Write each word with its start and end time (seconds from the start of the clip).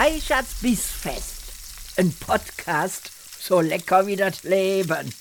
Reichards 0.00 0.54
Bissfest. 0.62 1.98
Ein 1.98 2.12
Podcast 2.12 3.10
so 3.40 3.60
lecker 3.60 4.06
wie 4.06 4.14
das 4.14 4.44
Leben. 4.44 5.12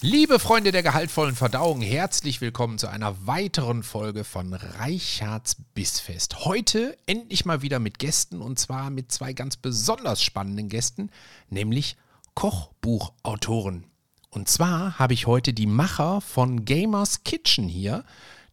Liebe 0.00 0.40
Freunde 0.40 0.72
der 0.72 0.82
gehaltvollen 0.82 1.36
Verdauung, 1.36 1.80
herzlich 1.80 2.40
willkommen 2.40 2.78
zu 2.78 2.88
einer 2.88 3.24
weiteren 3.24 3.84
Folge 3.84 4.24
von 4.24 4.52
Reichards 4.52 5.58
Bissfest. 5.74 6.44
Heute 6.44 6.98
endlich 7.06 7.44
mal 7.44 7.62
wieder 7.62 7.78
mit 7.78 8.00
Gästen 8.00 8.42
und 8.42 8.58
zwar 8.58 8.90
mit 8.90 9.12
zwei 9.12 9.32
ganz 9.32 9.56
besonders 9.56 10.24
spannenden 10.24 10.68
Gästen, 10.68 11.08
nämlich 11.50 11.96
Kochbuchautoren. 12.34 13.84
Und 14.30 14.48
zwar 14.48 14.98
habe 14.98 15.14
ich 15.14 15.28
heute 15.28 15.52
die 15.52 15.66
Macher 15.66 16.20
von 16.20 16.64
Gamers 16.64 17.22
Kitchen 17.22 17.68
hier, 17.68 18.04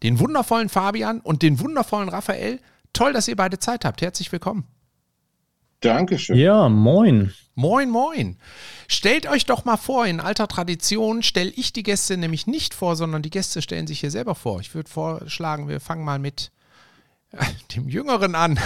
den 0.03 0.19
wundervollen 0.19 0.69
Fabian 0.69 1.19
und 1.19 1.41
den 1.41 1.59
wundervollen 1.59 2.09
Raphael. 2.09 2.59
Toll, 2.93 3.13
dass 3.13 3.27
ihr 3.27 3.35
beide 3.35 3.59
Zeit 3.59 3.85
habt. 3.85 4.01
Herzlich 4.01 4.31
willkommen. 4.31 4.65
Dankeschön. 5.81 6.37
Ja, 6.37 6.69
moin. 6.69 7.33
Moin, 7.53 7.89
moin. 7.89 8.37
Stellt 8.87 9.27
euch 9.27 9.45
doch 9.45 9.65
mal 9.65 9.77
vor, 9.77 10.05
in 10.05 10.19
alter 10.19 10.47
Tradition 10.47 11.23
stelle 11.23 11.49
ich 11.51 11.73
die 11.73 11.83
Gäste 11.83 12.17
nämlich 12.17 12.47
nicht 12.47 12.73
vor, 12.73 12.95
sondern 12.95 13.21
die 13.21 13.29
Gäste 13.29 13.61
stellen 13.61 13.87
sich 13.87 13.99
hier 13.99 14.11
selber 14.11 14.35
vor. 14.35 14.59
Ich 14.59 14.73
würde 14.73 14.89
vorschlagen, 14.89 15.67
wir 15.67 15.79
fangen 15.79 16.05
mal 16.05 16.19
mit 16.19 16.51
äh, 17.31 17.45
dem 17.75 17.89
Jüngeren 17.89 18.35
an. 18.35 18.59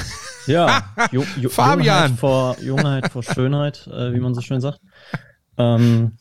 Ja, 0.46 0.94
Fabian. 1.50 1.86
Jungheit 1.86 2.20
vor, 2.20 2.60
Jungheit 2.60 3.12
vor 3.12 3.24
Schönheit, 3.24 3.88
äh, 3.88 4.14
wie 4.14 4.20
man 4.20 4.34
so 4.34 4.42
schön 4.42 4.62
sagt. 4.62 4.80
Ähm, 5.58 6.18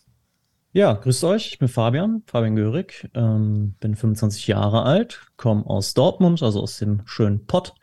ja, 0.72 0.92
grüßt 0.92 1.24
euch, 1.24 1.48
ich 1.48 1.58
bin 1.58 1.68
Fabian, 1.68 2.22
Fabian 2.26 2.56
Görig, 2.56 3.08
ähm, 3.14 3.74
bin 3.80 3.96
25 3.96 4.46
Jahre 4.46 4.84
alt, 4.84 5.20
komme 5.36 5.66
aus 5.66 5.94
Dortmund, 5.94 6.42
also 6.42 6.62
aus 6.62 6.78
dem 6.78 7.02
schönen 7.06 7.46
Pott. 7.46 7.74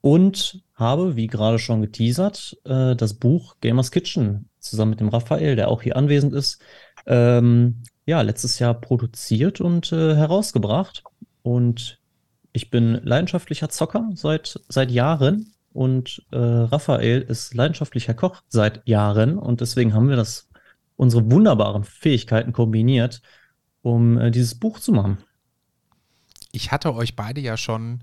Und 0.00 0.62
habe, 0.74 1.16
wie 1.16 1.26
gerade 1.26 1.58
schon 1.58 1.82
geteasert, 1.82 2.56
äh, 2.64 2.94
das 2.94 3.14
Buch 3.14 3.56
Gamers 3.60 3.90
Kitchen 3.90 4.48
zusammen 4.60 4.90
mit 4.90 5.00
dem 5.00 5.08
Raphael, 5.08 5.56
der 5.56 5.68
auch 5.68 5.82
hier 5.82 5.96
anwesend 5.96 6.32
ist, 6.34 6.62
ähm, 7.06 7.82
ja, 8.06 8.22
letztes 8.22 8.58
Jahr 8.58 8.74
produziert 8.74 9.60
und 9.60 9.92
äh, 9.92 10.14
herausgebracht. 10.14 11.02
Und 11.42 11.98
ich 12.52 12.70
bin 12.70 13.00
leidenschaftlicher 13.02 13.68
Zocker 13.68 14.08
seit, 14.14 14.60
seit 14.68 14.90
Jahren. 14.90 15.52
Und 15.72 16.22
äh, 16.32 16.38
Raphael 16.38 17.22
ist 17.22 17.54
leidenschaftlicher 17.54 18.14
Koch 18.14 18.42
seit 18.48 18.86
Jahren. 18.88 19.36
Und 19.38 19.60
deswegen 19.60 19.94
haben 19.94 20.08
wir 20.08 20.16
das, 20.16 20.47
unsere 20.98 21.30
wunderbaren 21.30 21.84
Fähigkeiten 21.84 22.52
kombiniert, 22.52 23.22
um 23.80 24.18
äh, 24.18 24.30
dieses 24.30 24.58
Buch 24.58 24.80
zu 24.80 24.92
machen. 24.92 25.18
Ich 26.52 26.72
hatte 26.72 26.94
euch 26.94 27.16
beide 27.16 27.40
ja 27.40 27.56
schon 27.56 28.02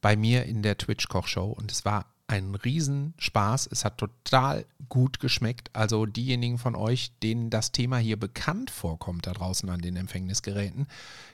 bei 0.00 0.14
mir 0.14 0.44
in 0.44 0.62
der 0.62 0.76
Twitch-Kochshow 0.76 1.50
und 1.50 1.72
es 1.72 1.84
war 1.84 2.06
ein 2.26 2.54
Riesenspaß. 2.54 3.68
Es 3.70 3.84
hat 3.84 3.98
total 3.98 4.66
gut 4.88 5.20
geschmeckt. 5.20 5.70
Also 5.72 6.04
diejenigen 6.04 6.58
von 6.58 6.74
euch, 6.74 7.12
denen 7.22 7.48
das 7.48 7.72
Thema 7.72 7.96
hier 7.96 8.18
bekannt 8.18 8.70
vorkommt 8.70 9.26
da 9.26 9.32
draußen 9.32 9.68
an 9.70 9.80
den 9.80 9.96
Empfängnisgeräten, 9.96 10.86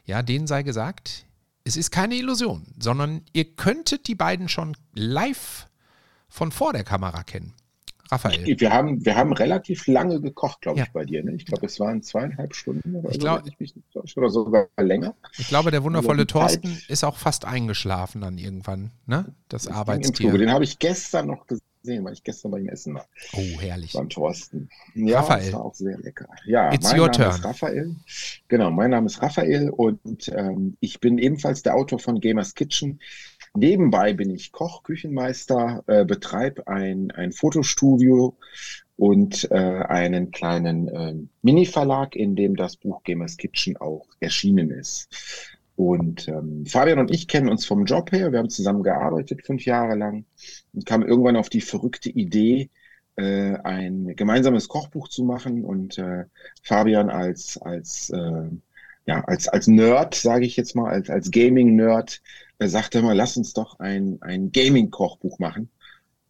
ja, 0.05 0.23
denen 0.23 0.47
sei 0.47 0.63
gesagt, 0.63 1.27
es 1.65 1.77
ist 1.77 1.91
keine 1.91 2.15
Illusion, 2.15 2.67
sondern 2.79 3.23
ihr 3.33 3.57
könntet 3.57 4.07
die 4.07 4.15
beiden 4.15 4.49
schon 4.49 4.77
live 4.95 5.69
von 6.29 6.53
vor 6.53 6.73
der 6.73 6.85
Kamera 6.85 7.25
kennen. 7.25 7.55
Raphael. 8.11 8.45
Wir 8.61 8.73
haben, 8.73 9.05
wir 9.05 9.17
haben 9.17 9.33
relativ 9.33 9.87
lange 9.87 10.21
gekocht, 10.21 10.61
glaube 10.63 10.79
Ja. 10.79 10.85
ich, 10.85 10.93
bei 10.93 11.05
dir. 11.05 11.23
Ne? 11.25 11.33
Ich 11.35 11.47
glaube, 11.47 11.67
es 11.67 11.79
waren 11.81 12.03
zweieinhalb 12.03 12.55
Stunden 12.55 12.97
oder 12.97 13.09
Ich 13.11 13.15
so, 13.17 13.21
glaub- 13.21 13.47
ich 13.47 13.59
nicht 13.59 13.75
täusche, 13.93 14.19
oder 14.19 14.31
sogar 14.31 14.69
länger. 14.79 15.15
Ich 15.39 15.49
glaube, 15.49 15.71
der 15.71 15.83
wundervolle 15.85 16.27
Thorsten 16.27 16.77
ist 16.89 17.05
auch 17.05 17.17
fast 17.17 17.45
eingeschlafen 17.45 18.21
dann 18.21 18.39
irgendwann, 18.39 18.91
ne? 19.07 19.35
Das 19.49 19.65
Das 19.65 19.75
Arbeitstier. 19.75 20.33
Den 20.33 20.51
habe 20.53 20.65
ich 20.65 20.79
gestern 20.79 21.27
noch 21.27 21.47
gesehen, 21.47 22.05
weil 22.05 22.13
ich 22.13 22.23
gestern 22.25 22.51
bei 22.51 22.59
ihm 22.61 22.69
essen 22.69 22.95
war. 22.95 23.07
Oh, 23.33 23.61
herrlich. 23.61 23.93
Beim 23.93 24.09
Thorsten. 24.09 24.69
Ja, 24.95 25.21
Raphael. 25.21 25.45
das 25.45 25.53
war 25.53 25.65
auch 25.65 25.75
sehr 25.75 25.99
lecker. 25.99 26.29
Ja, 26.47 26.73
It's 26.73 26.91
mein 26.91 27.01
your 27.01 27.07
Name 27.09 27.17
turn. 27.17 27.31
ist 27.31 27.45
Raphael. 27.45 27.97
Genau, 28.49 28.71
mein 28.71 28.91
Name 28.91 29.07
ist 29.07 29.21
Raphael 29.23 29.71
und 29.71 30.29
ähm, 30.35 30.77
ich 30.81 31.01
bin 31.01 31.19
ebenfalls 31.19 31.63
der 31.63 31.75
Autor 31.75 31.99
von 31.99 32.21
Gamers 32.21 32.55
Kitchen. 32.55 33.01
Nebenbei 33.55 34.13
bin 34.13 34.31
ich 34.31 34.53
Koch, 34.53 34.83
Küchenmeister, 34.85 35.83
äh, 35.87 36.05
betreibe 36.05 36.67
ein, 36.69 37.11
ein 37.11 37.33
Fotostudio 37.33 38.37
und 38.97 39.51
äh, 39.51 39.55
einen 39.55 40.31
kleinen 40.31 40.89
äh, 40.89 41.15
Mini-Verlag, 41.43 42.15
in 42.15 42.37
dem 42.37 42.55
das 42.55 42.77
Buch 42.77 43.03
Gamers 43.03 43.37
Kitchen 43.37 43.77
auch 43.77 44.07
erschienen 44.21 44.71
ist. 44.71 45.09
Und 45.75 46.29
ähm, 46.29 46.67
Fabian 46.67 46.99
und 46.99 47.11
ich 47.11 47.27
kennen 47.27 47.49
uns 47.49 47.65
vom 47.65 47.87
Job 47.87 48.13
her. 48.13 48.31
Wir 48.31 48.39
haben 48.39 48.51
zusammen 48.51 48.83
gearbeitet 48.83 49.45
fünf 49.47 49.65
Jahre 49.65 49.97
lang 49.97 50.27
und 50.75 50.85
kamen 50.87 51.09
irgendwann 51.09 51.37
auf 51.37 51.49
die 51.49 51.63
verrückte 51.63 52.11
Idee, 52.11 52.71
äh, 53.17 53.57
ein 53.65 54.15
gemeinsames 54.15 54.69
Kochbuch 54.69 55.09
zu 55.09 55.25
machen. 55.25 55.65
Und 55.65 55.99
äh, 55.99 56.25
Fabian 56.63 57.09
als 57.09 57.57
als 57.57 58.11
äh, 58.11 58.51
ja 59.07 59.23
als 59.25 59.49
als 59.49 59.67
Nerd, 59.67 60.15
sage 60.15 60.47
ich 60.47 60.57
jetzt 60.57 60.75
mal, 60.77 60.91
als 60.91 61.11
als 61.11 61.31
Gaming-Nerd, 61.31 62.21
äh, 62.59 62.69
sagte 62.69 63.03
mal, 63.03 63.17
lass 63.17 63.37
uns 63.37 63.53
doch 63.53 63.79
ein 63.81 64.19
ein 64.23 64.53
Gaming-Kochbuch 64.53 65.39
machen. 65.39 65.71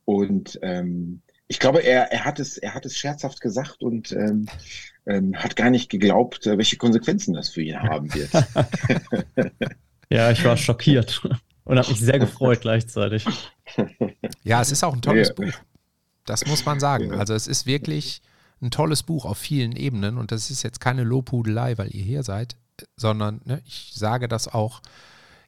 Und 0.05 0.59
ähm, 0.63 1.23
ich 1.49 1.59
glaube, 1.59 1.81
er 1.83 2.13
er 2.13 2.25
hat 2.25 2.41
es 2.41 2.59
er 2.59 2.75
hat 2.75 2.87
es 2.87 2.97
scherzhaft 2.97 3.41
gesagt 3.41 3.83
und 3.83 4.13
ähm, 4.13 4.47
ähm, 5.07 5.35
hat 5.37 5.57
gar 5.57 5.71
nicht 5.71 5.91
geglaubt, 5.91 6.47
äh, 6.47 6.57
welche 6.59 6.77
Konsequenzen 6.77 7.35
das 7.35 7.49
für 7.51 7.63
ihn 7.63 7.81
haben 7.81 8.13
wird. 8.15 8.31
Ja, 10.13 10.31
ich 10.33 10.45
war 10.45 10.57
schockiert 10.57 11.23
und 11.65 11.79
habe 11.79 11.89
mich 11.89 12.01
sehr 12.01 12.19
gefreut 12.19 12.63
gleichzeitig. 12.63 13.25
Ja, 14.43 14.61
es 14.61 14.73
ist 14.73 14.83
auch 14.83 14.93
ein 14.93 15.03
tolles 15.03 15.29
Ja. 15.29 15.35
Buch. 15.35 15.53
Das 16.27 16.45
muss 16.47 16.65
man 16.65 16.81
sagen. 16.81 17.13
Also 17.15 17.33
es 17.35 17.47
ist 17.47 17.65
wirklich 17.65 18.21
ein 18.63 18.71
tolles 18.71 19.03
Buch 19.03 19.25
auf 19.25 19.39
vielen 19.39 19.73
Ebenen 19.73 20.19
und 20.19 20.33
das 20.33 20.51
ist 20.51 20.63
jetzt 20.63 20.81
keine 20.81 21.05
Lobhudelei, 21.05 21.79
weil 21.79 21.95
ihr 21.95 22.05
hier 22.05 22.23
seid, 22.23 22.57
sondern 22.97 23.41
ne, 23.45 23.63
ich 23.67 23.93
sage 23.95 24.29
das 24.29 24.49
auch 24.49 24.83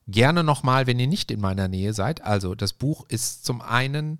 gerne 0.08 0.42
nochmal, 0.44 0.86
wenn 0.86 0.98
ihr 0.98 1.06
nicht 1.06 1.30
in 1.30 1.40
meiner 1.40 1.68
Nähe 1.68 1.92
seid. 1.92 2.22
Also 2.22 2.54
das 2.54 2.72
Buch 2.72 3.04
ist 3.08 3.44
zum 3.44 3.60
einen 3.60 4.18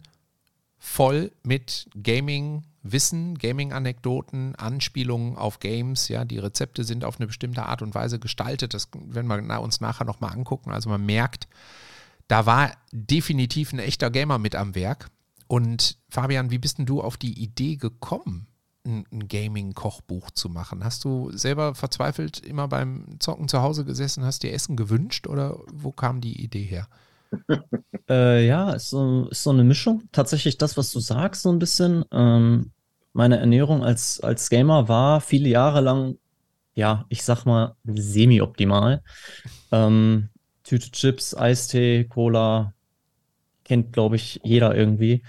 voll 0.78 1.32
mit 1.42 1.88
Gaming-Wissen, 2.00 3.38
Gaming-Anekdoten, 3.38 4.56
Anspielungen 4.56 5.36
auf 5.36 5.60
Games. 5.60 6.08
Ja, 6.08 6.24
die 6.24 6.38
Rezepte 6.38 6.84
sind 6.84 7.04
auf 7.04 7.18
eine 7.18 7.28
bestimmte 7.28 7.64
Art 7.64 7.82
und 7.82 7.94
Weise 7.94 8.18
gestaltet. 8.18 8.74
Das 8.74 8.88
werden 8.94 9.28
wir 9.28 9.60
uns 9.60 9.80
nachher 9.80 10.04
nochmal 10.04 10.32
angucken. 10.32 10.72
Also 10.72 10.90
man 10.90 11.04
merkt, 11.04 11.48
da 12.28 12.46
war 12.46 12.72
definitiv 12.92 13.72
ein 13.72 13.78
echter 13.78 14.10
Gamer 14.10 14.38
mit 14.38 14.54
am 14.54 14.74
Werk. 14.74 15.10
Und 15.46 15.98
Fabian, 16.08 16.50
wie 16.50 16.58
bist 16.58 16.78
denn 16.78 16.86
du 16.86 17.00
auf 17.00 17.16
die 17.16 17.40
Idee 17.42 17.76
gekommen, 17.76 18.48
ein, 18.84 19.04
ein 19.12 19.28
Gaming-Kochbuch 19.28 20.30
zu 20.30 20.48
machen? 20.48 20.84
Hast 20.84 21.04
du 21.04 21.30
selber 21.32 21.74
verzweifelt 21.74 22.40
immer 22.40 22.68
beim 22.68 23.16
Zocken 23.20 23.48
zu 23.48 23.62
Hause 23.62 23.84
gesessen, 23.84 24.24
hast 24.24 24.42
dir 24.42 24.52
Essen 24.52 24.76
gewünscht 24.76 25.26
oder 25.26 25.58
wo 25.72 25.92
kam 25.92 26.20
die 26.20 26.42
Idee 26.42 26.64
her? 26.64 26.88
Äh, 28.08 28.46
ja, 28.46 28.72
ist 28.72 28.90
so, 28.90 29.28
ist 29.30 29.44
so 29.44 29.50
eine 29.50 29.62
Mischung. 29.62 30.02
Tatsächlich 30.10 30.58
das, 30.58 30.76
was 30.76 30.90
du 30.90 30.98
sagst, 30.98 31.42
so 31.42 31.52
ein 31.52 31.60
bisschen. 31.60 32.04
Ähm, 32.10 32.72
meine 33.12 33.38
Ernährung 33.38 33.84
als, 33.84 34.20
als 34.20 34.50
Gamer 34.50 34.88
war 34.88 35.20
viele 35.20 35.48
Jahre 35.48 35.80
lang, 35.80 36.18
ja, 36.74 37.04
ich 37.08 37.22
sag 37.22 37.44
mal, 37.44 37.76
semi-optimal. 37.84 39.02
Ähm, 39.70 40.30
Tüte 40.64 40.90
Chips, 40.90 41.34
Eistee, 41.34 42.04
Cola, 42.04 42.74
kennt, 43.64 43.92
glaube 43.92 44.16
ich, 44.16 44.40
jeder 44.42 44.74
irgendwie. 44.74 45.22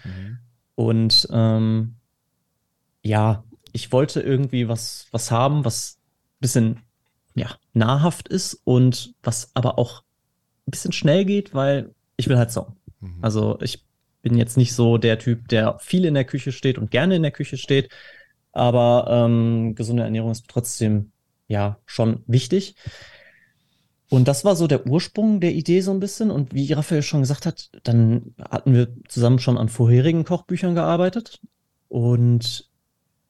Und 0.76 1.28
ähm, 1.32 1.96
ja, 3.04 3.44
ich 3.72 3.92
wollte 3.92 4.22
irgendwie 4.22 4.68
was, 4.68 5.08
was 5.12 5.30
haben, 5.30 5.66
was 5.66 5.98
ein 6.00 6.42
bisschen 6.42 6.80
ja, 7.36 7.50
nahrhaft 7.74 8.28
ist 8.28 8.62
und 8.64 9.14
was 9.22 9.52
aber 9.54 9.78
auch 9.78 10.04
ein 10.68 10.72
bisschen 10.72 10.94
schnell 10.94 11.26
geht, 11.26 11.54
weil 11.54 11.94
ich 12.16 12.30
will 12.30 12.38
halt 12.38 12.52
zocken. 12.52 12.76
Mhm. 13.00 13.20
Also 13.22 13.60
ich 13.62 13.84
bin 14.22 14.38
jetzt 14.38 14.58
nicht 14.58 14.74
so 14.74 14.98
der 14.98 15.20
Typ, 15.20 15.50
der 15.50 15.78
viel 15.80 16.06
in 16.06 16.14
der 16.14 16.24
Küche 16.24 16.52
steht 16.52 16.78
und 16.78 16.92
gerne 16.92 17.16
in 17.16 17.24
der 17.24 17.32
Küche 17.32 17.58
steht, 17.58 17.90
aber 18.54 19.08
ähm, 19.10 19.76
gesunde 19.76 20.04
Ernährung 20.04 20.32
ist 20.32 20.48
trotzdem 20.48 21.12
ja 21.48 21.80
schon 21.86 22.24
wichtig. 22.28 22.76
Und 24.10 24.28
das 24.28 24.46
war 24.46 24.56
so 24.56 24.68
der 24.68 24.86
Ursprung 24.86 25.40
der 25.40 25.54
Idee 25.54 25.82
so 25.82 25.92
ein 25.92 26.00
bisschen. 26.00 26.30
Und 26.30 26.54
wie 26.54 26.72
Raphael 26.72 27.02
schon 27.02 27.22
gesagt 27.22 27.48
hat, 27.48 27.72
dann 27.82 28.36
hatten 28.40 28.74
wir 28.74 28.90
zusammen 29.08 29.40
schon 29.40 29.58
an 29.58 29.70
vorherigen 29.70 30.24
Kochbüchern 30.24 30.76
gearbeitet. 30.76 31.42
Und 31.90 32.70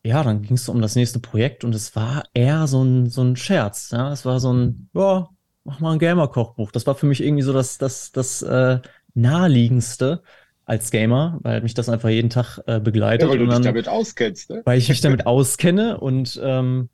ja, 0.06 0.24
dann 0.24 0.42
ging 0.42 0.56
es 0.56 0.68
um 0.70 0.82
das 0.82 0.96
nächste 0.96 1.20
Projekt 1.20 1.64
und 1.64 1.74
es 1.76 1.96
war 1.96 2.24
eher 2.34 2.68
so 2.68 2.84
ein, 2.84 3.10
so 3.10 3.22
ein 3.24 3.36
Scherz. 3.36 3.92
Ja, 3.92 4.12
es 4.12 4.26
war 4.26 4.40
so 4.40 4.52
ein, 4.54 4.90
ja, 4.94 5.30
mach 5.64 5.80
mal 5.80 5.94
ein 5.94 6.00
Gamer-Kochbuch. 6.00 6.72
Das 6.72 6.86
war 6.88 6.96
für 6.96 7.06
mich 7.06 7.24
irgendwie 7.24 7.44
so 7.44 7.54
das, 7.54 7.78
das, 7.78 8.12
das 8.12 8.42
äh, 8.42 8.80
naheliegendste 9.14 10.24
als 10.66 10.92
Gamer, 10.92 11.40
weil 11.42 11.62
mich 11.62 11.74
das 11.74 11.90
einfach 11.90 12.10
jeden 12.10 12.30
Tag 12.30 12.60
äh, 12.68 12.80
begleitet. 12.80 13.28
Ja, 13.28 13.30
weil 13.30 13.38
du 13.40 13.48
dich 13.48 13.60
dann, 13.60 13.64
damit 13.64 13.88
auskennst, 13.88 14.50
ne? 14.50 14.62
weil 14.66 14.78
ich 14.78 14.90
mich 14.90 15.02
damit 15.02 15.26
auskenne 15.26 16.00
und 16.00 16.40
ähm, 16.44 16.90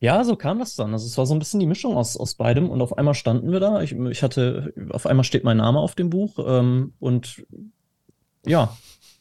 Ja, 0.00 0.22
so 0.22 0.36
kam 0.36 0.60
das 0.60 0.76
dann. 0.76 0.92
Also 0.92 1.06
es 1.06 1.18
war 1.18 1.26
so 1.26 1.34
ein 1.34 1.40
bisschen 1.40 1.58
die 1.58 1.66
Mischung 1.66 1.96
aus, 1.96 2.16
aus 2.16 2.34
beidem 2.36 2.70
und 2.70 2.80
auf 2.82 2.96
einmal 2.96 3.14
standen 3.14 3.50
wir 3.50 3.58
da. 3.58 3.82
Ich, 3.82 3.92
ich 3.92 4.22
hatte, 4.22 4.72
auf 4.90 5.06
einmal 5.06 5.24
steht 5.24 5.42
mein 5.42 5.56
Name 5.56 5.80
auf 5.80 5.96
dem 5.96 6.08
Buch 6.08 6.38
ähm, 6.46 6.94
und 7.00 7.44
ja, 8.46 8.76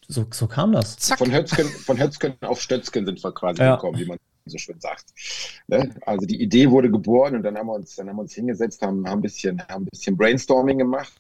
so, 0.07 0.25
so 0.31 0.48
kam 0.48 0.71
das. 0.71 0.98
Zack. 0.98 1.19
Von 1.19 1.31
Hötzken, 1.31 1.65
von 1.68 2.00
Hötzken 2.00 2.36
auf 2.42 2.62
Stötzken 2.62 3.06
sind 3.06 3.24
wir 3.24 3.31
quasi 3.33 3.62
ja. 3.62 3.75
gekommen, 3.75 4.00
wie 4.00 4.06
man 4.06 4.18
so 4.45 4.57
schön 4.57 4.80
sagt. 4.80 5.06
Ne? 5.68 5.94
Also 6.06 6.25
die 6.25 6.42
Idee 6.42 6.69
wurde 6.69 6.89
geboren 6.89 7.36
und 7.36 7.44
dann 7.44 7.57
haben 7.57 7.68
wir 7.68 7.74
uns, 7.74 7.95
dann 7.95 8.09
haben 8.09 8.15
wir 8.15 8.21
uns 8.21 8.33
hingesetzt, 8.33 8.81
haben, 8.81 9.07
haben, 9.07 9.19
ein, 9.19 9.21
bisschen, 9.21 9.62
haben 9.68 9.83
ein 9.83 9.89
bisschen 9.92 10.15
Brainstorming 10.15 10.77
gemacht 10.77 11.13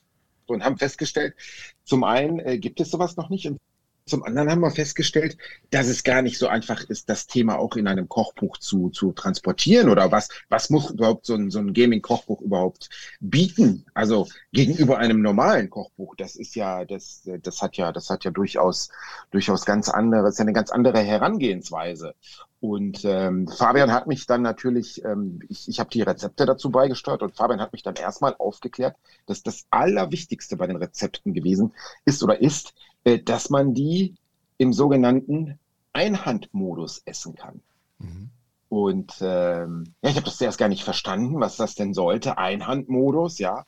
und 0.45 0.63
haben 0.63 0.77
festgestellt, 0.77 1.35
zum 1.83 2.03
einen 2.03 2.39
äh, 2.39 2.57
gibt 2.57 2.79
es 2.79 2.89
sowas 2.89 3.17
noch 3.17 3.29
nicht 3.29 3.47
und 3.47 3.59
zum 4.07 4.23
anderen 4.23 4.49
haben 4.49 4.61
wir 4.61 4.71
festgestellt, 4.71 5.37
dass 5.69 5.87
es 5.87 6.03
gar 6.03 6.21
nicht 6.21 6.37
so 6.37 6.47
einfach 6.47 6.83
ist, 6.83 7.09
das 7.09 7.27
Thema 7.27 7.59
auch 7.59 7.75
in 7.75 7.87
einem 7.87 8.09
Kochbuch 8.09 8.57
zu, 8.57 8.89
zu 8.89 9.11
transportieren 9.11 9.89
oder 9.89 10.11
was, 10.11 10.29
was 10.49 10.69
muss 10.69 10.91
überhaupt 10.91 11.25
so 11.25 11.35
ein, 11.35 11.51
so 11.51 11.59
ein 11.59 11.73
Gaming-Kochbuch 11.73 12.41
überhaupt 12.41 12.89
bieten? 13.19 13.85
Also 13.93 14.27
gegenüber 14.51 14.97
einem 14.97 15.21
normalen 15.21 15.69
Kochbuch, 15.69 16.15
das 16.15 16.35
ist 16.35 16.55
ja, 16.55 16.85
das, 16.85 17.29
das 17.43 17.61
hat 17.61 17.77
ja, 17.77 17.91
das 17.91 18.09
hat 18.09 18.23
ja 18.23 18.31
durchaus, 18.31 18.89
durchaus 19.31 19.65
ganz 19.65 19.89
andere, 19.89 20.29
ist 20.29 20.39
ja 20.39 20.43
eine 20.43 20.53
ganz 20.53 20.71
andere 20.71 20.99
Herangehensweise. 20.99 22.15
Und 22.59 23.05
ähm, 23.05 23.47
Fabian 23.47 23.91
hat 23.91 24.07
mich 24.07 24.25
dann 24.25 24.41
natürlich, 24.41 25.03
ähm, 25.05 25.41
ich, 25.47 25.67
ich 25.67 25.79
habe 25.79 25.91
die 25.91 26.01
Rezepte 26.01 26.45
dazu 26.45 26.71
beigesteuert 26.71 27.21
und 27.21 27.35
Fabian 27.35 27.61
hat 27.61 27.71
mich 27.71 27.83
dann 27.83 27.95
erstmal 27.95 28.35
aufgeklärt, 28.39 28.95
dass 29.27 29.43
das 29.43 29.67
Allerwichtigste 29.69 30.57
bei 30.57 30.65
den 30.65 30.77
Rezepten 30.77 31.33
gewesen 31.33 31.73
ist 32.05 32.23
oder 32.23 32.41
ist, 32.41 32.73
dass 33.15 33.49
man 33.49 33.73
die 33.73 34.15
im 34.57 34.73
sogenannten 34.73 35.59
Einhandmodus 35.93 37.01
essen 37.05 37.35
kann. 37.35 37.61
Mhm. 37.99 38.29
Und 38.69 39.15
ähm, 39.21 39.93
ja, 40.01 40.09
ich 40.09 40.15
habe 40.15 40.25
das 40.25 40.37
zuerst 40.37 40.57
gar 40.57 40.67
nicht 40.67 40.83
verstanden, 40.83 41.39
was 41.39 41.57
das 41.57 41.75
denn 41.75 41.93
sollte. 41.93 42.37
Einhandmodus, 42.37 43.39
ja. 43.39 43.65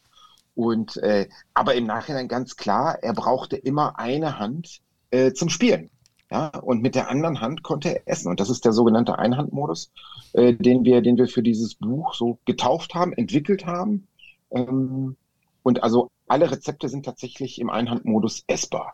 Und 0.55 0.97
äh, 0.97 1.29
aber 1.53 1.75
im 1.75 1.85
Nachhinein 1.85 2.27
ganz 2.27 2.57
klar, 2.57 2.97
er 3.01 3.13
brauchte 3.13 3.55
immer 3.55 3.97
eine 3.97 4.39
Hand 4.39 4.81
äh, 5.11 5.31
zum 5.31 5.49
Spielen. 5.49 5.89
Ja, 6.31 6.49
und 6.59 6.81
mit 6.81 6.93
der 6.93 7.09
anderen 7.09 7.41
Hand 7.41 7.63
konnte 7.63 7.89
er 7.89 8.07
essen. 8.07 8.29
Und 8.29 8.39
das 8.39 8.51
ist 8.51 8.63
der 8.65 8.73
sogenannte 8.73 9.17
Einhandmodus, 9.17 9.91
äh, 10.33 10.53
den 10.53 10.83
wir, 10.83 11.01
den 11.01 11.17
wir 11.17 11.27
für 11.27 11.41
dieses 11.41 11.75
Buch 11.75 12.13
so 12.13 12.37
getauft 12.45 12.93
haben, 12.93 13.13
entwickelt 13.13 13.65
haben. 13.65 14.07
Ähm, 14.51 15.15
und 15.63 15.81
also 15.81 16.09
alle 16.27 16.51
Rezepte 16.51 16.89
sind 16.89 17.05
tatsächlich 17.05 17.59
im 17.59 17.69
Einhandmodus 17.69 18.43
essbar 18.47 18.93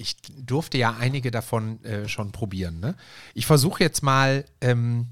ich 0.00 0.16
durfte 0.38 0.78
ja 0.78 0.96
einige 0.98 1.30
davon 1.30 1.84
äh, 1.84 2.08
schon 2.08 2.32
probieren. 2.32 2.80
Ne? 2.80 2.96
Ich 3.34 3.46
versuche 3.46 3.82
jetzt 3.84 4.02
mal 4.02 4.44
ähm, 4.60 5.08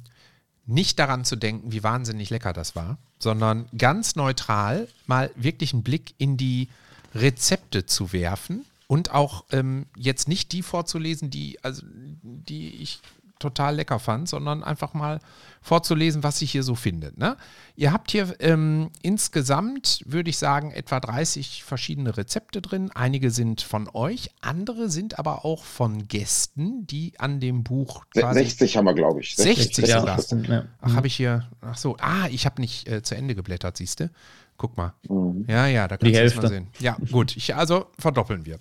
nicht 0.66 0.98
daran 0.98 1.24
zu 1.24 1.36
denken, 1.36 1.72
wie 1.72 1.82
wahnsinnig 1.82 2.30
lecker 2.30 2.52
das 2.52 2.74
war, 2.74 2.98
sondern 3.18 3.68
ganz 3.76 4.16
neutral 4.16 4.88
mal 5.06 5.30
wirklich 5.36 5.72
einen 5.72 5.82
Blick 5.82 6.14
in 6.18 6.36
die 6.36 6.68
Rezepte 7.14 7.86
zu 7.86 8.12
werfen 8.12 8.64
und 8.86 9.10
auch 9.12 9.44
ähm, 9.50 9.86
jetzt 9.96 10.28
nicht 10.28 10.52
die 10.52 10.62
vorzulesen, 10.62 11.30
die, 11.30 11.62
also, 11.62 11.82
die 12.22 12.68
ich 12.76 13.00
total 13.38 13.76
lecker 13.76 13.98
fand, 13.98 14.28
sondern 14.28 14.62
einfach 14.62 14.94
mal 14.94 15.20
vorzulesen, 15.60 16.22
was 16.22 16.38
sich 16.38 16.50
hier 16.50 16.62
so 16.62 16.74
findet. 16.74 17.18
Ne? 17.18 17.36
Ihr 17.76 17.92
habt 17.92 18.10
hier 18.10 18.34
ähm, 18.40 18.90
insgesamt, 19.02 20.02
würde 20.06 20.30
ich 20.30 20.38
sagen, 20.38 20.70
etwa 20.70 21.00
30 21.00 21.64
verschiedene 21.64 22.16
Rezepte 22.16 22.62
drin. 22.62 22.90
Einige 22.94 23.30
sind 23.30 23.60
von 23.60 23.88
euch, 23.92 24.30
andere 24.40 24.88
sind 24.88 25.18
aber 25.18 25.44
auch 25.44 25.64
von 25.64 26.08
Gästen, 26.08 26.86
die 26.86 27.12
an 27.18 27.40
dem 27.40 27.64
Buch. 27.64 28.04
60 28.14 28.76
haben 28.76 28.84
wir, 28.84 28.94
glaube 28.94 29.20
ich. 29.20 29.36
60, 29.36 29.86
60 29.86 29.88
ja. 29.88 30.04
ja. 30.48 30.64
Ach, 30.80 30.94
habe 30.94 31.06
ich 31.06 31.16
hier. 31.16 31.48
Ach 31.60 31.76
so, 31.76 31.96
ah, 32.00 32.28
ich 32.30 32.46
habe 32.46 32.60
nicht 32.60 32.88
äh, 32.88 33.02
zu 33.02 33.16
Ende 33.16 33.34
geblättert, 33.34 33.76
siehst 33.76 34.00
du? 34.00 34.10
Guck 34.58 34.76
mal. 34.76 34.92
Mhm. 35.08 35.44
Ja, 35.48 35.66
ja, 35.68 35.86
da 35.86 35.96
kannst 35.96 36.16
du 36.16 36.24
es 36.24 36.34
mal 36.34 36.48
sehen. 36.48 36.66
Ja, 36.80 36.96
gut. 37.12 37.36
Ich, 37.36 37.54
also 37.54 37.86
verdoppeln 37.96 38.44
wir. 38.44 38.58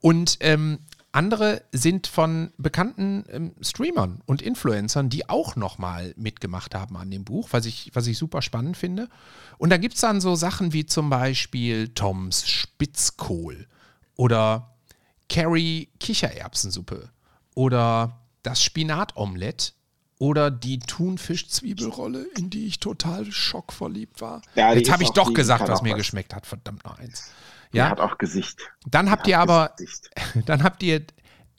Und 0.00 0.38
ähm, 0.40 0.78
andere 1.12 1.62
sind 1.72 2.06
von 2.06 2.52
bekannten 2.56 3.24
ähm, 3.30 3.52
Streamern 3.60 4.22
und 4.26 4.42
Influencern, 4.42 5.08
die 5.08 5.28
auch 5.28 5.56
nochmal 5.56 6.14
mitgemacht 6.16 6.74
haben 6.74 6.96
an 6.96 7.10
dem 7.10 7.24
Buch, 7.24 7.48
was 7.50 7.66
ich, 7.66 7.90
was 7.94 8.06
ich 8.06 8.16
super 8.16 8.42
spannend 8.42 8.76
finde. 8.76 9.08
Und 9.58 9.70
da 9.70 9.76
gibt 9.76 9.94
es 9.94 10.00
dann 10.00 10.20
so 10.20 10.34
Sachen 10.36 10.72
wie 10.72 10.86
zum 10.86 11.10
Beispiel 11.10 11.88
Toms 11.88 12.48
Spitzkohl 12.48 13.66
oder 14.16 14.76
Carrie 15.28 15.88
Kichererbsensuppe 15.98 17.10
oder 17.54 18.20
das 18.42 18.62
Spinatomelett 18.62 19.74
oder 20.18 20.50
die 20.50 20.78
Thunfisch-Zwiebelrolle, 20.78 22.26
in 22.36 22.50
die 22.50 22.66
ich 22.66 22.78
total 22.78 23.30
schockverliebt 23.32 24.20
war. 24.20 24.42
Ja, 24.54 24.74
Jetzt 24.74 24.92
habe 24.92 25.02
ich 25.02 25.10
doch 25.10 25.32
gesagt, 25.32 25.66
was 25.66 25.82
mir 25.82 25.94
geschmeckt 25.94 26.34
hat. 26.34 26.46
Verdammt 26.46 26.84
noch 26.84 26.98
eins. 26.98 27.30
Ja, 27.72 27.90
hat 27.90 28.00
auch 28.00 28.18
Gesicht. 28.18 28.60
Dann 28.86 29.10
habt 29.10 29.26
ihr 29.28 29.38
aber, 29.38 29.74
Gesicht. 29.76 30.10
dann 30.46 30.62
habt 30.62 30.82
ihr 30.82 31.04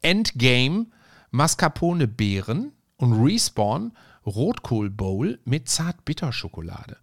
Endgame 0.02 0.88
Mascarpone 1.32 2.08
Beeren 2.08 2.74
und 2.98 3.14
Respawn 3.14 3.94
Rotkohl 4.26 4.90
Bowl 4.90 5.40
mit 5.46 5.70
Zartbitterschokolade. 5.70 6.98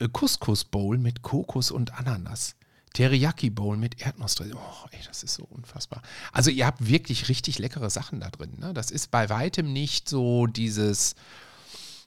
Äh, 0.00 0.08
Couscous 0.08 0.64
Bowl 0.64 0.98
mit 0.98 1.22
Kokos 1.22 1.70
und 1.70 1.94
Ananas. 1.98 2.56
Teriyaki 2.92 3.50
Bowl 3.50 3.76
mit 3.76 4.00
Erdnussdressing. 4.00 4.56
Oh, 4.56 4.86
ey, 4.90 4.98
das 5.06 5.22
ist 5.22 5.34
so 5.34 5.44
unfassbar. 5.44 6.02
Also 6.32 6.50
ihr 6.50 6.66
habt 6.66 6.88
wirklich 6.88 7.28
richtig 7.28 7.60
leckere 7.60 7.88
Sachen 7.88 8.18
da 8.18 8.30
drin. 8.30 8.56
Ne? 8.58 8.74
Das 8.74 8.90
ist 8.90 9.12
bei 9.12 9.28
weitem 9.28 9.72
nicht 9.72 10.08
so 10.08 10.46
dieses 10.46 11.14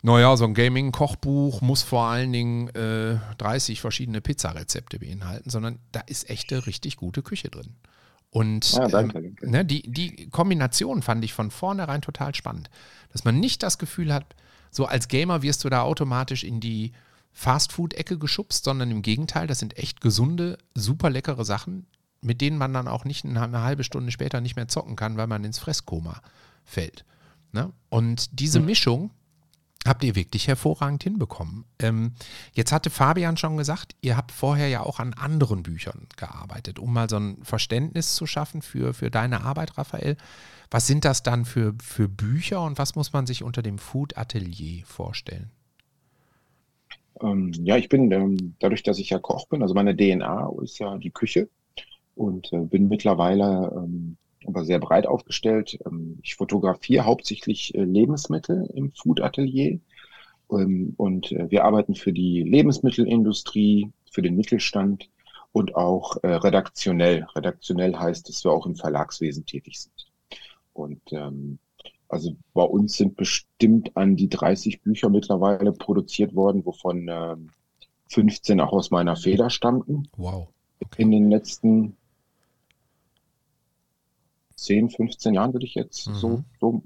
naja, 0.03 0.35
so 0.35 0.43
ein 0.43 0.53
Gaming-Kochbuch 0.53 1.61
muss 1.61 1.81
vor 1.81 2.03
allen 2.03 2.33
Dingen 2.33 2.67
äh, 2.75 3.17
30 3.37 3.79
verschiedene 3.79 4.19
Pizzarezepte 4.19 4.99
beinhalten, 4.99 5.49
sondern 5.49 5.79
da 5.93 6.01
ist 6.01 6.29
echte, 6.29 6.67
richtig 6.67 6.97
gute 6.97 7.23
Küche 7.23 7.49
drin. 7.49 7.77
Und 8.29 8.75
ah, 8.77 8.89
danke, 8.89 9.17
ähm, 9.17 9.23
danke. 9.23 9.49
Ne, 9.49 9.63
die, 9.63 9.89
die 9.89 10.29
Kombination 10.29 11.01
fand 11.01 11.23
ich 11.23 11.33
von 11.33 11.51
vornherein 11.51 12.01
total 12.01 12.35
spannend. 12.35 12.69
Dass 13.13 13.23
man 13.23 13.39
nicht 13.39 13.63
das 13.63 13.77
Gefühl 13.77 14.13
hat, 14.13 14.35
so 14.71 14.85
als 14.85 15.07
Gamer 15.07 15.41
wirst 15.41 15.63
du 15.63 15.69
da 15.69 15.83
automatisch 15.83 16.43
in 16.43 16.59
die 16.59 16.91
Fast-Food-Ecke 17.31 18.17
geschubst, 18.17 18.65
sondern 18.65 18.91
im 18.91 19.03
Gegenteil, 19.03 19.47
das 19.47 19.59
sind 19.59 19.77
echt 19.77 20.01
gesunde, 20.01 20.57
super 20.75 21.09
leckere 21.11 21.45
Sachen, 21.45 21.85
mit 22.19 22.41
denen 22.41 22.57
man 22.57 22.73
dann 22.73 22.89
auch 22.89 23.05
nicht 23.05 23.23
eine 23.23 23.61
halbe 23.61 23.85
Stunde 23.85 24.11
später 24.11 24.41
nicht 24.41 24.57
mehr 24.57 24.67
zocken 24.67 24.97
kann, 24.97 25.15
weil 25.15 25.27
man 25.27 25.45
ins 25.45 25.59
Fresskoma 25.59 26.21
fällt. 26.65 27.05
Ne? 27.53 27.71
Und 27.87 28.37
diese 28.39 28.59
hm. 28.59 28.65
Mischung, 28.65 29.11
habt 29.85 30.03
ihr 30.03 30.15
wirklich 30.15 30.47
hervorragend 30.47 31.03
hinbekommen. 31.03 31.65
Ähm, 31.79 32.13
jetzt 32.53 32.71
hatte 32.71 32.89
Fabian 32.89 33.37
schon 33.37 33.57
gesagt, 33.57 33.95
ihr 34.01 34.15
habt 34.15 34.31
vorher 34.31 34.67
ja 34.67 34.81
auch 34.81 34.99
an 34.99 35.13
anderen 35.13 35.63
Büchern 35.63 36.07
gearbeitet, 36.17 36.79
um 36.79 36.93
mal 36.93 37.09
so 37.09 37.17
ein 37.17 37.37
Verständnis 37.43 38.15
zu 38.15 38.25
schaffen 38.25 38.61
für, 38.61 38.93
für 38.93 39.11
deine 39.11 39.43
Arbeit, 39.43 39.77
Raphael. 39.77 40.17
Was 40.71 40.87
sind 40.87 41.05
das 41.05 41.21
dann 41.23 41.45
für, 41.45 41.75
für 41.81 42.07
Bücher 42.07 42.63
und 42.63 42.77
was 42.77 42.95
muss 42.95 43.13
man 43.13 43.25
sich 43.25 43.43
unter 43.43 43.61
dem 43.61 43.77
Food 43.77 44.17
Atelier 44.17 44.83
vorstellen? 44.85 45.51
Ähm, 47.21 47.51
ja, 47.63 47.77
ich 47.77 47.89
bin 47.89 48.11
ähm, 48.11 48.55
dadurch, 48.59 48.83
dass 48.83 48.99
ich 48.99 49.09
ja 49.09 49.19
Koch 49.19 49.47
bin, 49.47 49.61
also 49.61 49.73
meine 49.73 49.95
DNA 49.95 50.51
ist 50.63 50.79
ja 50.79 50.97
die 50.97 51.11
Küche 51.11 51.49
und 52.15 52.51
äh, 52.53 52.59
bin 52.59 52.87
mittlerweile 52.87 53.71
ähm, 53.75 54.17
aber 54.47 54.63
sehr 54.63 54.79
breit 54.79 55.07
aufgestellt. 55.07 55.79
Ähm, 55.85 56.19
ich 56.21 56.35
fotografiere 56.35 57.05
hauptsächlich 57.05 57.75
äh, 57.75 57.83
Lebensmittel 57.83 58.69
im 58.73 58.91
Food 58.91 59.21
Atelier. 59.21 59.79
Ähm, 60.51 60.93
und 60.97 61.31
äh, 61.31 61.49
wir 61.49 61.65
arbeiten 61.65 61.95
für 61.95 62.13
die 62.13 62.43
Lebensmittelindustrie, 62.43 63.91
für 64.11 64.21
den 64.21 64.35
Mittelstand 64.35 65.09
und 65.51 65.75
auch 65.75 66.17
äh, 66.23 66.27
redaktionell. 66.27 67.27
Redaktionell 67.35 67.95
heißt, 67.95 68.27
dass 68.27 68.43
wir 68.43 68.51
auch 68.51 68.65
im 68.65 68.75
Verlagswesen 68.75 69.45
tätig 69.45 69.79
sind. 69.79 70.11
Und 70.73 71.01
ähm, 71.11 71.59
also 72.09 72.35
bei 72.53 72.63
uns 72.63 72.97
sind 72.97 73.15
bestimmt 73.15 73.95
an 73.95 74.15
die 74.15 74.29
30 74.29 74.81
Bücher 74.81 75.09
mittlerweile 75.09 75.71
produziert 75.71 76.35
worden, 76.35 76.65
wovon 76.65 77.07
äh, 77.07 77.35
15 78.09 78.59
auch 78.59 78.73
aus 78.73 78.91
meiner 78.91 79.15
Feder 79.15 79.49
stammten. 79.49 80.07
Wow. 80.17 80.49
Okay. 80.79 81.01
In 81.01 81.11
den 81.11 81.29
letzten 81.29 81.97
10, 84.63 84.89
15 84.89 85.33
Jahren, 85.33 85.53
würde 85.53 85.65
ich 85.65 85.75
jetzt 85.75 86.07
mhm. 86.07 86.15
so, 86.15 86.43
so 86.59 86.81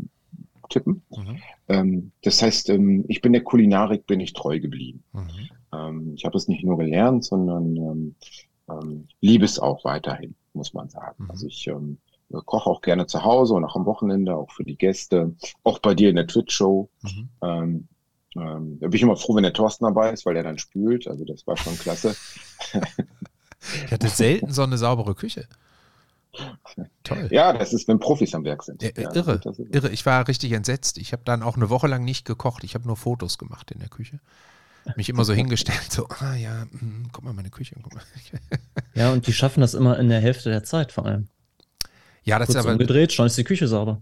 tippen. 0.70 1.02
Mhm. 1.16 1.38
Ähm, 1.68 2.12
das 2.24 2.42
heißt, 2.42 2.70
ähm, 2.70 3.06
ich 3.08 3.22
bin 3.22 3.34
der 3.34 3.44
Kulinarik 3.44 4.06
bin 4.06 4.20
ich 4.20 4.34
treu 4.34 4.60
geblieben. 4.60 5.04
Mhm. 5.14 5.50
Ähm, 5.74 6.14
ich 6.16 6.26
habe 6.26 6.38
es 6.38 6.48
nicht 6.48 6.64
nur 6.64 6.78
gelernt, 6.78 7.24
sondern 7.24 7.76
ähm, 7.76 8.16
ähm, 8.70 9.08
liebe 9.22 9.46
es 9.46 9.60
auch 9.60 9.86
weiterhin, 9.86 10.36
muss 10.54 10.74
man 10.74 10.90
sagen. 10.90 11.24
Mhm. 11.24 11.32
Also 11.32 11.48
ich 11.48 11.68
ähm, 11.68 11.98
koche 12.46 12.70
auch 12.70 12.82
gerne 12.82 13.08
zu 13.08 13.24
Hause 13.24 13.54
und 13.54 13.64
auch 13.64 13.76
am 13.76 13.86
Wochenende, 13.86 14.36
auch 14.36 14.52
für 14.52 14.64
die 14.64 14.78
Gäste, 14.78 15.34
auch 15.64 15.80
bei 15.80 15.96
dir 15.96 16.10
in 16.10 16.18
der 16.18 16.28
Twitch-Show. 16.28 16.90
Mhm. 17.02 17.88
Da 18.34 18.88
bin 18.88 18.94
ich 18.94 19.02
immer 19.02 19.16
froh, 19.16 19.36
wenn 19.36 19.44
der 19.44 19.54
Thorsten 19.54 19.86
dabei 19.86 20.12
ist, 20.12 20.26
weil 20.26 20.36
der 20.36 20.44
dann 20.44 20.60
spült. 20.60 21.08
Also 21.08 21.24
das 21.26 21.48
war 21.48 21.58
schon 21.58 21.76
klasse. 21.80 22.16
ich 23.86 23.92
hatte 23.92 24.10
selten 24.10 24.52
so 24.52 24.62
eine 24.62 24.78
saubere 24.78 25.16
Küche. 25.16 25.48
Toll. 27.04 27.28
Ja, 27.32 27.54
das 27.54 27.74
ist, 27.74 27.88
wenn 27.88 28.00
Profis 28.00 28.34
am 28.36 28.44
Werk 28.44 28.64
sind. 28.64 28.84
Ja, 28.84 28.90
irre, 29.14 29.40
irre. 29.72 29.90
Ich 29.90 30.06
war 30.06 30.28
richtig 30.28 30.52
entsetzt. 30.52 30.98
Ich 30.98 31.14
habe 31.14 31.24
dann 31.26 31.44
auch 31.44 31.56
eine 31.56 31.70
Woche 31.70 31.88
lang 31.88 32.04
nicht 32.04 32.26
gekocht. 32.26 32.64
Ich 32.64 32.76
habe 32.76 32.86
nur 32.86 32.98
Fotos 32.98 33.38
gemacht 33.38 33.72
in 33.72 33.80
der 33.80 33.90
Küche. 33.90 34.20
Mich 34.96 35.10
immer 35.10 35.26
so 35.26 35.34
hingestellt, 35.34 35.92
so, 35.92 36.08
ah 36.08 36.36
ja, 36.36 36.66
mh, 36.72 37.10
guck 37.12 37.24
mal, 37.24 37.34
meine 37.34 37.50
Küche. 37.50 37.76
Guck 37.82 37.96
mal. 37.96 38.04
Ja, 38.94 39.12
und 39.12 39.28
die 39.28 39.34
schaffen 39.34 39.62
das 39.62 39.74
immer 39.74 40.00
in 40.00 40.10
der 40.10 40.22
Hälfte 40.22 40.50
der 40.50 40.64
Zeit 40.64 40.92
vor 40.92 41.06
allem. 41.06 41.28
Ja, 42.24 42.40
das 42.40 42.48
Kurz 42.48 42.58
ist 42.58 42.66
aber. 42.66 42.74
Umgedreht, 42.74 43.14
schon 43.14 43.28
ist 43.28 43.38
die 43.38 43.44
Küche 43.44 43.68
sauber. 43.68 44.02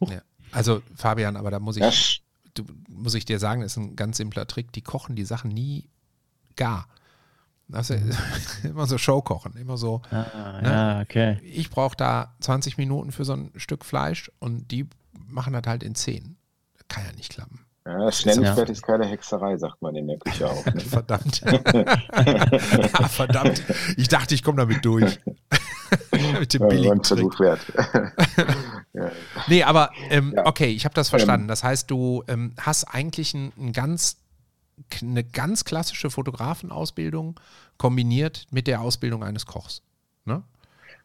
Ja. 0.00 0.22
Also, 0.50 0.82
Fabian, 0.94 1.36
aber 1.36 1.50
da 1.50 1.58
muss 1.58 1.76
ich, 1.76 2.22
du, 2.54 2.64
muss 2.88 3.14
ich 3.14 3.24
dir 3.24 3.38
sagen, 3.38 3.62
das 3.62 3.72
ist 3.72 3.78
ein 3.78 3.96
ganz 3.96 4.18
simpler 4.18 4.46
Trick. 4.46 4.72
Die 4.72 4.82
kochen 4.82 5.16
die 5.16 5.24
Sachen 5.24 5.50
nie 5.50 5.88
gar. 6.56 6.86
Das 7.68 7.90
ist 7.90 8.02
mhm. 8.62 8.70
immer 8.70 8.86
so 8.86 8.98
Showkochen, 8.98 9.56
immer 9.56 9.76
so. 9.76 10.02
Ah, 10.10 10.60
ne? 10.60 10.68
Ja, 10.68 11.00
okay. 11.00 11.38
Ich 11.42 11.70
brauche 11.70 11.96
da 11.96 12.34
20 12.40 12.76
Minuten 12.76 13.12
für 13.12 13.24
so 13.24 13.32
ein 13.32 13.50
Stück 13.56 13.84
Fleisch 13.84 14.30
und 14.40 14.70
die 14.70 14.88
machen 15.26 15.52
das 15.52 15.62
halt 15.66 15.82
in 15.82 15.94
10. 15.94 16.36
Das 16.76 16.88
kann 16.88 17.04
ja 17.06 17.12
nicht 17.12 17.32
klappen. 17.32 17.64
Ja, 17.84 18.12
Schnelligkeit 18.12 18.70
ist 18.70 18.82
keine 18.82 19.06
Hexerei, 19.06 19.56
sagt 19.56 19.82
man 19.82 19.96
in 19.96 20.06
der 20.06 20.18
Küche 20.18 20.48
auch. 20.48 20.64
Ne? 20.66 20.80
verdammt. 20.88 21.40
ja, 21.44 23.08
verdammt. 23.08 23.62
Ich 23.96 24.06
dachte, 24.06 24.34
ich 24.34 24.44
komme 24.44 24.58
damit 24.58 24.84
durch. 24.84 25.18
Mit 26.38 26.54
dem 26.54 26.68
billigen 26.68 26.98
ja, 26.98 27.02
Versuch 27.02 27.40
wert. 27.40 27.60
ja. 28.92 29.10
Nee, 29.48 29.62
aber 29.64 29.90
ähm, 30.10 30.34
okay, 30.44 30.68
ich 30.68 30.84
habe 30.84 30.94
das 30.94 31.08
verstanden. 31.08 31.44
Ähm. 31.44 31.48
Das 31.48 31.64
heißt, 31.64 31.90
du 31.90 32.22
ähm, 32.28 32.54
hast 32.58 32.84
eigentlich 32.84 33.34
ein, 33.34 33.52
ein 33.58 33.72
ganz 33.72 34.21
eine 35.00 35.24
ganz 35.24 35.64
klassische 35.64 36.10
Fotografenausbildung 36.10 37.38
kombiniert 37.78 38.46
mit 38.50 38.66
der 38.66 38.80
Ausbildung 38.80 39.22
eines 39.22 39.46
Kochs. 39.46 39.82
Ne? 40.24 40.42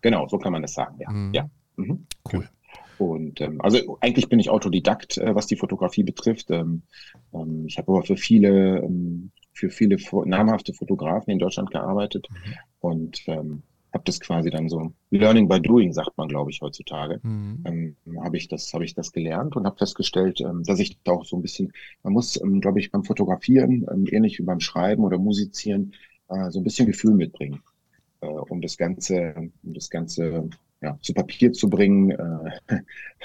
Genau, 0.02 0.28
so 0.28 0.38
kann 0.38 0.54
man 0.54 0.62
das 0.62 0.74
sagen, 0.74 0.98
ja. 1.00 1.10
Mhm. 1.10 1.34
ja. 1.34 1.50
Mhm. 1.76 2.06
Cool. 2.32 2.50
Und 2.98 3.42
ähm, 3.42 3.62
also 3.62 3.98
eigentlich 4.02 4.28
bin 4.30 4.40
ich 4.40 4.50
Autodidakt, 4.50 5.18
äh, 5.18 5.36
was 5.36 5.48
die 5.48 5.56
Fotografie 5.56 6.04
betrifft. 6.04 6.50
Ähm, 6.50 6.82
ähm, 7.34 7.66
ich 7.68 7.78
habe 7.78 7.92
aber 7.92 8.04
für 8.04 8.18
viele, 8.18 8.80
ähm, 8.80 9.32
für 9.54 9.70
viele 9.70 9.98
namhafte 10.26 10.74
Fotografen 10.74 11.32
in 11.32 11.40
Deutschland 11.40 11.72
gearbeitet 11.72 12.28
mhm. 12.30 12.54
und 12.80 13.28
ähm, 13.28 13.64
habe 13.94 14.04
das 14.06 14.20
quasi 14.20 14.50
dann 14.50 14.70
so 14.70 14.94
Learning 15.12 15.48
by 15.48 15.62
Doing, 15.62 15.94
sagt 15.94 16.18
man, 16.18 16.28
glaube 16.28 16.52
ich, 16.52 16.62
heutzutage. 16.62 17.20
Mhm. 17.24 17.64
Ähm, 17.66 17.96
habe 18.24 18.38
ich 18.38 18.48
das, 18.48 18.74
habe 18.74 18.86
ich 18.86 18.94
das 18.94 19.12
gelernt 19.12 19.56
und 19.56 19.66
habe 19.66 19.78
festgestellt, 19.78 20.42
ähm, 20.42 20.64
dass 20.64 20.80
ich 20.80 20.98
da 21.04 21.14
auch 21.14 21.26
so 21.26 21.38
ein 21.38 21.42
bisschen, 21.42 21.72
man 22.04 22.14
muss, 22.14 22.40
ähm, 22.42 22.62
glaube 22.62 22.80
ich, 22.80 22.92
beim 22.92 23.04
Fotografieren, 23.04 23.86
ähm, 23.92 24.06
ähnlich 24.10 24.40
wie 24.40 24.44
beim 24.44 24.60
Schreiben 24.60 25.04
oder 25.04 25.18
Musizieren, 25.18 25.94
äh, 26.30 26.50
so 26.52 26.60
ein 26.60 26.64
bisschen 26.64 26.88
Gefühl 26.88 27.14
mitbringen, 27.14 27.62
äh, 28.22 28.28
um 28.28 28.62
das 28.62 28.78
Ganze, 28.78 29.34
um 29.64 29.74
das 29.74 29.90
Ganze 29.90 30.50
ja, 30.82 30.98
zu 31.02 31.14
Papier 31.14 31.54
zu 31.54 31.70
bringen, 31.70 32.12
äh, 32.12 32.80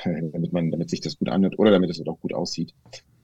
damit 0.33 0.53
man, 0.53 0.71
damit 0.71 0.91
sich 0.91 1.01
das 1.01 1.19
gut 1.19 1.29
anhört 1.29 1.59
oder 1.59 1.71
damit 1.71 1.91
es 1.91 2.07
auch 2.07 2.21
gut 2.21 2.33
aussieht. 2.33 2.75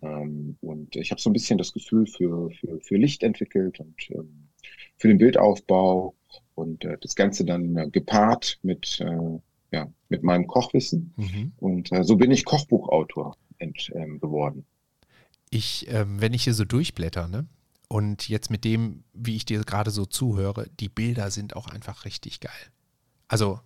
Ähm, 0.03 0.57
und 0.61 0.97
ich 0.97 1.11
habe 1.11 1.21
so 1.21 1.31
ein 1.31 1.33
bisschen 1.33 1.59
das 1.59 1.73
Gefühl 1.73 2.07
für, 2.07 2.51
für, 2.51 2.81
für 2.81 2.97
Licht 2.97 3.23
entwickelt 3.23 3.81
und 3.81 3.97
ähm, 4.11 4.48
für 4.97 5.09
den 5.09 5.19
Bildaufbau 5.19 6.15
und 6.55 6.85
äh, 6.85 6.99
das 7.01 7.15
Ganze 7.15 7.45
dann 7.45 7.77
äh, 7.77 7.89
gepaart 7.89 8.59
mit, 8.63 9.01
äh, 9.01 9.39
ja, 9.71 9.91
mit 10.09 10.23
meinem 10.23 10.47
Kochwissen. 10.47 11.13
Mhm. 11.17 11.53
Und 11.59 11.93
äh, 11.93 12.05
so 12.05 12.17
bin 12.17 12.31
ich 12.31 12.45
Kochbuchautor 12.45 13.37
ent, 13.59 13.91
ähm, 13.95 14.21
geworden. 14.21 14.67
Ich, 15.51 15.87
ähm, 15.91 16.21
wenn 16.21 16.35
ich 16.35 16.45
hier 16.45 16.55
so 16.55 16.65
durchblätter, 16.65 17.29
ne? 17.29 17.47
Und 17.91 18.29
jetzt 18.29 18.51
mit 18.51 18.65
dem, 18.65 19.03
wie 19.15 19.37
ich 19.37 19.47
dir 19.47 19.63
gerade 19.63 19.91
so 19.91 20.05
zuhöre, 20.05 20.67
die 20.79 20.91
Bilder 20.91 21.31
sind 21.31 21.57
auch 21.57 21.69
einfach 21.69 22.05
richtig 22.05 22.41
geil. 22.41 22.53
Also, 23.29 23.61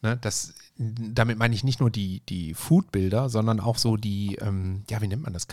ne, 0.00 0.16
das, 0.20 0.54
damit 0.76 1.38
meine 1.38 1.56
ich 1.56 1.64
nicht 1.64 1.80
nur 1.80 1.90
die, 1.90 2.20
die 2.28 2.54
Food-Bilder, 2.54 3.28
sondern 3.28 3.58
auch 3.58 3.78
so 3.78 3.96
die, 3.96 4.36
ähm, 4.40 4.84
ja, 4.88 5.02
wie 5.02 5.08
nennt 5.08 5.24
man 5.24 5.32
das, 5.32 5.48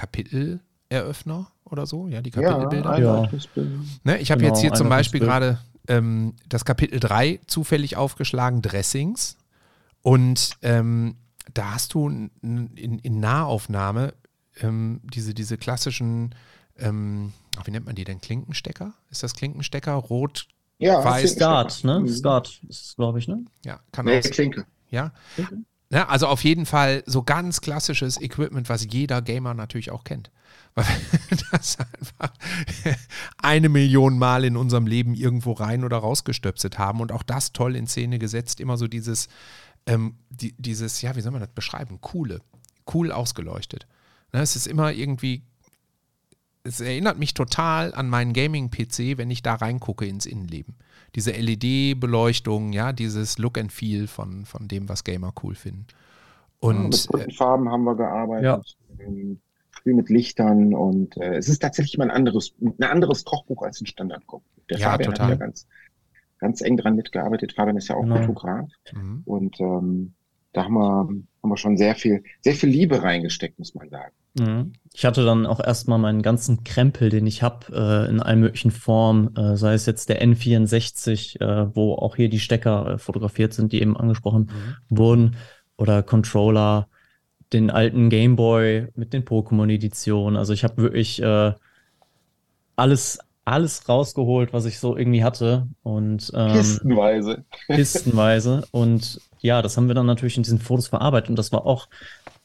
Kapiteleröffner 0.91 1.47
oder 1.65 1.85
so? 1.85 2.07
Ja, 2.07 2.21
die 2.21 2.31
Kapitelbilder. 2.31 2.99
Ja, 2.99 3.23
ja. 3.23 3.63
Ne, 4.03 4.17
ich 4.19 4.31
habe 4.31 4.41
genau, 4.41 4.53
jetzt 4.53 4.61
hier 4.61 4.73
zum 4.73 4.89
Beispiel 4.89 5.19
gerade 5.19 5.59
ähm, 5.87 6.35
das 6.49 6.65
Kapitel 6.65 6.99
3 6.99 7.39
zufällig 7.47 7.95
aufgeschlagen, 7.95 8.61
Dressings. 8.61 9.37
Und 10.01 10.57
ähm, 10.61 11.15
da 11.53 11.73
hast 11.73 11.93
du 11.93 12.09
in, 12.09 12.31
in, 12.75 12.99
in 12.99 13.19
Nahaufnahme 13.19 14.13
ähm, 14.59 15.01
diese, 15.03 15.33
diese 15.33 15.57
klassischen, 15.57 16.35
ähm, 16.77 17.33
wie 17.63 17.71
nennt 17.71 17.85
man 17.85 17.95
die 17.95 18.03
denn? 18.03 18.19
Klinkenstecker? 18.19 18.93
Ist 19.09 19.23
das 19.23 19.33
Klinkenstecker? 19.33 19.93
Rot, 19.93 20.47
ja, 20.77 21.03
weiß? 21.03 21.33
Skat, 21.33 21.83
ne? 21.83 22.07
Skat 22.07 22.59
ist 22.67 22.87
es, 22.87 22.95
glaube 22.95 23.19
ich, 23.19 23.27
ne? 23.27 23.45
Ja, 23.63 23.79
kann 23.91 24.05
nee, 24.05 24.19
auch. 24.19 24.23
Klinke. 24.23 24.65
Ja. 24.89 25.13
Ja, 25.91 26.07
also 26.07 26.27
auf 26.27 26.43
jeden 26.43 26.65
Fall 26.65 27.03
so 27.05 27.21
ganz 27.21 27.61
klassisches 27.61 28.19
Equipment, 28.21 28.69
was 28.69 28.87
jeder 28.89 29.21
Gamer 29.21 29.53
natürlich 29.53 29.91
auch 29.91 30.03
kennt 30.03 30.31
weil 30.75 30.85
wir 31.29 31.37
das 31.51 31.77
einfach 31.79 32.33
eine 33.37 33.69
Million 33.69 34.17
Mal 34.17 34.45
in 34.45 34.57
unserem 34.57 34.87
Leben 34.87 35.13
irgendwo 35.13 35.53
rein 35.53 35.83
oder 35.83 35.97
rausgestöpselt 35.97 36.77
haben 36.77 37.01
und 37.01 37.11
auch 37.11 37.23
das 37.23 37.53
toll 37.53 37.75
in 37.75 37.87
Szene 37.87 38.19
gesetzt. 38.19 38.59
Immer 38.59 38.77
so 38.77 38.87
dieses, 38.87 39.27
ähm, 39.85 40.15
die, 40.29 40.53
dieses, 40.57 41.01
ja, 41.01 41.15
wie 41.15 41.21
soll 41.21 41.31
man 41.31 41.41
das 41.41 41.51
beschreiben? 41.53 41.99
Coole, 42.01 42.41
cool 42.93 43.11
ausgeleuchtet. 43.11 43.87
Ne, 44.33 44.41
es 44.41 44.55
ist 44.55 44.67
immer 44.67 44.93
irgendwie, 44.93 45.43
es 46.63 46.81
erinnert 46.81 47.17
mich 47.17 47.33
total 47.33 47.93
an 47.93 48.09
meinen 48.09 48.33
Gaming-PC, 48.33 49.17
wenn 49.17 49.31
ich 49.31 49.41
da 49.41 49.55
reingucke 49.55 50.05
ins 50.05 50.25
Innenleben. 50.25 50.75
Diese 51.15 51.31
LED-Beleuchtung, 51.31 52.71
ja, 52.71 52.93
dieses 52.93 53.37
Look 53.37 53.57
and 53.57 53.71
Feel 53.71 54.07
von, 54.07 54.45
von 54.45 54.67
dem, 54.67 54.87
was 54.87 55.03
Gamer 55.03 55.33
cool 55.43 55.55
finden. 55.55 55.87
Und, 56.59 57.09
ja, 57.11 57.17
mit 57.17 57.35
Farben 57.35 57.69
haben 57.69 57.83
wir 57.83 57.95
gearbeitet. 57.95 58.77
Ja. 58.99 59.05
Ähm, 59.05 59.39
viel 59.83 59.93
mit 59.95 60.09
Lichtern 60.09 60.73
und 60.73 61.17
äh, 61.17 61.35
es 61.37 61.49
ist 61.49 61.59
tatsächlich 61.59 61.97
mal 61.97 62.05
ein 62.05 62.11
anderes, 62.11 62.53
ein 62.61 62.83
anderes 62.83 63.25
Kochbuch 63.25 63.63
als 63.63 63.81
ein 63.81 63.87
Standardkochbuch. 63.87 64.65
Der 64.69 64.77
ja, 64.77 64.91
Fabian 64.91 65.11
total. 65.11 65.25
hat 65.25 65.31
ja 65.31 65.37
ganz, 65.37 65.67
ganz 66.37 66.61
eng 66.61 66.77
dran 66.77 66.95
mitgearbeitet. 66.95 67.53
Fabian 67.53 67.77
ist 67.77 67.87
ja 67.87 67.95
auch 67.95 68.03
genau. 68.03 68.17
Fotograf 68.17 68.69
mhm. 68.93 69.23
und 69.25 69.59
ähm, 69.59 70.13
da 70.53 70.65
haben 70.65 70.73
wir, 70.73 71.09
haben 71.41 71.49
wir 71.49 71.57
schon 71.57 71.77
sehr 71.77 71.95
viel, 71.95 72.23
sehr 72.41 72.53
viel 72.53 72.69
Liebe 72.69 73.01
reingesteckt, 73.01 73.57
muss 73.57 73.73
man 73.73 73.89
sagen. 73.89 74.13
Mhm. 74.37 74.73
Ich 74.93 75.05
hatte 75.05 75.25
dann 75.25 75.45
auch 75.45 75.59
erstmal 75.59 75.99
meinen 75.99 76.21
ganzen 76.21 76.63
Krempel, 76.63 77.09
den 77.09 77.25
ich 77.25 77.41
habe, 77.41 77.65
äh, 77.73 78.09
in 78.09 78.19
allen 78.19 78.39
möglichen 78.39 78.71
Formen, 78.71 79.35
äh, 79.35 79.57
sei 79.57 79.73
es 79.73 79.85
jetzt 79.85 80.09
der 80.09 80.21
N64, 80.21 81.41
äh, 81.41 81.75
wo 81.75 81.95
auch 81.95 82.15
hier 82.15 82.29
die 82.29 82.39
Stecker 82.39 82.91
äh, 82.93 82.97
fotografiert 82.97 83.53
sind, 83.53 83.71
die 83.71 83.81
eben 83.81 83.97
angesprochen 83.97 84.51
mhm. 84.89 84.97
wurden, 84.97 85.35
oder 85.77 86.03
Controller, 86.03 86.87
den 87.53 87.69
alten 87.69 88.09
Gameboy 88.09 88.87
mit 88.95 89.13
den 89.13 89.25
Pokémon-Editionen. 89.25 90.37
Also 90.37 90.53
ich 90.53 90.63
habe 90.63 90.77
wirklich 90.77 91.21
äh, 91.21 91.53
alles, 92.75 93.19
alles 93.45 93.87
rausgeholt, 93.89 94.53
was 94.53 94.65
ich 94.65 94.79
so 94.79 94.95
irgendwie 94.95 95.23
hatte. 95.23 95.67
Und, 95.83 96.31
ähm, 96.35 96.53
kistenweise. 96.53 97.45
Kistenweise. 97.67 98.63
Und 98.71 99.19
ja, 99.39 99.61
das 99.61 99.77
haben 99.77 99.87
wir 99.87 99.95
dann 99.95 100.05
natürlich 100.05 100.37
in 100.37 100.43
diesen 100.43 100.59
Fotos 100.59 100.87
verarbeitet. 100.87 101.29
Und 101.29 101.39
das 101.39 101.51
war 101.51 101.65
auch 101.65 101.87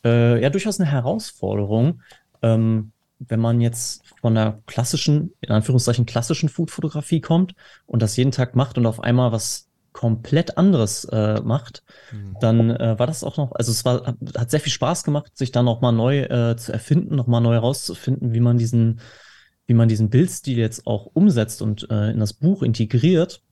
äh, 0.04 0.40
ja 0.40 0.50
durchaus 0.50 0.80
eine 0.80 0.90
Herausforderung. 0.90 2.00
Ähm, 2.42 2.92
wenn 3.18 3.40
man 3.40 3.60
jetzt 3.60 4.02
von 4.20 4.34
der 4.34 4.60
klassischen, 4.66 5.32
in 5.40 5.50
Anführungszeichen 5.50 6.06
klassischen 6.06 6.48
Food-Fotografie 6.48 7.20
kommt 7.20 7.54
und 7.86 8.02
das 8.02 8.16
jeden 8.16 8.30
Tag 8.30 8.54
macht 8.54 8.76
und 8.76 8.86
auf 8.86 9.00
einmal 9.00 9.32
was 9.32 9.68
komplett 9.92 10.58
anderes 10.58 11.06
äh, 11.06 11.40
macht, 11.40 11.82
mhm. 12.12 12.36
dann 12.40 12.70
äh, 12.70 12.98
war 12.98 13.06
das 13.06 13.24
auch 13.24 13.38
noch, 13.38 13.52
also 13.52 13.72
es 13.72 13.86
war, 13.86 14.14
hat 14.36 14.50
sehr 14.50 14.60
viel 14.60 14.72
Spaß 14.72 15.04
gemacht, 15.04 15.34
sich 15.36 15.52
dann 15.52 15.64
nochmal 15.64 15.94
neu 15.94 16.20
äh, 16.24 16.56
zu 16.58 16.72
erfinden, 16.72 17.16
nochmal 17.16 17.40
neu 17.40 17.54
herauszufinden, 17.54 18.34
wie 18.34 18.40
man 18.40 18.58
diesen, 18.58 19.00
wie 19.66 19.74
man 19.74 19.88
diesen 19.88 20.10
Bildstil 20.10 20.58
jetzt 20.58 20.86
auch 20.86 21.06
umsetzt 21.06 21.62
und 21.62 21.90
äh, 21.90 22.10
in 22.10 22.20
das 22.20 22.32
Buch 22.32 22.62
integriert, 22.62 23.42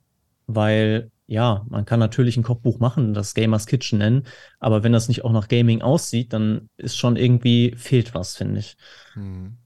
weil 0.46 1.10
ja, 1.26 1.64
man 1.68 1.86
kann 1.86 2.00
natürlich 2.00 2.36
ein 2.36 2.42
Kochbuch 2.42 2.80
machen, 2.80 3.14
das 3.14 3.34
Gamers 3.34 3.66
Kitchen 3.66 3.98
nennen, 3.98 4.26
aber 4.60 4.82
wenn 4.82 4.92
das 4.92 5.08
nicht 5.08 5.24
auch 5.24 5.32
nach 5.32 5.48
Gaming 5.48 5.80
aussieht, 5.80 6.32
dann 6.32 6.68
ist 6.76 6.96
schon 6.96 7.16
irgendwie 7.16 7.74
fehlt 7.76 8.14
was, 8.14 8.36
finde 8.36 8.60
ich. 8.60 8.76
Mhm. 9.14 9.56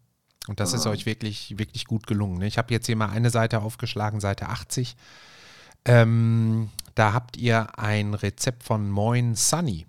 Und 0.46 0.60
das 0.60 0.72
ist 0.72 0.86
euch 0.86 1.04
wirklich, 1.04 1.58
wirklich 1.58 1.84
gut 1.84 2.06
gelungen. 2.06 2.38
Ne? 2.38 2.46
Ich 2.46 2.56
habe 2.56 2.72
jetzt 2.72 2.86
hier 2.86 2.96
mal 2.96 3.10
eine 3.10 3.28
Seite 3.28 3.60
aufgeschlagen, 3.60 4.18
Seite 4.18 4.48
80. 4.48 4.96
Ähm, 5.84 6.70
da 6.94 7.12
habt 7.12 7.36
ihr 7.36 7.78
ein 7.78 8.14
Rezept 8.14 8.62
von 8.62 8.88
Moin 8.88 9.34
Sunny. 9.34 9.86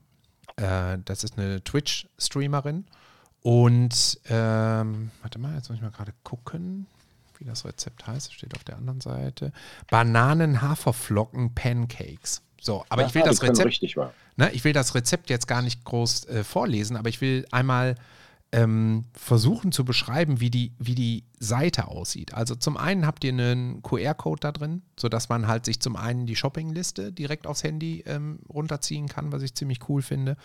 Äh, 0.58 0.98
das 1.06 1.24
ist 1.24 1.40
eine 1.40 1.64
Twitch-Streamerin. 1.64 2.86
Und 3.42 4.20
ähm, 4.30 5.12
warte 5.22 5.40
mal, 5.40 5.56
jetzt 5.56 5.70
muss 5.70 5.78
ich 5.78 5.82
mal 5.82 5.92
gerade 5.92 6.12
gucken, 6.24 6.88
wie 7.38 7.46
das 7.46 7.64
Rezept 7.66 8.06
heißt. 8.06 8.28
Das 8.28 8.34
steht 8.34 8.54
auf 8.56 8.66
der 8.66 8.76
anderen 8.78 9.02
Seite. 9.02 9.52
Bananen-Haferflocken-Pancakes. 9.90 12.44
So, 12.62 12.86
aber 12.90 13.04
ja, 13.04 13.08
ich 13.08 13.16
will 13.16 13.22
das 13.24 13.42
Rezept. 13.42 13.82
Ne, 14.36 14.52
ich 14.52 14.66
will 14.66 14.74
das 14.74 14.94
Rezept 14.96 15.30
jetzt 15.30 15.48
gar 15.48 15.62
nicht 15.62 15.86
groß 15.86 16.28
äh, 16.28 16.44
vorlesen, 16.44 16.98
aber 16.98 17.08
ich 17.10 17.22
will 17.22 17.46
einmal 17.52 17.96
ähm, 18.52 19.06
versuchen 19.14 19.72
zu 19.72 19.86
beschreiben, 19.86 20.40
wie 20.40 20.50
die, 20.50 20.74
wie 20.80 20.96
die 20.96 21.24
Seite 21.40 21.88
aussieht. 21.88 22.34
Also 22.34 22.56
zum 22.56 22.78
einen 22.78 23.06
habt 23.06 23.24
ihr 23.24 23.32
einen 23.32 23.84
QR-Code 23.84 24.40
da 24.40 24.52
drin, 24.52 24.82
sodass 25.00 25.30
man 25.30 25.48
halt 25.48 25.66
sich 25.66 25.80
zum 25.80 25.96
einen 25.96 26.26
die 26.26 26.36
Shoppingliste 26.36 27.12
direkt 27.12 27.46
aufs 27.46 27.64
Handy 27.64 28.04
ähm, 28.08 28.40
runterziehen 28.50 29.08
kann, 29.08 29.32
was 29.32 29.44
ich 29.44 29.54
ziemlich 29.54 29.88
cool 29.88 30.02
finde. 30.02 30.36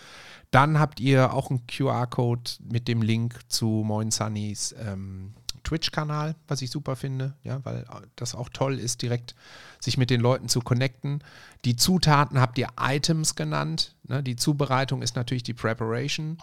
Dann 0.51 0.79
habt 0.79 1.01
ihr 1.01 1.33
auch 1.33 1.51
einen 1.51 1.67
QR-Code 1.67 2.51
mit 2.71 2.89
dem 2.89 3.01
Link 3.01 3.41
zu 3.49 3.67
Moin 3.67 4.11
Sunnys 4.11 4.75
ähm, 4.79 5.33
Twitch-Kanal, 5.65 6.37
was 6.47 6.61
ich 6.61 6.71
super 6.71 6.95
finde, 6.95 7.35
ja, 7.43 7.65
weil 7.65 7.85
das 8.17 8.35
auch 8.35 8.51
toll 8.51 8.79
ist, 8.79 9.01
direkt 9.01 9.35
sich 9.81 9.97
mit 9.97 10.11
den 10.11 10.21
Leuten 10.21 10.49
zu 10.49 10.61
connecten. 10.61 11.25
Die 11.65 11.75
Zutaten 11.75 12.39
habt 12.39 12.59
ihr 12.59 12.69
Items 12.79 13.35
genannt. 13.35 13.97
Ne? 14.05 14.23
Die 14.23 14.37
Zubereitung 14.37 15.01
ist 15.01 15.17
natürlich 15.17 15.43
die 15.43 15.55
Preparation. 15.55 16.37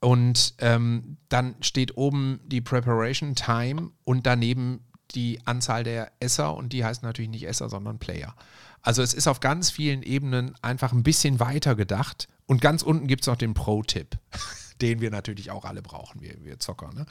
Und 0.00 0.54
ähm, 0.58 1.16
dann 1.28 1.56
steht 1.60 1.96
oben 1.96 2.40
die 2.44 2.60
Preparation 2.60 3.34
Time 3.34 3.90
und 4.04 4.26
daneben 4.26 4.80
die 5.14 5.40
Anzahl 5.46 5.84
der 5.84 6.12
Esser 6.20 6.54
und 6.54 6.72
die 6.72 6.84
heißt 6.84 7.02
natürlich 7.02 7.30
nicht 7.30 7.46
Esser, 7.46 7.68
sondern 7.68 7.98
Player. 7.98 8.34
Also 8.82 9.02
es 9.02 9.14
ist 9.14 9.26
auf 9.26 9.40
ganz 9.40 9.70
vielen 9.70 10.02
Ebenen 10.02 10.54
einfach 10.62 10.92
ein 10.92 11.02
bisschen 11.02 11.40
weiter 11.40 11.74
gedacht 11.74 12.28
und 12.46 12.60
ganz 12.60 12.82
unten 12.82 13.06
gibt 13.06 13.22
es 13.22 13.26
noch 13.26 13.36
den 13.36 13.54
Pro-Tipp, 13.54 14.18
den 14.80 15.00
wir 15.00 15.10
natürlich 15.10 15.50
auch 15.50 15.64
alle 15.64 15.82
brauchen, 15.82 16.20
wir, 16.20 16.36
wir 16.44 16.60
Zocker. 16.60 16.92
Ne? 16.92 17.06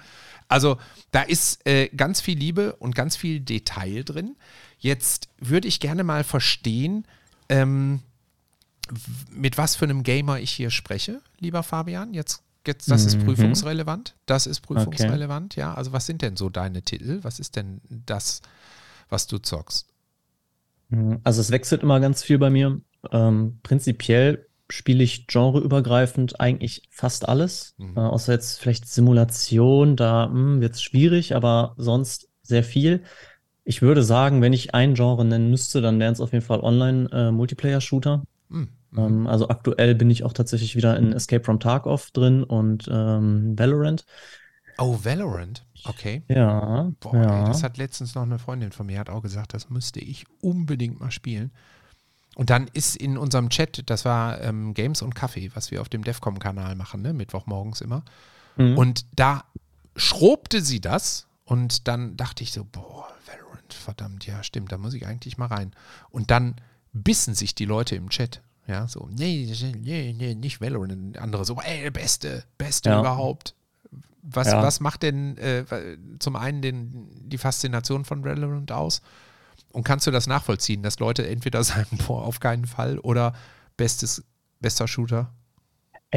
Also 0.47 0.77
da 1.11 1.21
ist 1.21 1.65
äh, 1.67 1.89
ganz 1.89 2.21
viel 2.21 2.37
Liebe 2.37 2.75
und 2.75 2.95
ganz 2.95 3.17
viel 3.17 3.39
Detail 3.39 4.03
drin. 4.03 4.35
Jetzt 4.77 5.29
würde 5.39 5.67
ich 5.67 5.79
gerne 5.79 6.03
mal 6.03 6.23
verstehen, 6.23 7.07
ähm, 7.49 8.01
mit 9.31 9.57
was 9.57 9.75
für 9.75 9.85
einem 9.85 10.03
Gamer 10.03 10.39
ich 10.39 10.51
hier 10.51 10.69
spreche, 10.69 11.21
lieber 11.39 11.63
Fabian. 11.63 12.13
Jetzt 12.13 12.44
Jetzt, 12.67 12.89
das 12.89 13.05
ist 13.05 13.17
mhm. 13.17 13.25
prüfungsrelevant. 13.25 14.15
Das 14.25 14.47
ist 14.47 14.61
prüfungsrelevant, 14.61 15.53
okay. 15.53 15.61
ja. 15.61 15.73
Also 15.73 15.93
was 15.93 16.05
sind 16.05 16.21
denn 16.21 16.35
so 16.35 16.49
deine 16.49 16.81
Titel? 16.81 17.19
Was 17.21 17.39
ist 17.39 17.55
denn 17.55 17.81
das, 17.89 18.41
was 19.09 19.27
du 19.27 19.37
zockst? 19.37 19.87
Mhm. 20.89 21.19
Also 21.23 21.41
es 21.41 21.51
wechselt 21.51 21.83
immer 21.83 21.99
ganz 21.99 22.23
viel 22.23 22.37
bei 22.37 22.49
mir. 22.49 22.81
Ähm, 23.11 23.59
prinzipiell 23.63 24.47
spiele 24.69 25.03
ich 25.03 25.27
genreübergreifend 25.27 26.39
eigentlich 26.39 26.83
fast 26.89 27.27
alles. 27.27 27.75
Mhm. 27.77 27.97
Äh, 27.97 27.99
außer 27.99 28.33
jetzt 28.33 28.59
vielleicht 28.59 28.87
Simulation, 28.87 29.95
da 29.95 30.27
hm, 30.27 30.61
wird 30.61 30.75
es 30.75 30.81
schwierig, 30.81 31.35
aber 31.35 31.75
sonst 31.77 32.29
sehr 32.41 32.63
viel. 32.63 33.03
Ich 33.63 33.81
würde 33.81 34.03
sagen, 34.03 34.41
wenn 34.41 34.53
ich 34.53 34.75
ein 34.75 34.93
Genre 34.93 35.25
nennen 35.25 35.49
müsste, 35.49 35.81
dann 35.81 35.99
wären 35.99 36.13
es 36.13 36.21
auf 36.21 36.33
jeden 36.33 36.45
Fall 36.45 36.59
Online-Multiplayer-Shooter. 36.59 38.23
Äh, 38.51 38.53
mhm. 38.53 38.69
Ähm, 38.97 39.27
also 39.27 39.49
aktuell 39.49 39.95
bin 39.95 40.09
ich 40.09 40.23
auch 40.23 40.33
tatsächlich 40.33 40.75
wieder 40.75 40.97
in 40.97 41.13
Escape 41.13 41.43
from 41.43 41.59
Tarkov 41.59 42.11
drin 42.11 42.43
und 42.43 42.87
ähm, 42.91 43.57
Valorant. 43.57 44.05
Oh, 44.77 44.99
Valorant, 45.03 45.65
okay. 45.85 46.23
Ja. 46.27 46.91
Boah, 46.99 47.15
ja. 47.15 47.39
Ey, 47.39 47.45
das 47.47 47.63
hat 47.63 47.77
letztens 47.77 48.13
noch 48.15 48.23
eine 48.23 48.39
Freundin 48.39 48.71
von 48.71 48.85
mir, 48.85 48.99
hat 48.99 49.09
auch 49.09 49.21
gesagt, 49.21 49.53
das 49.53 49.69
müsste 49.69 49.99
ich 49.99 50.25
unbedingt 50.41 50.99
mal 50.99 51.11
spielen. 51.11 51.51
Und 52.35 52.49
dann 52.49 52.67
ist 52.73 52.97
in 52.97 53.17
unserem 53.17 53.49
Chat, 53.49 53.89
das 53.89 54.03
war 54.03 54.41
ähm, 54.41 54.73
Games 54.73 55.01
und 55.01 55.15
Kaffee, 55.15 55.51
was 55.53 55.71
wir 55.71 55.79
auf 55.79 55.87
dem 55.87 56.03
Defcom-Kanal 56.03 56.75
machen, 56.75 57.01
ne? 57.01 57.13
Mittwochmorgens 57.13 57.79
immer. 57.79 58.03
Mhm. 58.57 58.77
Und 58.77 59.05
da 59.15 59.45
schrobte 59.95 60.61
sie 60.61 60.81
das 60.81 61.27
und 61.45 61.87
dann 61.87 62.17
dachte 62.17 62.43
ich 62.43 62.51
so, 62.51 62.65
boah, 62.65 63.07
Valorant, 63.25 63.73
verdammt, 63.73 64.25
ja, 64.25 64.43
stimmt, 64.43 64.73
da 64.73 64.77
muss 64.77 64.93
ich 64.93 65.07
eigentlich 65.07 65.37
mal 65.37 65.47
rein. 65.47 65.71
Und 66.09 66.29
dann 66.29 66.55
bissen 66.91 67.33
sich 67.33 67.55
die 67.55 67.65
Leute 67.65 67.95
im 67.95 68.09
Chat. 68.09 68.41
Ja, 68.67 68.87
so, 68.87 69.07
nee, 69.15 69.51
nee, 69.81 70.15
nee, 70.17 70.35
nicht 70.35 70.59
Valorant. 70.59 71.17
Andere 71.17 71.45
so, 71.45 71.59
ey, 71.61 71.89
beste, 71.91 72.43
beste 72.57 72.89
ja. 72.89 72.99
überhaupt. 72.99 73.53
Was, 74.23 74.47
ja. 74.47 74.61
was 74.63 74.79
macht 74.79 75.03
denn 75.03 75.37
äh, 75.37 75.65
zum 76.19 76.35
einen 76.35 76.61
den, 76.63 77.29
die 77.29 77.37
Faszination 77.37 78.05
von 78.05 78.23
Valorant 78.23 78.71
aus? 78.71 79.01
Und 79.71 79.83
kannst 79.83 80.07
du 80.07 80.11
das 80.11 80.25
nachvollziehen, 80.25 80.81
dass 80.81 80.99
Leute 80.99 81.27
entweder 81.27 81.63
sagen, 81.63 81.99
boah, 82.07 82.23
auf 82.23 82.39
keinen 82.39 82.65
Fall 82.65 82.97
oder 82.99 83.33
bestes, 83.77 84.23
bester 84.61 84.87
Shooter? 84.87 85.31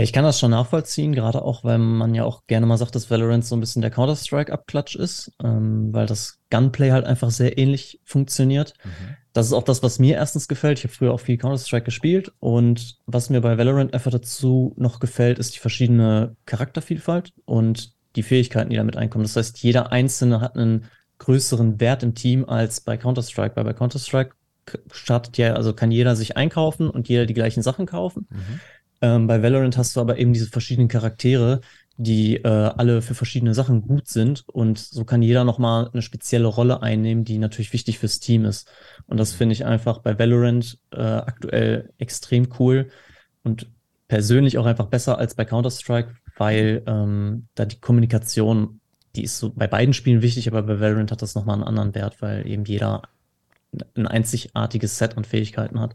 Ich 0.02 0.12
kann 0.12 0.24
das 0.24 0.38
schon 0.38 0.50
nachvollziehen, 0.50 1.12
gerade 1.12 1.42
auch, 1.42 1.64
weil 1.64 1.78
man 1.78 2.14
ja 2.14 2.24
auch 2.24 2.46
gerne 2.46 2.66
mal 2.66 2.78
sagt, 2.78 2.94
dass 2.94 3.10
Valorant 3.10 3.44
so 3.44 3.56
ein 3.56 3.60
bisschen 3.60 3.82
der 3.82 3.90
Counter-Strike-Abklatsch 3.90 4.96
ist, 4.96 5.32
ähm, 5.42 5.92
weil 5.92 6.06
das 6.06 6.38
Gunplay 6.50 6.90
halt 6.90 7.04
einfach 7.04 7.30
sehr 7.30 7.58
ähnlich 7.58 8.00
funktioniert. 8.04 8.74
Mhm. 8.84 9.16
Das 9.32 9.46
ist 9.46 9.52
auch 9.52 9.62
das, 9.62 9.82
was 9.82 9.98
mir 9.98 10.16
erstens 10.16 10.48
gefällt. 10.48 10.78
Ich 10.78 10.84
habe 10.84 10.94
früher 10.94 11.12
auch 11.12 11.20
viel 11.20 11.36
Counter-Strike 11.36 11.84
gespielt 11.84 12.32
und 12.38 12.98
was 13.06 13.30
mir 13.30 13.40
bei 13.40 13.58
Valorant 13.58 13.94
einfach 13.94 14.10
dazu 14.10 14.74
noch 14.76 15.00
gefällt, 15.00 15.38
ist 15.38 15.54
die 15.54 15.60
verschiedene 15.60 16.36
Charaktervielfalt 16.46 17.32
und 17.44 17.92
die 18.16 18.22
Fähigkeiten, 18.22 18.70
die 18.70 18.76
damit 18.76 18.96
einkommen. 18.96 19.24
Das 19.24 19.36
heißt, 19.36 19.62
jeder 19.62 19.92
Einzelne 19.92 20.40
hat 20.40 20.56
einen 20.56 20.86
größeren 21.18 21.80
Wert 21.80 22.02
im 22.02 22.14
Team 22.14 22.44
als 22.48 22.80
bei 22.80 22.96
Counter-Strike, 22.96 23.56
weil 23.56 23.64
bei 23.64 23.74
Counter-Strike 23.74 24.32
startet 24.92 25.38
ja, 25.38 25.54
also 25.54 25.72
kann 25.72 25.90
jeder 25.90 26.14
sich 26.14 26.36
einkaufen 26.36 26.90
und 26.90 27.08
jeder 27.08 27.26
die 27.26 27.34
gleichen 27.34 27.62
Sachen 27.62 27.86
kaufen. 27.86 28.26
Mhm. 28.30 28.60
Ähm, 29.00 29.26
bei 29.26 29.42
Valorant 29.42 29.76
hast 29.76 29.94
du 29.96 30.00
aber 30.00 30.18
eben 30.18 30.32
diese 30.32 30.48
verschiedenen 30.48 30.88
Charaktere, 30.88 31.60
die 31.96 32.36
äh, 32.36 32.48
alle 32.48 33.02
für 33.02 33.14
verschiedene 33.14 33.54
Sachen 33.54 33.82
gut 33.82 34.08
sind 34.08 34.44
und 34.48 34.78
so 34.78 35.04
kann 35.04 35.20
jeder 35.20 35.44
nochmal 35.44 35.90
eine 35.92 36.02
spezielle 36.02 36.46
Rolle 36.46 36.80
einnehmen, 36.80 37.24
die 37.24 37.38
natürlich 37.38 37.72
wichtig 37.72 37.98
fürs 37.98 38.20
Team 38.20 38.44
ist. 38.44 38.70
Und 39.06 39.18
das 39.18 39.32
finde 39.32 39.52
ich 39.54 39.64
einfach 39.66 39.98
bei 39.98 40.16
Valorant 40.18 40.78
äh, 40.92 41.00
aktuell 41.00 41.92
extrem 41.98 42.48
cool 42.58 42.88
und 43.42 43.68
persönlich 44.06 44.58
auch 44.58 44.66
einfach 44.66 44.86
besser 44.86 45.18
als 45.18 45.34
bei 45.34 45.44
Counter-Strike, 45.44 46.14
weil 46.36 46.82
ähm, 46.86 47.48
da 47.54 47.64
die 47.64 47.80
Kommunikation, 47.80 48.80
die 49.16 49.24
ist 49.24 49.38
so 49.38 49.52
bei 49.52 49.66
beiden 49.66 49.92
Spielen 49.92 50.22
wichtig, 50.22 50.48
aber 50.48 50.62
bei 50.62 50.80
Valorant 50.80 51.10
hat 51.10 51.22
das 51.22 51.34
nochmal 51.34 51.56
einen 51.56 51.64
anderen 51.64 51.94
Wert, 51.96 52.22
weil 52.22 52.46
eben 52.46 52.64
jeder 52.64 53.02
ein 53.96 54.06
einzigartiges 54.06 54.98
Set 54.98 55.16
an 55.16 55.24
Fähigkeiten 55.24 55.80
hat. 55.80 55.94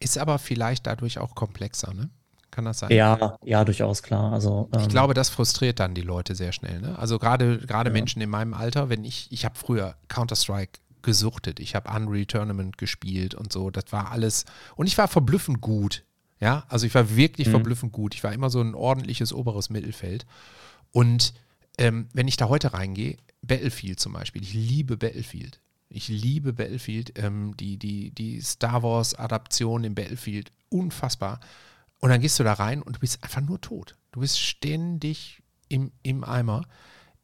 Ist 0.00 0.18
aber 0.18 0.38
vielleicht 0.38 0.86
dadurch 0.86 1.18
auch 1.18 1.34
komplexer, 1.34 1.94
ne? 1.94 2.10
Kann 2.50 2.64
das 2.64 2.80
sein? 2.80 2.90
Ja, 2.90 3.36
ja, 3.44 3.64
durchaus 3.64 4.02
klar. 4.02 4.32
Also, 4.32 4.68
ähm, 4.72 4.80
ich 4.80 4.88
glaube, 4.88 5.14
das 5.14 5.28
frustriert 5.28 5.78
dann 5.78 5.94
die 5.94 6.00
Leute 6.00 6.34
sehr 6.34 6.52
schnell. 6.52 6.80
Ne? 6.80 6.98
Also 6.98 7.18
gerade 7.18 7.58
gerade 7.58 7.90
ja. 7.90 7.92
Menschen 7.92 8.20
in 8.20 8.28
meinem 8.28 8.54
Alter, 8.54 8.88
wenn 8.88 9.04
ich, 9.04 9.28
ich 9.30 9.44
habe 9.44 9.54
früher 9.56 9.94
Counter-Strike 10.08 10.80
gesuchtet, 11.02 11.60
ich 11.60 11.74
habe 11.74 11.90
Unreal 11.90 12.26
Tournament 12.26 12.76
gespielt 12.76 13.34
und 13.34 13.52
so, 13.52 13.70
das 13.70 13.84
war 13.90 14.10
alles. 14.10 14.46
Und 14.74 14.86
ich 14.86 14.98
war 14.98 15.06
verblüffend 15.06 15.60
gut. 15.60 16.04
Ja, 16.40 16.64
also 16.68 16.86
ich 16.86 16.94
war 16.94 17.14
wirklich 17.14 17.46
mhm. 17.48 17.52
verblüffend 17.52 17.92
gut. 17.92 18.14
Ich 18.14 18.24
war 18.24 18.32
immer 18.32 18.50
so 18.50 18.60
ein 18.60 18.74
ordentliches 18.74 19.32
oberes 19.32 19.70
Mittelfeld. 19.70 20.26
Und 20.90 21.34
ähm, 21.78 22.08
wenn 22.14 22.28
ich 22.28 22.36
da 22.36 22.48
heute 22.48 22.72
reingehe, 22.72 23.16
Battlefield 23.42 24.00
zum 24.00 24.14
Beispiel, 24.14 24.42
ich 24.42 24.54
liebe 24.54 24.96
Battlefield. 24.96 25.60
Ich 25.92 26.08
liebe 26.08 26.52
Battlefield, 26.52 27.18
ähm, 27.18 27.56
die, 27.56 27.76
die, 27.76 28.10
die 28.12 28.40
Star 28.40 28.82
Wars-Adaption 28.82 29.84
im 29.84 29.94
Battlefield, 29.94 30.52
unfassbar. 30.68 31.40
Und 31.98 32.10
dann 32.10 32.20
gehst 32.20 32.38
du 32.38 32.44
da 32.44 32.54
rein 32.54 32.80
und 32.80 32.96
du 32.96 33.00
bist 33.00 33.22
einfach 33.22 33.40
nur 33.40 33.60
tot. 33.60 33.96
Du 34.12 34.20
bist 34.20 34.40
ständig 34.40 35.42
im, 35.68 35.90
im 36.02 36.24
Eimer. 36.24 36.62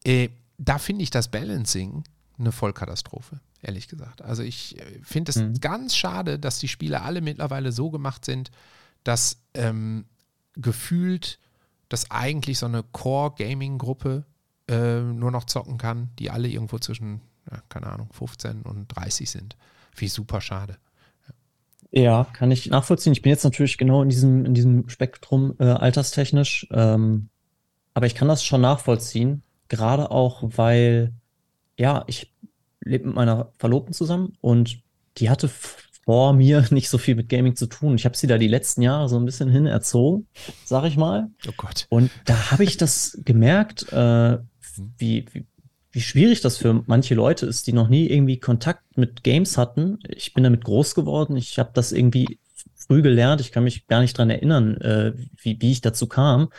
Äh, 0.05 0.31
da 0.59 0.79
finde 0.79 1.05
ich 1.05 1.11
das 1.11 1.29
Balancing 1.31 2.05
eine 2.38 2.52
Vollkatastrophe, 2.52 3.40
ehrlich 3.62 3.88
gesagt. 3.88 4.22
Also 4.22 4.42
ich 4.42 4.79
äh, 4.79 5.00
finde 5.02 5.31
es 5.31 5.37
mhm. 5.37 5.55
ganz 5.61 5.96
schade, 5.96 6.38
dass 6.38 6.59
die 6.59 6.68
Spiele 6.68 7.02
alle 7.02 7.20
mittlerweile 7.20 7.72
so 7.72 7.90
gemacht 7.90 8.24
sind, 8.24 8.50
dass 9.05 9.38
ähm, 9.55 10.07
gefühlt, 10.55 11.38
dass 11.88 12.11
eigentlich 12.11 12.59
so 12.59 12.66
eine 12.66 12.83
Core-Gaming-Gruppe 12.83 14.24
äh, 14.68 15.00
nur 15.00 15.31
noch 15.31 15.44
zocken 15.44 15.79
kann, 15.79 16.11
die 16.18 16.31
alle 16.31 16.48
irgendwo 16.48 16.79
zwischen 16.79 17.20
ja, 17.50 17.62
keine 17.68 17.87
Ahnung, 17.87 18.09
15 18.12 18.62
und 18.62 18.88
30 18.88 19.30
sind. 19.30 19.56
Wie 19.96 20.09
super 20.09 20.40
schade. 20.40 20.76
Ja. 21.92 22.26
kann 22.32 22.50
ich 22.50 22.68
nachvollziehen. 22.68 23.12
Ich 23.12 23.22
bin 23.22 23.30
jetzt 23.30 23.44
natürlich 23.44 23.78
genau 23.78 24.02
in 24.02 24.09
diesem, 24.09 24.44
in 24.44 24.54
diesem 24.54 24.88
Spektrum 24.88 25.54
äh, 25.59 25.64
alterstechnisch. 25.64 26.66
Ähm, 26.70 27.30
aber 27.94 28.06
ich 28.06 28.14
kann 28.14 28.28
das 28.28 28.44
schon 28.44 28.61
nachvollziehen. 28.61 29.42
Gerade 29.68 30.11
auch, 30.11 30.42
weil, 30.42 31.14
ja, 31.78 32.04
ich 32.06 32.35
lebe 32.80 33.06
mit 33.06 33.16
meiner 33.16 33.52
Verlobten 33.59 33.94
zusammen 33.94 34.37
und 34.40 34.82
die 35.16 35.30
hatte 35.30 35.48
vor 35.48 36.32
mir 36.32 36.64
nicht 36.70 36.88
so 36.88 36.98
viel 36.98 37.14
mit 37.14 37.28
Gaming 37.28 37.56
zu 37.56 37.66
tun. 37.66 37.96
Ich 37.96 38.04
habe 38.04 38.16
sie 38.16 38.26
da 38.26 38.38
die 38.38 38.48
letzten 38.48 38.82
Jahre 38.82 39.09
so 39.09 39.18
ein 39.18 39.24
bisschen 39.24 39.50
hin 39.50 39.66
erzogen, 39.66 40.26
sag 40.64 40.85
ich 40.85 40.96
mal. 40.96 41.30
Oh 41.48 41.52
Gott. 41.56 41.87
Und 41.88 42.11
da 42.24 42.50
habe 42.50 42.64
ich 42.64 42.76
das 42.76 43.18
gemerkt, 43.24 43.92
äh, 43.92 44.38
wie, 44.98 45.24
wie, 45.32 45.46
wie 45.96 46.02
schwierig 46.02 46.42
das 46.42 46.59
für 46.59 46.82
manche 46.87 47.14
Leute 47.14 47.46
ist, 47.46 47.66
die 47.66 47.72
noch 47.72 47.88
nie 47.88 48.06
irgendwie 48.06 48.38
Kontakt 48.38 48.98
mit 48.98 49.22
Games 49.22 49.56
hatten. 49.56 49.98
Ich 50.11 50.35
bin 50.35 50.44
damit 50.44 50.62
groß 50.62 50.94
geworden. 50.94 51.38
Ich 51.38 51.59
habe 51.59 51.70
das 51.72 51.90
irgendwie 51.90 52.38
früh 52.74 53.00
gelernt. 53.00 53.40
Ich 53.40 53.50
kann 53.50 53.64
mich 53.64 53.87
gar 53.87 54.02
nicht 54.02 54.18
dran 54.18 54.28
erinnern, 54.28 54.76
äh, 54.82 55.14
wie, 55.38 55.59
wie 55.59 55.72
ich 55.72 55.80
dazu 55.80 56.06
kam. 56.06 56.50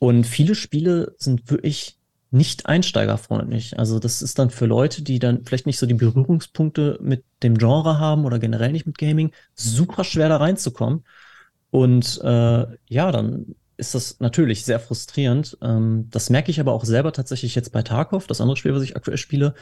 Und 0.00 0.26
viele 0.26 0.56
Spiele 0.56 1.14
sind 1.18 1.48
wirklich 1.52 1.98
nicht 2.32 2.66
einsteigerfreundlich. 2.66 3.78
Also 3.78 4.00
das 4.00 4.22
ist 4.22 4.40
dann 4.40 4.50
für 4.50 4.66
Leute, 4.66 5.02
die 5.02 5.20
dann 5.20 5.44
vielleicht 5.44 5.66
nicht 5.66 5.78
so 5.78 5.86
die 5.86 5.94
Berührungspunkte 5.94 6.98
mit 7.00 7.22
dem 7.44 7.56
Genre 7.56 8.00
haben 8.00 8.24
oder 8.24 8.40
generell 8.40 8.72
nicht 8.72 8.86
mit 8.86 8.98
Gaming, 8.98 9.30
super 9.54 10.02
schwer 10.02 10.28
da 10.28 10.38
reinzukommen. 10.38 11.04
Und 11.70 12.20
äh, 12.24 12.66
ja, 12.88 13.12
dann 13.12 13.54
ist 13.76 13.94
das 13.94 14.20
natürlich 14.20 14.64
sehr 14.64 14.80
frustrierend. 14.80 15.58
Ähm, 15.62 16.08
das 16.10 16.30
merke 16.30 16.50
ich 16.50 16.60
aber 16.60 16.72
auch 16.72 16.84
selber 16.84 17.12
tatsächlich 17.12 17.54
jetzt 17.54 17.72
bei 17.72 17.82
Tarkov, 17.82 18.26
das 18.26 18.40
andere 18.40 18.56
Spiel, 18.56 18.74
was 18.74 18.82
ich 18.82 18.96
aktuell 18.96 19.18
spiele. 19.18 19.54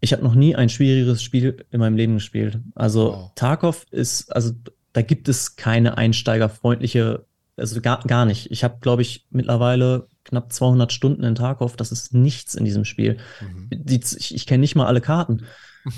Ich 0.00 0.12
habe 0.12 0.22
noch 0.22 0.34
nie 0.34 0.54
ein 0.54 0.68
schwierigeres 0.68 1.22
Spiel 1.22 1.64
in 1.70 1.80
meinem 1.80 1.96
Leben 1.96 2.14
gespielt. 2.14 2.60
Also 2.74 3.12
Wow. 3.12 3.32
Tarkov 3.34 3.86
ist, 3.90 4.30
also 4.34 4.52
da 4.92 5.02
gibt 5.02 5.28
es 5.28 5.56
keine 5.56 5.96
einsteigerfreundliche, 5.98 7.26
also 7.56 7.80
gar, 7.80 8.02
gar 8.04 8.26
nicht. 8.26 8.50
Ich 8.50 8.62
habe, 8.64 8.78
glaube 8.80 9.02
ich, 9.02 9.26
mittlerweile 9.30 10.08
knapp 10.24 10.52
200 10.52 10.92
Stunden 10.92 11.22
in 11.24 11.34
Tarkov. 11.34 11.76
Das 11.76 11.92
ist 11.92 12.12
nichts 12.14 12.54
in 12.54 12.64
diesem 12.64 12.84
Spiel. 12.84 13.18
Mhm. 13.40 13.68
Die, 13.72 14.00
ich 14.18 14.34
ich 14.34 14.46
kenne 14.46 14.60
nicht 14.60 14.74
mal 14.76 14.86
alle 14.86 15.00
Karten. 15.00 15.46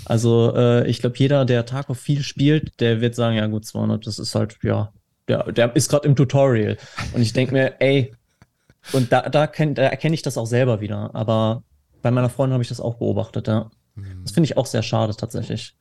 Also 0.05 0.55
äh, 0.55 0.87
ich 0.89 1.01
glaube, 1.01 1.17
jeder, 1.19 1.45
der 1.45 1.67
Tarkov 1.67 1.99
viel 1.99 2.23
spielt, 2.23 2.79
der 2.81 3.01
wird 3.01 3.15
sagen, 3.15 3.37
ja 3.37 3.47
gut, 3.47 3.65
200, 3.67 4.07
das 4.07 4.19
ist 4.19 4.35
halt, 4.35 4.59
ja, 4.63 4.93
der, 5.29 5.53
der 5.53 5.77
ist 5.77 5.91
gerade 5.91 6.09
im 6.09 6.17
Tutorial. 6.17 6.77
Und 7.13 7.23
ich 7.23 7.33
denke 7.33 7.53
mir, 7.53 7.81
ey, 7.81 8.15
und 8.93 9.13
da, 9.13 9.23
da, 9.29 9.47
kenn, 9.47 9.75
da 9.75 9.83
erkenne 9.83 10.15
ich 10.15 10.23
das 10.23 10.39
auch 10.39 10.47
selber 10.47 10.81
wieder. 10.81 11.15
Aber 11.15 11.63
bei 12.03 12.11
meiner 12.11 12.31
Freundin 12.31 12.55
habe 12.55 12.63
ich 12.63 12.69
das 12.69 12.81
auch 12.81 12.95
beobachtet, 12.97 13.49
ja. 13.49 13.71
Mhm. 13.95 14.23
Das 14.23 14.33
finde 14.33 14.47
ich 14.47 14.57
auch 14.57 14.67
sehr 14.67 14.83
schade 14.83 15.15
tatsächlich. 15.15 15.75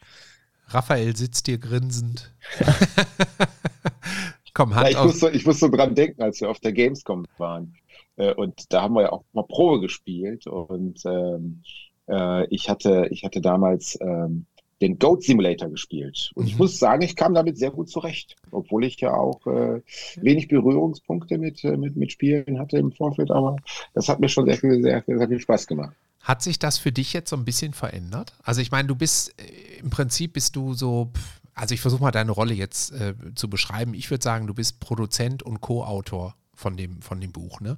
Raphael 0.67 1.15
sitzt 1.15 1.47
dir 1.47 1.57
grinsend. 1.57 2.33
Komm, 4.53 4.71
Ja, 4.71 4.77
Hand 4.77 4.89
ich, 4.89 4.97
auf. 4.97 5.05
musste, 5.05 5.29
ich 5.29 5.45
musste 5.45 5.69
dran 5.69 5.95
denken, 5.95 6.21
als 6.21 6.41
wir 6.41 6.49
auf 6.49 6.59
der 6.59 6.73
Gamescom 6.73 7.25
waren. 7.37 7.75
Äh, 8.17 8.33
und 8.33 8.73
da 8.73 8.81
haben 8.81 8.95
wir 8.95 9.03
ja 9.03 9.11
auch 9.11 9.23
mal 9.33 9.43
Probe 9.43 9.79
gespielt. 9.81 10.47
Und 10.47 10.99
ähm, 11.05 11.61
äh, 12.09 12.45
ich, 12.47 12.69
hatte, 12.69 13.07
ich 13.11 13.23
hatte 13.23 13.39
damals 13.39 13.97
ähm, 14.01 14.45
den 14.81 14.99
Goat 14.99 15.23
Simulator 15.23 15.69
gespielt. 15.69 16.31
Und 16.35 16.45
ich 16.47 16.53
Mhm. 16.53 16.59
muss 16.59 16.77
sagen, 16.79 17.01
ich 17.01 17.15
kam 17.15 17.33
damit 17.33 17.57
sehr 17.57 17.71
gut 17.71 17.89
zurecht. 17.89 18.35
Obwohl 18.51 18.85
ich 18.85 18.99
ja 18.99 19.13
auch 19.13 19.45
äh, 19.47 19.81
wenig 20.17 20.47
Berührungspunkte 20.47 21.37
mit, 21.37 21.63
äh, 21.63 21.77
mit, 21.77 21.95
mit 21.95 22.11
Spielen 22.11 22.59
hatte 22.59 22.77
im 22.77 22.91
Vorfeld. 22.91 23.31
Aber 23.31 23.55
das 23.93 24.07
hat 24.09 24.19
mir 24.19 24.29
schon 24.29 24.45
sehr 24.45 24.57
viel, 24.57 24.81
sehr, 24.81 25.03
sehr 25.05 25.27
viel 25.27 25.39
Spaß 25.39 25.67
gemacht. 25.67 25.95
Hat 26.21 26.41
sich 26.41 26.59
das 26.59 26.77
für 26.77 26.91
dich 26.91 27.13
jetzt 27.13 27.29
so 27.29 27.35
ein 27.37 27.45
bisschen 27.45 27.73
verändert? 27.73 28.33
Also 28.43 28.61
ich 28.61 28.69
meine, 28.71 28.87
du 28.87 28.95
bist 28.95 29.33
äh, 29.41 29.79
im 29.79 29.89
Prinzip 29.89 30.33
bist 30.33 30.55
du 30.55 30.73
so, 30.73 31.09
also 31.53 31.73
ich 31.73 31.81
versuche 31.81 32.01
mal 32.01 32.11
deine 32.11 32.31
Rolle 32.31 32.53
jetzt 32.53 32.91
äh, 32.91 33.13
zu 33.35 33.49
beschreiben. 33.49 33.93
Ich 33.93 34.11
würde 34.11 34.23
sagen, 34.23 34.45
du 34.45 34.53
bist 34.53 34.79
Produzent 34.79 35.41
und 35.41 35.61
Co-Autor 35.61 36.35
von 36.53 36.75
dem, 36.77 37.01
von 37.01 37.19
dem 37.21 37.31
Buch, 37.31 37.61
ne? 37.61 37.77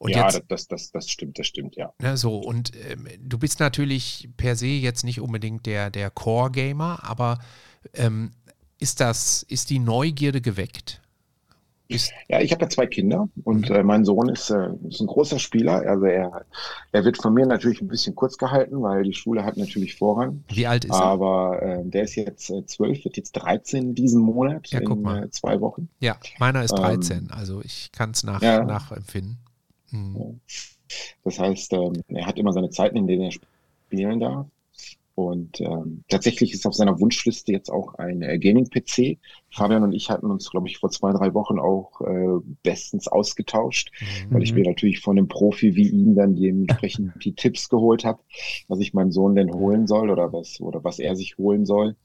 Und 0.00 0.12
ja, 0.12 0.30
jetzt, 0.30 0.42
das, 0.48 0.66
das, 0.66 0.90
das 0.92 1.10
stimmt, 1.10 1.38
das 1.38 1.46
stimmt, 1.46 1.76
ja. 1.76 1.92
ne, 2.00 2.16
so, 2.16 2.38
und 2.38 2.72
ähm, 2.88 3.06
du 3.20 3.38
bist 3.38 3.60
natürlich 3.60 4.30
per 4.38 4.56
se 4.56 4.66
jetzt 4.66 5.04
nicht 5.04 5.20
unbedingt 5.20 5.66
der, 5.66 5.90
der 5.90 6.10
Core-Gamer, 6.10 7.00
aber 7.02 7.38
ähm, 7.92 8.30
ist 8.78 9.00
das, 9.00 9.42
ist 9.42 9.68
die 9.68 9.78
Neugierde 9.78 10.40
geweckt? 10.40 11.02
Ist, 11.88 12.12
Ja, 12.28 12.40
ich 12.40 12.50
habe 12.52 12.62
ja 12.62 12.70
zwei 12.70 12.86
Kinder 12.86 13.28
und 13.44 13.68
äh, 13.68 13.82
mein 13.82 14.06
Sohn 14.06 14.30
ist, 14.30 14.48
äh, 14.48 14.70
ist 14.88 15.00
ein 15.00 15.06
großer 15.06 15.38
Spieler. 15.38 15.82
Also 15.86 16.06
er, 16.06 16.46
er 16.92 17.04
wird 17.04 17.20
von 17.20 17.34
mir 17.34 17.44
natürlich 17.44 17.82
ein 17.82 17.88
bisschen 17.88 18.14
kurz 18.14 18.38
gehalten, 18.38 18.80
weil 18.80 19.02
die 19.02 19.12
Schule 19.12 19.44
hat 19.44 19.58
natürlich 19.58 19.96
Vorrang. 19.96 20.44
wie 20.48 20.66
alt 20.66 20.86
ist 20.86 20.94
er? 20.94 21.02
Aber 21.02 21.60
äh, 21.60 21.82
der 21.84 22.04
ist 22.04 22.14
jetzt 22.14 22.48
äh, 22.48 22.64
12, 22.64 23.04
wird 23.04 23.16
jetzt 23.18 23.32
13 23.32 23.94
diesen 23.94 24.22
Monat, 24.22 24.68
Ja, 24.68 24.80
guck 24.80 24.96
in 24.98 25.02
mal. 25.02 25.24
äh, 25.24 25.30
zwei 25.30 25.60
Wochen. 25.60 25.90
Ja, 25.98 26.16
meiner 26.38 26.62
ist 26.64 26.70
ähm, 26.72 26.78
13, 26.78 27.30
also 27.32 27.60
ich 27.62 27.90
kann 27.92 28.12
es 28.12 28.22
nach, 28.22 28.40
ja. 28.40 28.64
nachempfinden. 28.64 29.38
Hm. 29.90 30.40
Das 31.24 31.38
heißt, 31.38 31.72
ähm, 31.74 31.92
er 32.08 32.26
hat 32.26 32.38
immer 32.38 32.52
seine 32.52 32.70
Zeiten, 32.70 32.96
in 32.96 33.06
denen 33.06 33.22
er 33.22 33.32
spielen 33.32 34.20
darf. 34.20 34.46
Und 35.16 35.60
ähm, 35.60 36.02
tatsächlich 36.08 36.54
ist 36.54 36.66
auf 36.66 36.74
seiner 36.74 36.98
Wunschliste 36.98 37.52
jetzt 37.52 37.68
auch 37.70 37.94
ein 37.96 38.22
äh, 38.22 38.38
Gaming-PC. 38.38 39.18
Fabian 39.50 39.82
und 39.82 39.92
ich 39.92 40.08
hatten 40.08 40.30
uns, 40.30 40.50
glaube 40.50 40.68
ich, 40.68 40.78
vor 40.78 40.90
zwei, 40.90 41.12
drei 41.12 41.34
Wochen 41.34 41.58
auch 41.58 42.00
äh, 42.00 42.40
bestens 42.62 43.06
ausgetauscht, 43.06 43.90
Mhm. 44.00 44.34
weil 44.34 44.42
ich 44.42 44.54
mir 44.54 44.64
natürlich 44.64 45.00
von 45.00 45.18
einem 45.18 45.28
Profi 45.28 45.74
wie 45.76 45.88
ihm 45.88 46.14
dann 46.14 46.36
dementsprechend 46.36 47.12
die 47.24 47.34
Tipps 47.34 47.68
geholt 47.68 48.04
habe, 48.04 48.20
was 48.68 48.78
ich 48.80 48.94
meinem 48.94 49.12
Sohn 49.12 49.34
denn 49.34 49.52
holen 49.52 49.86
soll 49.86 50.08
oder 50.10 50.32
was 50.32 50.58
oder 50.60 50.84
was 50.84 50.98
er 50.98 51.14
sich 51.16 51.36
holen 51.36 51.66
soll. 51.66 51.96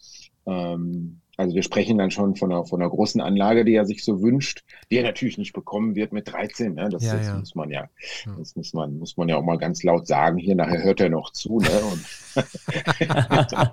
Ähm, 0.46 1.22
also 1.38 1.56
wir 1.56 1.64
sprechen 1.64 1.98
dann 1.98 2.12
schon 2.12 2.36
von 2.36 2.52
einer, 2.52 2.66
von 2.66 2.82
einer 2.82 2.90
großen 2.90 3.22
Anlage, 3.22 3.66
die 3.66 3.74
er 3.76 3.86
sich 3.86 4.04
so 4.04 4.22
wünscht, 4.22 4.64
die 4.92 4.98
er 4.98 5.04
natürlich 5.04 5.38
nicht 5.38 5.54
bekommen 5.54 5.96
wird 5.96 6.14
mit 6.14 6.28
13. 6.32 6.74
Ne? 6.76 6.90
Das, 6.90 7.04
Ja, 7.04 7.16
das 7.16 7.28
ja. 7.28 7.38
muss 7.38 7.56
man 7.56 7.70
ja, 7.72 7.90
Ja. 8.26 8.36
das 8.38 8.56
muss 8.56 8.74
man, 8.74 8.98
muss 8.98 9.18
man 9.18 9.30
ja 9.30 9.38
auch 9.38 9.44
mal 9.44 9.58
ganz 9.58 9.84
laut 9.84 10.08
sagen. 10.08 10.38
Hier 10.38 10.56
nachher 10.56 10.84
hört 10.84 11.00
er 11.02 11.10
noch 11.10 11.32
zu. 11.32 11.60
Ne? 11.60 11.70
Und 11.92 12.06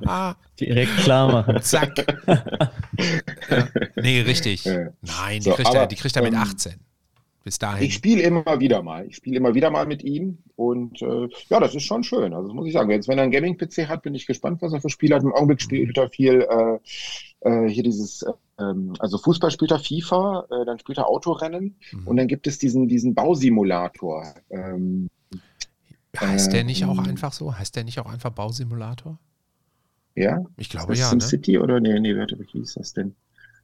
Ah, 0.07 0.35
Direkt 0.61 0.97
klar 0.99 1.31
machen. 1.33 1.59
zack. 1.63 2.05
ja. 2.27 3.69
Nee, 3.97 4.21
richtig. 4.21 4.67
Äh, 4.67 4.91
Nein, 5.01 5.39
die 5.39 5.43
so, 5.43 5.53
kriegt, 5.53 5.73
er, 5.75 5.81
aber, 5.81 5.87
die 5.87 5.97
kriegt 5.97 6.17
er 6.17 6.23
mit 6.23 6.33
ähm, 6.35 6.39
18. 6.41 6.75
Bis 7.45 7.59
dahin. 7.59 7.85
Ich 7.87 7.95
spiele 7.95 8.23
immer 8.23 8.61
wieder 8.61 8.83
mal. 8.83 9.07
Ich 9.07 9.17
spiele 9.17 9.37
immer 9.37 9.55
wieder 9.55 9.71
mal 9.71 9.87
mit 9.87 10.03
ihm 10.05 10.39
und 10.57 11.03
äh, 11.03 11.29
ja, 11.49 11.59
das 11.61 11.75
ist 11.75 11.83
schon 11.85 12.05
schön. 12.05 12.33
Also 12.35 12.49
das 12.49 12.55
muss 12.55 12.67
ich 12.67 12.73
sagen. 12.73 12.91
Jetzt, 12.91 13.09
wenn 13.09 13.19
er 13.19 13.25
einen 13.25 13.33
Gaming-PC 13.33 13.89
hat, 13.89 14.03
bin 14.03 14.15
ich 14.15 14.27
gespannt, 14.27 14.63
was 14.63 14.73
er 14.73 14.81
für 14.81 14.91
Spiele 14.91 15.17
hat. 15.17 15.23
Im 15.23 15.33
Augenblick 15.33 15.61
spielt 15.61 15.97
er 15.99 16.09
viel 16.09 16.47
äh, 16.49 16.79
äh, 17.41 17.69
hier 17.69 17.83
dieses, 17.83 18.23
äh, 18.23 18.33
ähm, 18.61 18.95
also 19.01 19.19
Fußball 19.19 19.51
spielt 19.51 19.73
er 19.73 19.81
FIFA, 19.81 20.47
äh, 20.51 20.65
dann 20.65 20.79
spielt 20.79 20.99
er 20.99 21.09
Autorennen 21.09 21.77
Mhm. 21.93 22.07
und 22.07 22.17
dann 22.17 22.29
gibt 22.29 22.47
es 22.47 22.59
diesen, 22.59 22.87
diesen 22.89 23.15
Bausimulator. 23.15 24.35
Ähm, 24.51 25.09
heißt 26.17 26.53
der 26.53 26.65
nicht 26.65 26.85
auch 26.85 26.99
ähm, 26.99 27.05
einfach 27.11 27.33
so? 27.33 27.59
Heißt 27.59 27.75
der 27.77 27.85
nicht 27.85 27.99
auch 27.99 28.07
einfach 28.07 28.31
Bausimulator? 28.31 29.19
ja, 30.15 30.45
Ich 30.57 30.67
ist 30.67 30.71
glaube 30.71 30.93
das 30.93 31.01
ja. 31.01 31.15
Ne? 31.15 31.21
SimCity 31.21 31.59
oder 31.59 31.81
nee, 31.81 31.99
nee, 31.99 32.15
wie 32.15 32.47
hieß 32.47 32.75
das 32.75 32.93
denn? 32.93 33.15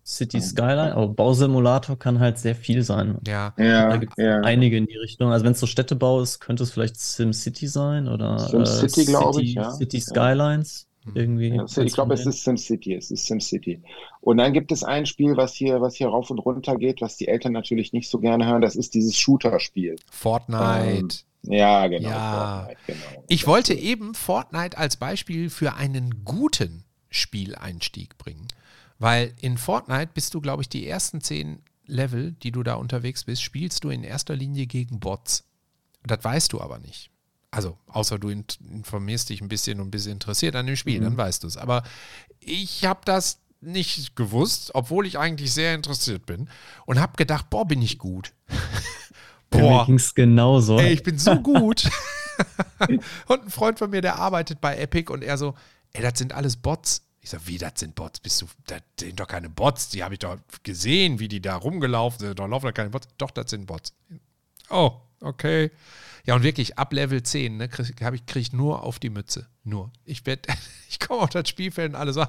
City 0.08 0.40
Skyline, 0.40 0.94
aber 0.94 1.08
Bausimulator 1.08 1.98
kann 1.98 2.18
halt 2.18 2.38
sehr 2.38 2.54
viel 2.54 2.82
sein. 2.82 3.18
Ja. 3.26 3.52
Da 3.58 3.62
Ja, 3.64 3.96
gibt 3.98 4.14
es 4.16 4.24
ja. 4.24 4.40
einige 4.40 4.78
in 4.78 4.86
die 4.86 4.96
Richtung. 4.96 5.30
Also 5.30 5.44
wenn 5.44 5.52
es 5.52 5.60
so 5.60 5.66
Städtebau 5.66 6.22
ist, 6.22 6.40
könnte 6.40 6.62
es 6.62 6.70
vielleicht 6.70 6.98
SimCity 6.98 7.66
sein 7.68 8.08
oder 8.08 8.38
SimCity, 8.38 9.04
glaube 9.04 9.42
ich, 9.42 9.48
City, 9.50 9.60
ja. 9.60 9.70
City. 9.72 10.00
Skylines. 10.00 10.86
Mhm. 11.04 11.12
Irgendwie. 11.14 11.48
Ja, 11.56 11.64
ich 11.84 11.92
glaube, 11.92 12.14
es 12.14 12.24
ist 12.24 12.42
SimCity. 12.42 12.94
Es 12.94 13.10
ist 13.10 13.26
SimCity. 13.26 13.82
Und 14.22 14.38
dann 14.38 14.54
gibt 14.54 14.72
es 14.72 14.82
ein 14.82 15.04
Spiel, 15.04 15.36
was 15.36 15.52
hier, 15.52 15.80
was 15.82 15.94
hier 15.96 16.08
rauf 16.08 16.30
und 16.30 16.38
runter 16.38 16.76
geht, 16.76 17.02
was 17.02 17.18
die 17.18 17.28
Eltern 17.28 17.52
natürlich 17.52 17.92
nicht 17.92 18.08
so 18.08 18.18
gerne 18.18 18.46
hören. 18.46 18.62
Das 18.62 18.76
ist 18.76 18.94
dieses 18.94 19.14
Shooter-Spiel. 19.16 19.96
Fortnite. 20.10 21.16
Ja, 21.42 21.86
genau. 21.86 22.08
Ja. 22.08 22.60
Fortnite, 22.66 22.80
genau. 22.86 23.24
ich 23.28 23.40
Das- 23.42 23.46
wollte 23.48 23.74
eben 23.74 24.14
Fortnite 24.14 24.76
als 24.78 24.96
Beispiel 24.96 25.50
für 25.50 25.74
einen 25.74 26.24
guten 26.24 26.84
Spieleinstieg 27.10 28.16
bringen. 28.18 28.48
Weil 28.98 29.34
in 29.40 29.58
Fortnite 29.58 30.10
bist 30.12 30.34
du, 30.34 30.40
glaube 30.40 30.62
ich, 30.62 30.68
die 30.68 30.86
ersten 30.86 31.20
zehn 31.20 31.62
Level, 31.86 32.32
die 32.42 32.52
du 32.52 32.62
da 32.62 32.74
unterwegs 32.74 33.24
bist, 33.24 33.42
spielst 33.42 33.84
du 33.84 33.90
in 33.90 34.04
erster 34.04 34.36
Linie 34.36 34.66
gegen 34.66 35.00
Bots. 35.00 35.44
Das 36.04 36.22
weißt 36.22 36.52
du 36.52 36.60
aber 36.60 36.78
nicht. 36.78 37.10
Also, 37.50 37.78
außer 37.86 38.18
du 38.18 38.28
informierst 38.28 39.30
dich 39.30 39.40
ein 39.40 39.48
bisschen 39.48 39.80
und 39.80 39.90
bist 39.90 40.06
interessiert 40.06 40.54
an 40.54 40.66
dem 40.66 40.76
Spiel, 40.76 41.00
dann 41.00 41.16
weißt 41.16 41.42
du 41.42 41.46
es. 41.46 41.56
Aber 41.56 41.82
ich 42.40 42.84
habe 42.84 43.00
das 43.04 43.40
nicht 43.60 44.16
gewusst, 44.16 44.72
obwohl 44.74 45.06
ich 45.06 45.18
eigentlich 45.18 45.52
sehr 45.52 45.74
interessiert 45.74 46.26
bin 46.26 46.48
und 46.84 47.00
habe 47.00 47.16
gedacht, 47.16 47.48
boah, 47.50 47.66
bin 47.66 47.80
ich 47.80 47.98
gut. 47.98 48.34
Mir 49.52 49.60
boah, 49.60 49.86
ging 49.86 49.94
es 49.94 50.14
genauso. 50.14 50.78
ey, 50.78 50.92
ich 50.92 51.02
bin 51.02 51.18
so 51.18 51.36
gut. 51.42 51.90
und 53.26 53.44
ein 53.44 53.50
Freund 53.50 53.78
von 53.78 53.90
mir, 53.90 54.02
der 54.02 54.16
arbeitet 54.16 54.60
bei 54.60 54.76
Epic 54.76 55.10
und 55.10 55.24
er 55.24 55.38
so, 55.38 55.54
ey, 55.94 56.02
das 56.02 56.18
sind 56.18 56.34
alles 56.34 56.56
Bots. 56.56 57.02
Ich 57.28 57.32
sag, 57.32 57.46
wie, 57.46 57.58
das 57.58 57.72
sind 57.76 57.94
Bots? 57.94 58.20
Bist 58.20 58.40
du, 58.40 58.46
das 58.68 58.80
sind 58.98 59.20
doch 59.20 59.26
keine 59.26 59.50
Bots. 59.50 59.90
Die 59.90 60.02
habe 60.02 60.14
ich 60.14 60.20
doch 60.20 60.38
gesehen, 60.62 61.18
wie 61.18 61.28
die 61.28 61.42
da 61.42 61.56
rumgelaufen 61.56 62.20
sind. 62.20 62.38
Da 62.38 62.46
laufen 62.46 62.64
doch 62.64 62.72
keine 62.72 62.88
Bots. 62.88 63.06
Doch, 63.18 63.30
das 63.30 63.50
sind 63.50 63.66
Bots. 63.66 63.92
Oh, 64.70 64.92
okay. 65.20 65.70
Ja, 66.24 66.36
und 66.36 66.42
wirklich, 66.42 66.78
ab 66.78 66.90
Level 66.90 67.22
10, 67.22 67.58
ne, 67.58 67.68
krieg, 67.68 68.02
hab 68.02 68.14
ich, 68.14 68.24
krieg 68.24 68.40
ich 68.40 68.52
nur 68.54 68.82
auf 68.82 68.98
die 68.98 69.10
Mütze. 69.10 69.46
Nur. 69.62 69.92
Ich 70.06 70.24
werd, 70.24 70.46
ich 70.88 71.00
komme 71.00 71.20
auf 71.20 71.28
das 71.28 71.46
Spielfeld 71.50 71.90
und 71.90 71.96
alle 71.96 72.14
so, 72.14 72.24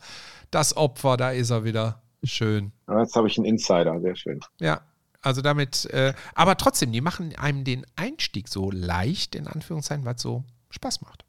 das 0.52 0.76
Opfer, 0.76 1.16
da 1.16 1.32
ist 1.32 1.50
er 1.50 1.64
wieder. 1.64 2.00
Schön. 2.22 2.70
Ja, 2.86 3.00
Jetzt 3.00 3.16
habe 3.16 3.26
ich 3.26 3.36
einen 3.36 3.46
Insider, 3.46 4.00
sehr 4.00 4.14
schön. 4.14 4.38
Ja, 4.60 4.82
also 5.20 5.42
damit, 5.42 5.86
äh, 5.86 6.14
aber 6.36 6.56
trotzdem, 6.56 6.92
die 6.92 7.00
machen 7.00 7.34
einem 7.34 7.64
den 7.64 7.84
Einstieg 7.96 8.46
so 8.46 8.70
leicht, 8.70 9.34
in 9.34 9.48
Anführungszeichen, 9.48 10.04
weil 10.04 10.14
es 10.14 10.22
so 10.22 10.44
Spaß 10.70 11.00
macht. 11.00 11.24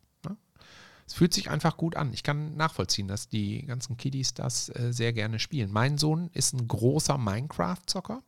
Ne? 1.05 1.11
Es 1.11 1.13
fühlt 1.13 1.33
sich 1.33 1.49
einfach 1.49 1.77
gut 1.77 1.95
an. 1.95 2.13
Ich 2.13 2.23
kann 2.23 2.55
nachvollziehen, 2.55 3.07
dass 3.07 3.27
die 3.27 3.65
ganzen 3.65 3.97
Kiddies 3.97 4.33
das 4.33 4.69
äh, 4.69 4.91
sehr 4.91 5.13
gerne 5.13 5.39
spielen. 5.39 5.71
Mein 5.71 5.97
Sohn 5.97 6.29
ist 6.33 6.53
ein 6.53 6.67
großer 6.67 7.17
Minecraft-Zocker 7.17 8.23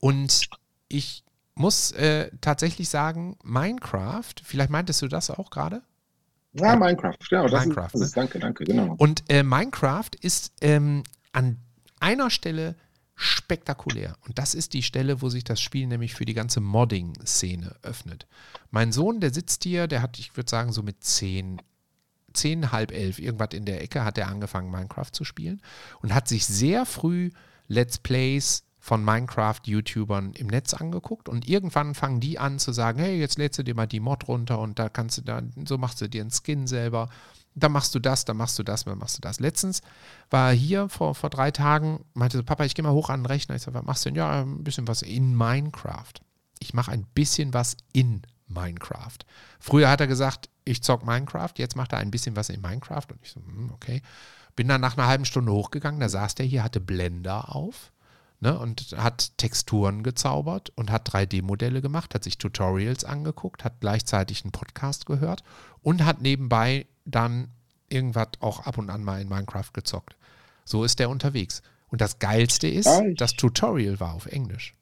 und 0.00 0.48
ich 0.88 1.24
muss 1.54 1.92
äh, 1.92 2.30
tatsächlich 2.40 2.88
sagen, 2.88 3.36
Minecraft, 3.42 4.34
vielleicht 4.42 4.70
meintest 4.70 5.02
du 5.02 5.08
das 5.08 5.30
auch 5.30 5.50
gerade? 5.50 5.82
Ja, 6.52 6.72
Ja. 6.72 6.76
Minecraft, 6.76 7.16
genau. 7.28 7.48
Das 7.48 7.64
Minecraft, 7.64 7.86
ist, 7.86 7.94
das 7.94 8.00
ist, 8.02 8.16
danke, 8.16 8.38
danke, 8.38 8.64
genau. 8.64 8.94
Und 8.98 9.24
äh, 9.28 9.42
Minecraft 9.42 10.10
ist 10.20 10.52
ähm, 10.60 11.04
an 11.32 11.58
einer 12.00 12.30
Stelle 12.30 12.76
spektakulär. 13.16 14.16
Und 14.26 14.38
das 14.38 14.54
ist 14.54 14.72
die 14.72 14.82
Stelle, 14.82 15.22
wo 15.22 15.28
sich 15.28 15.44
das 15.44 15.60
Spiel 15.60 15.86
nämlich 15.86 16.14
für 16.14 16.24
die 16.24 16.34
ganze 16.34 16.60
Modding-Szene 16.60 17.76
öffnet. 17.82 18.26
Mein 18.70 18.92
Sohn, 18.92 19.20
der 19.20 19.32
sitzt 19.32 19.62
hier, 19.62 19.86
der 19.86 20.02
hat, 20.02 20.18
ich 20.18 20.36
würde 20.36 20.50
sagen, 20.50 20.72
so 20.72 20.82
mit 20.82 21.04
zehn, 21.04 21.62
zehn, 22.34 22.72
halb 22.72 22.92
elf, 22.92 23.18
irgendwas 23.18 23.50
in 23.52 23.64
der 23.64 23.82
Ecke, 23.82 24.04
hat 24.04 24.18
er 24.18 24.28
angefangen, 24.28 24.70
Minecraft 24.70 25.10
zu 25.12 25.24
spielen 25.24 25.62
und 26.02 26.14
hat 26.14 26.28
sich 26.28 26.46
sehr 26.46 26.86
früh 26.86 27.30
Let's 27.68 27.98
Plays 27.98 28.64
von 28.78 29.02
Minecraft-YouTubern 29.02 30.34
im 30.34 30.48
Netz 30.48 30.74
angeguckt 30.74 31.30
und 31.30 31.48
irgendwann 31.48 31.94
fangen 31.94 32.20
die 32.20 32.38
an 32.38 32.58
zu 32.58 32.72
sagen, 32.72 32.98
hey, 32.98 33.18
jetzt 33.18 33.38
lädst 33.38 33.58
du 33.58 33.62
dir 33.62 33.74
mal 33.74 33.86
die 33.86 34.00
Mod 34.00 34.28
runter 34.28 34.58
und 34.58 34.78
da 34.78 34.90
kannst 34.90 35.16
du 35.16 35.22
dann, 35.22 35.52
so 35.66 35.78
machst 35.78 36.02
du 36.02 36.08
dir 36.08 36.20
einen 36.20 36.30
Skin 36.30 36.66
selber, 36.66 37.08
dann 37.54 37.72
machst 37.72 37.94
du 37.94 37.98
das, 37.98 38.24
dann 38.24 38.36
machst 38.36 38.58
du 38.58 38.62
das, 38.62 38.84
dann 38.84 38.98
machst 38.98 39.16
du 39.16 39.20
das. 39.20 39.40
Letztens 39.40 39.80
war 40.28 40.50
er 40.50 40.54
hier 40.54 40.88
vor, 40.88 41.14
vor 41.14 41.30
drei 41.30 41.50
Tagen, 41.50 42.04
meinte 42.12 42.36
so, 42.36 42.42
Papa, 42.42 42.64
ich 42.64 42.74
gehe 42.74 42.82
mal 42.82 42.92
hoch 42.92 43.10
an 43.10 43.20
den 43.20 43.26
Rechner. 43.26 43.54
Ich 43.54 43.62
sage, 43.62 43.76
was 43.78 43.84
machst 43.84 44.04
du 44.04 44.10
denn? 44.10 44.16
Ja, 44.16 44.42
ein 44.42 44.64
bisschen 44.64 44.88
was 44.88 45.02
in 45.02 45.34
Minecraft. 45.36 46.12
Ich 46.58 46.74
mache 46.74 46.90
ein 46.90 47.06
bisschen 47.14 47.54
was 47.54 47.76
in 47.92 48.22
Minecraft. 48.46 49.18
Früher 49.60 49.88
hat 49.88 50.00
er 50.00 50.06
gesagt, 50.06 50.48
ich 50.64 50.82
zock 50.82 51.04
Minecraft, 51.04 51.52
jetzt 51.56 51.76
macht 51.76 51.92
er 51.92 51.98
ein 51.98 52.10
bisschen 52.10 52.36
was 52.36 52.48
in 52.48 52.60
Minecraft 52.60 53.06
und 53.10 53.18
ich 53.22 53.30
so, 53.30 53.40
hm, 53.40 53.70
okay. 53.72 54.02
Bin 54.56 54.68
dann 54.68 54.80
nach 54.80 54.96
einer 54.96 55.08
halben 55.08 55.24
Stunde 55.24 55.52
hochgegangen, 55.52 56.00
da 56.00 56.08
saß 56.08 56.36
der 56.36 56.46
hier, 56.46 56.62
hatte 56.62 56.80
Blender 56.80 57.54
auf 57.54 57.92
ne, 58.40 58.58
und 58.58 58.94
hat 58.96 59.36
Texturen 59.38 60.02
gezaubert 60.02 60.70
und 60.76 60.90
hat 60.90 61.12
3D-Modelle 61.12 61.82
gemacht, 61.82 62.14
hat 62.14 62.24
sich 62.24 62.38
Tutorials 62.38 63.04
angeguckt, 63.04 63.64
hat 63.64 63.80
gleichzeitig 63.80 64.44
einen 64.44 64.52
Podcast 64.52 65.06
gehört 65.06 65.42
und 65.82 66.04
hat 66.04 66.20
nebenbei 66.20 66.86
dann 67.04 67.48
irgendwas 67.88 68.28
auch 68.40 68.60
ab 68.60 68.78
und 68.78 68.90
an 68.90 69.02
mal 69.02 69.20
in 69.20 69.28
Minecraft 69.28 69.72
gezockt. 69.72 70.16
So 70.64 70.84
ist 70.84 70.98
der 70.98 71.10
unterwegs. 71.10 71.62
Und 71.88 72.00
das 72.00 72.18
Geilste 72.18 72.68
ist, 72.68 72.88
das 73.16 73.34
Tutorial 73.34 74.00
war 74.00 74.14
auf 74.14 74.26
Englisch. 74.26 74.74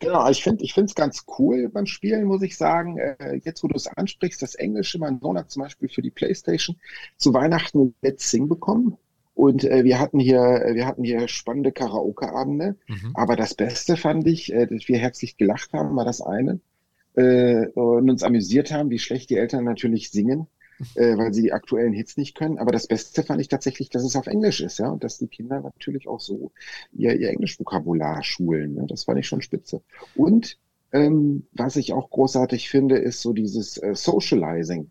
Genau, 0.00 0.28
ich 0.28 0.42
finde 0.42 0.64
es 0.64 0.94
ganz 0.94 1.24
cool 1.38 1.68
beim 1.68 1.86
Spielen, 1.86 2.24
muss 2.24 2.42
ich 2.42 2.56
sagen. 2.56 2.98
Äh, 2.98 3.40
jetzt, 3.44 3.62
wo 3.62 3.68
du 3.68 3.76
es 3.76 3.86
ansprichst, 3.86 4.42
das 4.42 4.54
Englische, 4.54 4.98
mein 4.98 5.20
Sohn 5.20 5.38
hat 5.38 5.50
zum 5.50 5.62
Beispiel 5.62 5.88
für 5.88 6.02
die 6.02 6.10
Playstation 6.10 6.76
zu 7.16 7.32
Weihnachten 7.32 7.94
Let's 8.02 8.30
Sing 8.30 8.48
bekommen. 8.48 8.96
Und 9.34 9.64
äh, 9.64 9.84
wir 9.84 9.98
hatten 9.98 10.18
hier, 10.18 10.40
wir 10.40 10.86
hatten 10.86 11.04
hier 11.04 11.28
spannende 11.28 11.72
Karaoke-Abende. 11.72 12.76
Mhm. 12.88 13.10
Aber 13.14 13.36
das 13.36 13.54
Beste 13.54 13.96
fand 13.96 14.26
ich, 14.26 14.52
äh, 14.52 14.66
dass 14.66 14.88
wir 14.88 14.98
herzlich 14.98 15.36
gelacht 15.36 15.72
haben, 15.72 15.96
war 15.96 16.04
das 16.04 16.20
eine. 16.20 16.60
Äh, 17.14 17.66
und 17.68 18.10
uns 18.10 18.22
amüsiert 18.22 18.72
haben, 18.72 18.90
wie 18.90 18.98
schlecht 18.98 19.30
die 19.30 19.36
Eltern 19.36 19.64
natürlich 19.64 20.10
singen, 20.10 20.46
äh, 20.94 21.16
weil 21.16 21.32
sie 21.32 21.42
die 21.42 21.52
aktuellen 21.52 21.92
Hits 21.92 22.16
nicht 22.16 22.36
können. 22.36 22.58
Aber 22.58 22.72
das 22.72 22.86
Beste 22.86 23.22
fand 23.22 23.40
ich 23.40 23.48
tatsächlich, 23.48 23.90
dass 23.90 24.04
es 24.04 24.16
auf 24.16 24.26
Englisch 24.26 24.60
ist, 24.60 24.78
ja, 24.78 24.88
und 24.88 25.04
dass 25.04 25.18
die 25.18 25.28
Kinder 25.28 25.60
natürlich 25.60 26.08
auch 26.08 26.20
so 26.20 26.52
ihr, 26.92 27.14
ihr 27.18 27.30
Englisch-Vokabular 27.30 28.22
schulen. 28.22 28.76
Ja? 28.76 28.84
Das 28.86 29.04
fand 29.04 29.18
ich 29.18 29.26
schon 29.26 29.42
spitze. 29.42 29.82
Und 30.14 30.58
ähm, 30.92 31.46
was 31.52 31.76
ich 31.76 31.92
auch 31.94 32.10
großartig 32.10 32.68
finde, 32.68 32.98
ist 32.98 33.22
so 33.22 33.32
dieses 33.32 33.78
äh, 33.78 33.94
Socializing, 33.94 34.90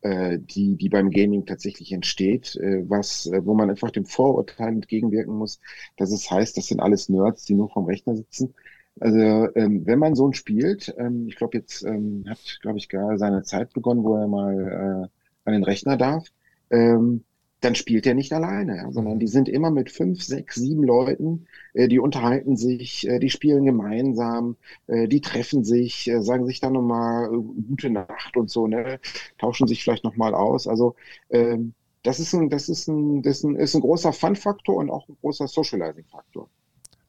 äh, 0.00 0.38
die, 0.38 0.76
die 0.76 0.88
beim 0.88 1.10
Gaming 1.10 1.44
tatsächlich 1.44 1.92
entsteht, 1.92 2.56
äh, 2.56 2.88
was, 2.88 3.26
äh, 3.26 3.44
wo 3.44 3.54
man 3.54 3.68
einfach 3.68 3.90
dem 3.90 4.06
Vorurteil 4.06 4.68
entgegenwirken 4.68 5.34
muss, 5.34 5.60
dass 5.98 6.10
es 6.10 6.30
heißt, 6.30 6.56
das 6.56 6.68
sind 6.68 6.80
alles 6.80 7.10
Nerds, 7.10 7.44
die 7.44 7.54
nur 7.54 7.68
vom 7.68 7.84
Rechner 7.84 8.16
sitzen. 8.16 8.54
Also 9.00 9.18
ähm, 9.54 9.86
wenn 9.86 9.98
man 9.98 10.14
so 10.14 10.26
ein 10.28 10.34
spielt, 10.34 10.94
ähm, 10.98 11.26
ich 11.28 11.36
glaube 11.36 11.58
jetzt 11.58 11.82
ähm, 11.84 12.24
hat, 12.28 12.58
glaube 12.60 12.78
ich, 12.78 12.88
gerade 12.88 13.18
seine 13.18 13.42
Zeit 13.42 13.72
begonnen, 13.72 14.04
wo 14.04 14.16
er 14.16 14.28
mal 14.28 15.08
äh, 15.10 15.21
an 15.44 15.52
den 15.52 15.64
Rechner 15.64 15.96
darf, 15.96 16.26
ähm, 16.70 17.24
dann 17.62 17.74
spielt 17.76 18.06
er 18.06 18.14
nicht 18.14 18.32
alleine, 18.32 18.76
ja, 18.76 18.92
sondern 18.92 19.20
die 19.20 19.28
sind 19.28 19.48
immer 19.48 19.70
mit 19.70 19.90
fünf, 19.90 20.22
sechs, 20.22 20.56
sieben 20.56 20.82
Leuten, 20.82 21.46
äh, 21.74 21.86
die 21.86 22.00
unterhalten 22.00 22.56
sich, 22.56 23.08
äh, 23.08 23.20
die 23.20 23.30
spielen 23.30 23.64
gemeinsam, 23.64 24.56
äh, 24.88 25.06
die 25.06 25.20
treffen 25.20 25.62
sich, 25.62 26.08
äh, 26.08 26.20
sagen 26.22 26.44
sich 26.44 26.58
dann 26.58 26.72
nochmal 26.72 27.32
äh, 27.32 27.36
gute 27.68 27.90
Nacht 27.90 28.36
und 28.36 28.50
so, 28.50 28.66
ne, 28.66 28.98
tauschen 29.38 29.68
sich 29.68 29.84
vielleicht 29.84 30.02
nochmal 30.02 30.34
aus. 30.34 30.66
Also 30.66 30.96
ähm, 31.30 31.74
das 32.02 32.18
ist 32.18 32.34
ein, 32.34 32.50
das 32.50 32.68
ist 32.68 32.88
ein, 32.88 33.22
das 33.22 33.38
ist 33.38 33.44
ein, 33.44 33.54
ist 33.54 33.74
ein 33.76 33.80
großer 33.80 34.12
Fun-Faktor 34.12 34.76
und 34.76 34.90
auch 34.90 35.08
ein 35.08 35.16
großer 35.20 35.46
Socializing-Faktor. 35.46 36.48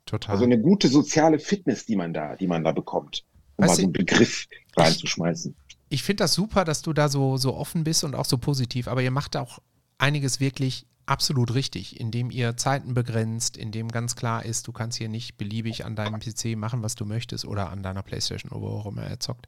Total. 0.06 0.34
Also 0.34 0.46
eine 0.46 0.60
gute 0.60 0.88
soziale 0.88 1.39
Fitness, 1.39 1.88
die 1.88 1.96
man 1.96 2.13
da, 2.13 2.36
die 2.36 2.48
man 2.48 2.63
da 2.63 2.74
bekommt, 2.74 3.26
um 3.56 3.63
weißt 3.63 3.72
mal 3.72 3.76
so 3.76 3.84
einen 3.84 3.93
Begriff 3.93 4.48
reinzuschmeißen. 4.78 5.56
Ich, 5.93 6.03
finde 6.03 6.23
das 6.23 6.34
super, 6.34 6.65
dass 6.65 6.82
du 6.82 6.91
da 6.91 7.08
so, 7.08 7.38
so 7.38 7.56
offen 7.56 7.84
bist 7.84 8.03
und 8.03 8.15
auch 8.15 8.25
so 8.25 8.38
positiv, 8.38 8.88
aber 8.88 9.03
ihr 9.03 9.12
macht 9.12 9.38
auch 9.38 9.60
einiges 9.99 10.39
wirklich 10.39 10.88
absolut 11.06 11.53
richtig, 11.53 11.99
indem 11.99 12.32
ihr 12.32 12.58
Zeiten 12.58 12.93
begrenzt, 12.93 13.58
indem 13.58 13.89
ganz 13.89 14.15
klar 14.15 14.43
ist, 14.43 14.67
du 14.67 14.71
kannst 14.71 14.97
hier 14.97 15.10
nicht 15.10 15.38
beliebig 15.38 15.86
an 15.86 15.95
deinem 15.95 16.19
PC 16.19 16.58
machen, 16.58 16.82
was 16.82 16.95
du 16.95 17.06
möchtest 17.06 17.45
oder 17.45 17.69
an 17.69 17.84
deiner 17.84 18.01
Playstation 18.01 18.51
oder 18.51 18.62
wo 18.62 18.67
auch 18.69 18.86
immer 18.88 19.03
er 19.03 19.19
zockt. 19.19 19.47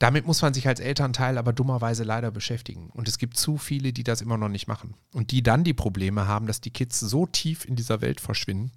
Damit 0.00 0.26
muss 0.26 0.42
man 0.42 0.52
sich 0.52 0.66
als 0.66 0.80
Elternteil 0.80 1.38
aber 1.38 1.52
dummerweise 1.52 2.02
leider 2.02 2.32
beschäftigen. 2.32 2.90
Und 2.90 3.06
es 3.06 3.18
gibt 3.18 3.36
zu 3.36 3.56
viele, 3.56 3.92
die 3.92 4.02
das 4.02 4.20
immer 4.20 4.36
noch 4.36 4.48
nicht 4.48 4.66
machen. 4.66 4.94
Und 5.14 5.30
die 5.30 5.44
dann 5.44 5.62
die 5.62 5.74
Probleme 5.74 6.26
haben, 6.26 6.48
dass 6.48 6.60
die 6.60 6.72
Kids 6.72 6.98
so 6.98 7.24
tief 7.24 7.64
in 7.64 7.76
dieser 7.76 8.00
Welt 8.00 8.20
verschwinden, 8.20 8.72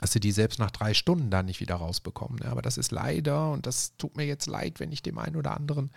dass 0.00 0.12
sie 0.12 0.20
die 0.20 0.32
selbst 0.32 0.58
nach 0.58 0.70
drei 0.70 0.94
Stunden 0.94 1.30
da 1.30 1.42
nicht 1.42 1.60
wieder 1.60 1.76
rausbekommen. 1.76 2.42
Aber 2.42 2.62
das 2.62 2.78
ist 2.78 2.90
leider, 2.90 3.52
und 3.52 3.66
das 3.66 3.96
tut 3.96 4.16
mir 4.16 4.26
jetzt 4.26 4.46
leid, 4.46 4.80
wenn 4.80 4.92
ich 4.92 5.02
dem 5.02 5.18
einen 5.18 5.36
oder 5.36 5.56
anderen 5.56 5.90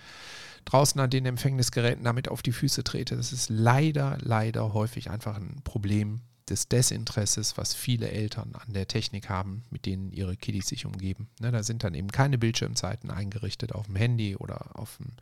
draußen 0.66 1.00
an 1.00 1.10
den 1.10 1.26
Empfängnisgeräten 1.26 2.04
damit 2.04 2.30
auf 2.30 2.42
die 2.42 2.52
Füße 2.52 2.84
trete. 2.84 3.16
Das 3.16 3.32
ist 3.32 3.50
leider, 3.50 4.18
leider 4.22 4.74
häufig 4.74 5.10
einfach 5.10 5.38
ein 5.38 5.62
Problem 5.64 6.22
des 6.50 6.68
Desinteresses, 6.68 7.58
was 7.58 7.74
viele 7.74 8.12
Eltern 8.12 8.54
an 8.54 8.74
der 8.74 8.88
Technik 8.88 9.30
haben, 9.30 9.64
mit 9.70 9.86
denen 9.86 10.12
ihre 10.12 10.36
Kiddies 10.36 10.68
sich 10.68 10.86
umgeben. 10.86 11.30
Ne, 11.40 11.52
da 11.52 11.64
sind 11.64 11.84
dann 11.84 11.94
eben 11.94 12.10
keine 12.10 12.38
Bildschirmzeiten 12.38 13.10
eingerichtet 13.10 13.74
auf 13.74 13.86
dem 13.86 13.96
Handy 13.96 14.36
oder 14.36 14.78
auf 14.78 14.98
dem 14.98 15.14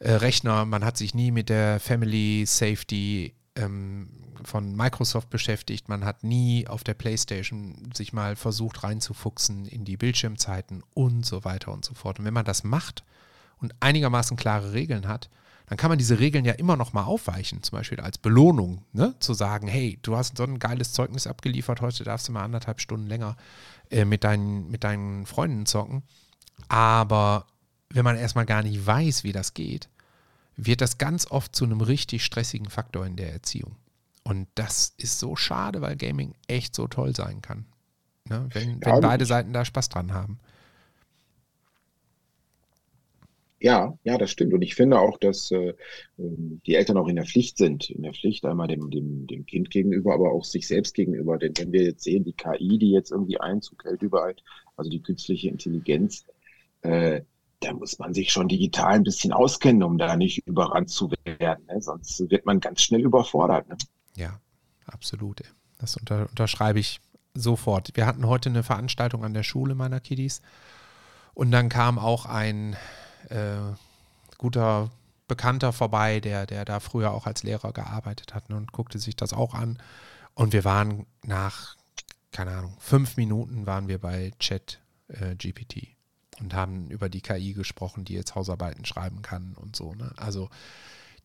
äh, 0.00 0.12
Rechner. 0.12 0.64
Man 0.66 0.84
hat 0.84 0.96
sich 0.96 1.14
nie 1.14 1.30
mit 1.30 1.48
der 1.48 1.80
Family 1.80 2.44
Safety 2.46 3.34
ähm, 3.56 4.08
von 4.44 4.76
Microsoft 4.76 5.30
beschäftigt. 5.30 5.88
Man 5.88 6.04
hat 6.04 6.24
nie 6.24 6.66
auf 6.66 6.84
der 6.84 6.94
PlayStation 6.94 7.90
sich 7.94 8.12
mal 8.12 8.36
versucht 8.36 8.84
reinzufuchsen 8.84 9.66
in 9.66 9.84
die 9.84 9.96
Bildschirmzeiten 9.96 10.82
und 10.94 11.24
so 11.24 11.44
weiter 11.44 11.72
und 11.72 11.84
so 11.84 11.94
fort. 11.94 12.18
Und 12.18 12.24
wenn 12.24 12.34
man 12.34 12.44
das 12.44 12.64
macht 12.64 13.04
und 13.58 13.74
einigermaßen 13.80 14.36
klare 14.36 14.72
Regeln 14.72 15.08
hat, 15.08 15.30
dann 15.66 15.78
kann 15.78 15.88
man 15.88 15.98
diese 15.98 16.18
Regeln 16.18 16.44
ja 16.44 16.52
immer 16.52 16.76
noch 16.76 16.92
mal 16.92 17.04
aufweichen, 17.04 17.62
zum 17.62 17.78
Beispiel 17.78 18.00
als 18.00 18.18
Belohnung, 18.18 18.84
ne? 18.92 19.14
zu 19.18 19.32
sagen, 19.32 19.66
hey, 19.66 19.98
du 20.02 20.14
hast 20.16 20.36
so 20.36 20.44
ein 20.44 20.58
geiles 20.58 20.92
Zeugnis 20.92 21.26
abgeliefert, 21.26 21.80
heute 21.80 22.04
darfst 22.04 22.28
du 22.28 22.32
mal 22.32 22.44
anderthalb 22.44 22.80
Stunden 22.80 23.06
länger 23.06 23.36
äh, 23.90 24.04
mit, 24.04 24.24
deinen, 24.24 24.70
mit 24.70 24.84
deinen 24.84 25.24
Freunden 25.24 25.64
zocken. 25.64 26.02
Aber 26.68 27.46
wenn 27.88 28.04
man 28.04 28.16
erstmal 28.16 28.44
gar 28.44 28.62
nicht 28.62 28.86
weiß, 28.86 29.24
wie 29.24 29.32
das 29.32 29.54
geht, 29.54 29.88
wird 30.56 30.80
das 30.80 30.98
ganz 30.98 31.30
oft 31.30 31.54
zu 31.54 31.64
einem 31.64 31.80
richtig 31.80 32.24
stressigen 32.24 32.70
Faktor 32.70 33.06
in 33.06 33.16
der 33.16 33.32
Erziehung. 33.32 33.76
Und 34.22 34.48
das 34.54 34.94
ist 34.96 35.18
so 35.18 35.36
schade, 35.36 35.80
weil 35.80 35.96
Gaming 35.96 36.34
echt 36.46 36.74
so 36.74 36.88
toll 36.88 37.14
sein 37.14 37.42
kann. 37.42 37.66
Ne? 38.28 38.48
Wenn, 38.52 38.80
wenn 38.80 39.00
beide 39.00 39.26
Seiten 39.26 39.52
da 39.52 39.64
Spaß 39.64 39.90
dran 39.90 40.14
haben. 40.14 40.38
Ja, 43.60 43.98
ja, 44.04 44.18
das 44.18 44.30
stimmt. 44.30 44.52
Und 44.52 44.60
ich 44.60 44.74
finde 44.74 44.98
auch, 44.98 45.16
dass 45.16 45.50
äh, 45.50 45.74
ähm, 46.18 46.60
die 46.66 46.74
Eltern 46.74 46.98
auch 46.98 47.08
in 47.08 47.16
der 47.16 47.24
Pflicht 47.24 47.56
sind. 47.56 47.88
In 47.88 48.02
der 48.02 48.12
Pflicht 48.12 48.44
einmal 48.44 48.68
dem, 48.68 48.90
dem, 48.90 49.26
dem 49.26 49.46
Kind 49.46 49.70
gegenüber, 49.70 50.12
aber 50.12 50.32
auch 50.32 50.44
sich 50.44 50.66
selbst 50.66 50.94
gegenüber. 50.94 51.38
Denn 51.38 51.54
wenn 51.56 51.72
wir 51.72 51.82
jetzt 51.82 52.04
sehen, 52.04 52.24
die 52.24 52.34
KI, 52.34 52.78
die 52.78 52.90
jetzt 52.90 53.10
irgendwie 53.10 53.40
Einzug 53.40 53.84
hält 53.84 54.02
überall, 54.02 54.36
also 54.76 54.90
die 54.90 55.00
künstliche 55.02 55.48
Intelligenz, 55.48 56.26
äh, 56.82 57.22
da 57.64 57.72
muss 57.72 57.98
man 57.98 58.14
sich 58.14 58.30
schon 58.30 58.48
digital 58.48 58.94
ein 58.94 59.04
bisschen 59.04 59.32
auskennen, 59.32 59.82
um 59.82 59.98
da 59.98 60.16
nicht 60.16 60.46
überrannt 60.46 60.90
zu 60.90 61.10
werden. 61.24 61.64
Ne? 61.66 61.80
Sonst 61.80 62.30
wird 62.30 62.46
man 62.46 62.60
ganz 62.60 62.82
schnell 62.82 63.02
überfordert. 63.02 63.68
Ne? 63.68 63.76
Ja, 64.16 64.38
absolut. 64.86 65.42
Das 65.78 65.96
unter, 65.96 66.28
unterschreibe 66.28 66.78
ich 66.78 67.00
sofort. 67.34 67.90
Wir 67.94 68.06
hatten 68.06 68.26
heute 68.26 68.50
eine 68.50 68.62
Veranstaltung 68.62 69.24
an 69.24 69.34
der 69.34 69.42
Schule 69.42 69.74
meiner 69.74 70.00
Kiddies 70.00 70.42
und 71.32 71.50
dann 71.50 71.68
kam 71.68 71.98
auch 71.98 72.26
ein 72.26 72.76
äh, 73.28 73.56
guter 74.38 74.90
Bekannter 75.26 75.72
vorbei, 75.72 76.20
der, 76.20 76.46
der 76.46 76.64
da 76.64 76.80
früher 76.80 77.12
auch 77.12 77.26
als 77.26 77.42
Lehrer 77.42 77.72
gearbeitet 77.72 78.34
hat 78.34 78.50
ne, 78.50 78.56
und 78.56 78.72
guckte 78.72 78.98
sich 78.98 79.16
das 79.16 79.32
auch 79.32 79.54
an. 79.54 79.78
Und 80.34 80.52
wir 80.52 80.64
waren 80.64 81.06
nach, 81.24 81.76
keine 82.30 82.52
Ahnung, 82.52 82.76
fünf 82.78 83.16
Minuten 83.16 83.66
waren 83.66 83.88
wir 83.88 83.98
bei 83.98 84.32
Chat 84.38 84.80
äh, 85.08 85.34
GPT 85.34 85.93
und 86.40 86.54
haben 86.54 86.88
über 86.90 87.08
die 87.08 87.20
KI 87.20 87.52
gesprochen, 87.52 88.04
die 88.04 88.14
jetzt 88.14 88.34
Hausarbeiten 88.34 88.84
schreiben 88.84 89.22
kann 89.22 89.54
und 89.54 89.76
so. 89.76 89.94
Ne? 89.94 90.12
Also 90.16 90.50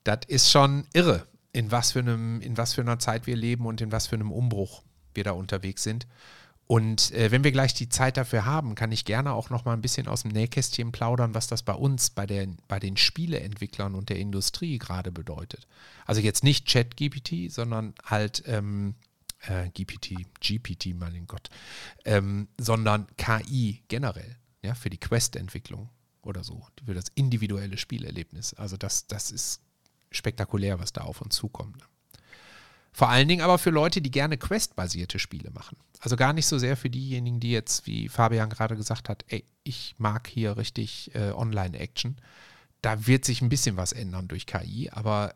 das 0.03 0.19
ist 0.27 0.51
schon 0.51 0.85
irre, 0.93 1.27
in 1.51 1.71
was, 1.71 1.91
für 1.91 1.99
einem, 1.99 2.41
in 2.41 2.57
was 2.57 2.73
für 2.73 2.81
einer 2.81 2.99
Zeit 2.99 3.27
wir 3.27 3.35
leben 3.35 3.65
und 3.65 3.81
in 3.81 3.91
was 3.91 4.07
für 4.07 4.15
einem 4.15 4.31
Umbruch 4.31 4.83
wir 5.13 5.23
da 5.23 5.31
unterwegs 5.31 5.83
sind. 5.83 6.07
Und 6.67 7.11
äh, 7.13 7.31
wenn 7.31 7.43
wir 7.43 7.51
gleich 7.51 7.73
die 7.73 7.89
Zeit 7.89 8.15
dafür 8.15 8.45
haben, 8.45 8.75
kann 8.75 8.91
ich 8.91 9.03
gerne 9.03 9.33
auch 9.33 9.49
noch 9.49 9.65
mal 9.65 9.73
ein 9.73 9.81
bisschen 9.81 10.07
aus 10.07 10.21
dem 10.21 10.29
Nähkästchen 10.29 10.91
plaudern, 10.91 11.33
was 11.33 11.47
das 11.47 11.63
bei 11.63 11.73
uns, 11.73 12.11
bei, 12.11 12.27
der, 12.27 12.47
bei 12.67 12.79
den 12.79 12.95
Spieleentwicklern 12.95 13.95
und 13.95 14.09
der 14.09 14.19
Industrie 14.19 14.77
gerade 14.77 15.11
bedeutet. 15.11 15.67
Also 16.05 16.21
jetzt 16.21 16.43
nicht 16.43 16.67
Chat-GPT, 16.67 17.51
sondern 17.51 17.95
halt 18.05 18.43
ähm, 18.45 18.93
äh, 19.47 19.69
GPT, 19.69 20.27
GPT, 20.39 20.93
mein 20.95 21.25
Gott, 21.25 21.49
ähm, 22.05 22.49
sondern 22.59 23.07
KI 23.17 23.81
generell 23.87 24.37
ja, 24.61 24.75
für 24.75 24.89
die 24.89 24.99
Quest-Entwicklung 24.99 25.89
oder 26.21 26.43
so, 26.43 26.65
für 26.85 26.93
das 26.93 27.05
individuelle 27.15 27.77
Spielerlebnis. 27.77 28.53
Also 28.53 28.77
das, 28.77 29.07
das 29.07 29.31
ist 29.31 29.61
spektakulär, 30.11 30.79
was 30.79 30.93
da 30.93 31.01
auf 31.01 31.21
uns 31.21 31.35
zukommt. 31.35 31.83
Vor 32.91 33.09
allen 33.09 33.27
Dingen 33.27 33.41
aber 33.41 33.57
für 33.57 33.69
Leute, 33.69 34.01
die 34.01 34.11
gerne 34.11 34.37
Quest-basierte 34.37 35.19
Spiele 35.19 35.51
machen. 35.51 35.77
Also 35.99 36.15
gar 36.15 36.33
nicht 36.33 36.47
so 36.47 36.57
sehr 36.57 36.75
für 36.75 36.89
diejenigen, 36.89 37.39
die 37.39 37.51
jetzt, 37.51 37.85
wie 37.85 38.09
Fabian 38.09 38.49
gerade 38.49 38.75
gesagt 38.75 39.09
hat, 39.09 39.23
ey, 39.27 39.45
ich 39.63 39.95
mag 39.97 40.27
hier 40.27 40.57
richtig 40.57 41.13
äh, 41.13 41.31
Online-Action. 41.31 42.17
Da 42.81 43.05
wird 43.05 43.25
sich 43.25 43.41
ein 43.41 43.49
bisschen 43.49 43.77
was 43.77 43.91
ändern 43.91 44.27
durch 44.27 44.45
KI, 44.47 44.89
aber 44.91 45.35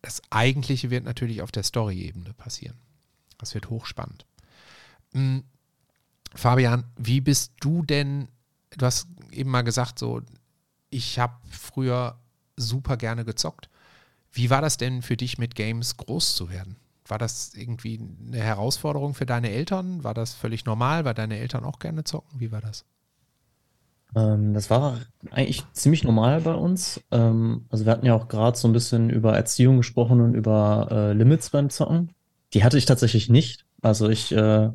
das 0.00 0.20
Eigentliche 0.30 0.90
wird 0.90 1.04
natürlich 1.04 1.42
auf 1.42 1.52
der 1.52 1.62
Story-Ebene 1.62 2.34
passieren. 2.34 2.76
Das 3.38 3.54
wird 3.54 3.70
hochspannend. 3.70 4.26
Hm, 5.12 5.44
Fabian, 6.34 6.84
wie 6.96 7.20
bist 7.20 7.52
du 7.60 7.84
denn, 7.84 8.28
du 8.76 8.86
hast 8.86 9.08
eben 9.30 9.50
mal 9.50 9.62
gesagt, 9.62 9.98
so, 9.98 10.20
ich 10.90 11.18
habe 11.18 11.34
früher 11.50 12.18
super 12.56 12.96
gerne 12.96 13.24
gezockt. 13.24 13.68
Wie 14.32 14.50
war 14.50 14.62
das 14.62 14.76
denn 14.76 15.02
für 15.02 15.16
dich 15.16 15.38
mit 15.38 15.54
Games 15.54 15.96
groß 15.96 16.36
zu 16.36 16.50
werden? 16.50 16.76
War 17.06 17.18
das 17.18 17.54
irgendwie 17.54 18.00
eine 18.26 18.38
Herausforderung 18.38 19.14
für 19.14 19.26
deine 19.26 19.50
Eltern? 19.50 20.04
War 20.04 20.14
das 20.14 20.34
völlig 20.34 20.64
normal? 20.64 21.04
War 21.04 21.14
deine 21.14 21.38
Eltern 21.38 21.64
auch 21.64 21.78
gerne 21.78 22.04
zocken? 22.04 22.40
Wie 22.40 22.52
war 22.52 22.60
das? 22.60 22.84
Ähm, 24.14 24.54
das 24.54 24.70
war 24.70 24.98
eigentlich 25.30 25.64
ziemlich 25.72 26.04
normal 26.04 26.40
bei 26.42 26.54
uns. 26.54 27.00
Ähm, 27.10 27.66
also 27.70 27.84
wir 27.84 27.92
hatten 27.92 28.06
ja 28.06 28.14
auch 28.14 28.28
gerade 28.28 28.56
so 28.56 28.68
ein 28.68 28.72
bisschen 28.72 29.10
über 29.10 29.34
Erziehung 29.34 29.78
gesprochen 29.78 30.20
und 30.20 30.34
über 30.34 30.88
äh, 30.90 31.12
Limits 31.12 31.50
beim 31.50 31.70
Zocken. 31.70 32.12
Die 32.54 32.64
hatte 32.64 32.78
ich 32.78 32.84
tatsächlich 32.84 33.28
nicht. 33.28 33.64
Also 33.80 34.08
ich 34.08 34.32
äh, 34.32 34.70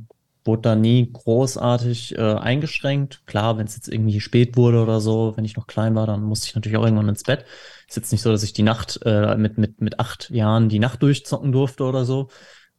wurde 0.47 0.63
da 0.63 0.75
nie 0.75 1.11
großartig 1.11 2.17
äh, 2.17 2.21
eingeschränkt. 2.21 3.21
Klar, 3.25 3.57
wenn 3.57 3.67
es 3.67 3.75
jetzt 3.75 3.89
irgendwie 3.89 4.19
spät 4.21 4.57
wurde 4.57 4.81
oder 4.81 5.01
so, 5.01 5.33
wenn 5.35 5.45
ich 5.45 5.55
noch 5.55 5.67
klein 5.67 5.93
war, 5.95 6.07
dann 6.07 6.23
musste 6.23 6.47
ich 6.47 6.55
natürlich 6.55 6.77
auch 6.77 6.83
irgendwann 6.83 7.09
ins 7.09 7.23
Bett. 7.23 7.45
Ist 7.87 7.97
jetzt 7.97 8.11
nicht 8.11 8.21
so, 8.21 8.31
dass 8.31 8.43
ich 8.43 8.53
die 8.53 8.63
Nacht 8.63 8.99
äh, 9.05 9.35
mit, 9.35 9.57
mit, 9.57 9.81
mit 9.81 9.99
acht 9.99 10.29
Jahren 10.29 10.69
die 10.69 10.79
Nacht 10.79 11.03
durchzocken 11.03 11.51
durfte 11.51 11.83
oder 11.83 12.05
so. 12.05 12.29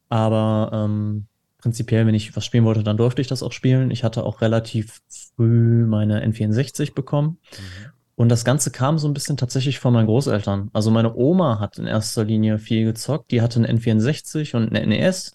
Aber 0.09 0.71
ähm, 0.73 1.27
prinzipiell, 1.59 2.05
wenn 2.05 2.15
ich 2.15 2.35
was 2.35 2.45
spielen 2.45 2.65
wollte, 2.65 2.83
dann 2.83 2.97
durfte 2.97 3.21
ich 3.21 3.27
das 3.27 3.43
auch 3.43 3.51
spielen. 3.51 3.91
Ich 3.91 4.03
hatte 4.03 4.23
auch 4.23 4.41
relativ 4.41 4.99
früh 5.35 5.85
meine 5.85 6.25
N64 6.25 6.93
bekommen. 6.93 7.37
Mhm. 7.51 7.91
Und 8.19 8.27
das 8.27 8.43
Ganze 8.43 8.69
kam 8.69 8.97
so 8.97 9.07
ein 9.07 9.13
bisschen 9.13 9.37
tatsächlich 9.37 9.79
von 9.79 9.93
meinen 9.93 10.07
Großeltern. 10.07 10.71
Also 10.73 10.91
meine 10.91 11.15
Oma 11.15 11.59
hat 11.61 11.77
in 11.77 11.87
erster 11.87 12.25
Linie 12.25 12.59
viel 12.59 12.83
gezockt. 12.83 13.31
Die 13.31 13.41
hatte 13.41 13.63
einen 13.63 13.79
N64 13.79 14.57
und 14.57 14.75
eine 14.75 14.85
NES. 14.85 15.31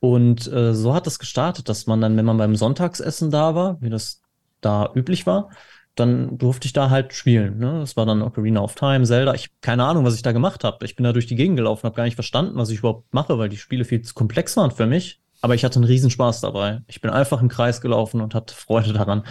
Und 0.00 0.50
äh, 0.52 0.74
so 0.74 0.94
hat 0.94 1.06
das 1.06 1.18
gestartet, 1.18 1.68
dass 1.68 1.86
man 1.86 2.00
dann, 2.00 2.16
wenn 2.16 2.24
man 2.24 2.38
beim 2.38 2.56
Sonntagsessen 2.56 3.30
da 3.30 3.54
war, 3.54 3.80
wie 3.80 3.90
das 3.90 4.22
da 4.60 4.90
üblich 4.94 5.26
war, 5.26 5.50
dann 5.94 6.36
durfte 6.36 6.66
ich 6.66 6.72
da 6.74 6.90
halt 6.90 7.14
spielen. 7.14 7.58
Ne? 7.58 7.80
Das 7.80 7.96
war 7.96 8.04
dann 8.04 8.22
Ocarina 8.22 8.60
of 8.60 8.74
Time, 8.74 9.04
Zelda. 9.04 9.34
Ich 9.34 9.50
keine 9.62 9.84
Ahnung, 9.84 10.04
was 10.04 10.14
ich 10.14 10.22
da 10.22 10.32
gemacht 10.32 10.62
habe. 10.62 10.84
Ich 10.84 10.94
bin 10.94 11.04
da 11.04 11.12
durch 11.12 11.26
die 11.26 11.36
Gegend 11.36 11.56
gelaufen, 11.56 11.84
habe 11.84 11.96
gar 11.96 12.04
nicht 12.04 12.14
verstanden, 12.14 12.56
was 12.56 12.70
ich 12.70 12.78
überhaupt 12.80 13.12
mache, 13.14 13.38
weil 13.38 13.48
die 13.48 13.56
Spiele 13.56 13.84
viel 13.84 14.02
zu 14.02 14.14
komplex 14.14 14.56
waren 14.56 14.70
für 14.70 14.86
mich. 14.86 15.20
Aber 15.40 15.54
ich 15.54 15.64
hatte 15.64 15.76
einen 15.76 15.84
Riesenspaß 15.84 16.42
dabei. 16.42 16.82
Ich 16.86 17.00
bin 17.00 17.10
einfach 17.10 17.40
im 17.40 17.48
Kreis 17.48 17.80
gelaufen 17.80 18.20
und 18.20 18.34
hatte 18.34 18.54
Freude 18.54 18.92
daran. 18.92 19.24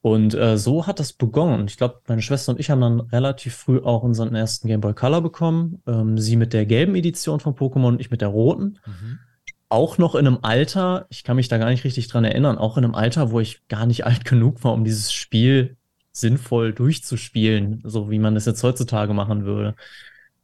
Und 0.00 0.34
äh, 0.34 0.56
so 0.56 0.86
hat 0.86 1.00
das 1.00 1.12
begonnen. 1.12 1.66
Ich 1.66 1.76
glaube, 1.76 2.00
meine 2.06 2.22
Schwester 2.22 2.52
und 2.52 2.60
ich 2.60 2.70
haben 2.70 2.80
dann 2.80 3.00
relativ 3.00 3.56
früh 3.56 3.80
auch 3.80 4.04
unseren 4.04 4.36
ersten 4.36 4.68
Game 4.68 4.80
Boy 4.80 4.94
Color 4.94 5.22
bekommen. 5.22 5.82
Ähm, 5.88 6.18
sie 6.18 6.36
mit 6.36 6.52
der 6.52 6.66
gelben 6.66 6.94
Edition 6.94 7.40
von 7.40 7.54
Pokémon 7.54 7.88
und 7.88 8.00
ich 8.00 8.12
mit 8.12 8.20
der 8.20 8.28
roten. 8.28 8.78
Mhm 8.86 9.18
auch 9.68 9.98
noch 9.98 10.14
in 10.14 10.26
einem 10.26 10.38
Alter, 10.42 11.06
ich 11.10 11.24
kann 11.24 11.36
mich 11.36 11.48
da 11.48 11.58
gar 11.58 11.70
nicht 11.70 11.84
richtig 11.84 12.08
dran 12.08 12.24
erinnern, 12.24 12.58
auch 12.58 12.76
in 12.76 12.84
einem 12.84 12.94
Alter, 12.94 13.30
wo 13.30 13.40
ich 13.40 13.66
gar 13.68 13.86
nicht 13.86 14.06
alt 14.06 14.24
genug 14.24 14.62
war, 14.64 14.72
um 14.72 14.84
dieses 14.84 15.12
Spiel 15.12 15.76
sinnvoll 16.12 16.72
durchzuspielen, 16.72 17.82
so 17.84 18.10
wie 18.10 18.18
man 18.18 18.34
das 18.34 18.46
jetzt 18.46 18.62
heutzutage 18.62 19.12
machen 19.12 19.44
würde. 19.44 19.74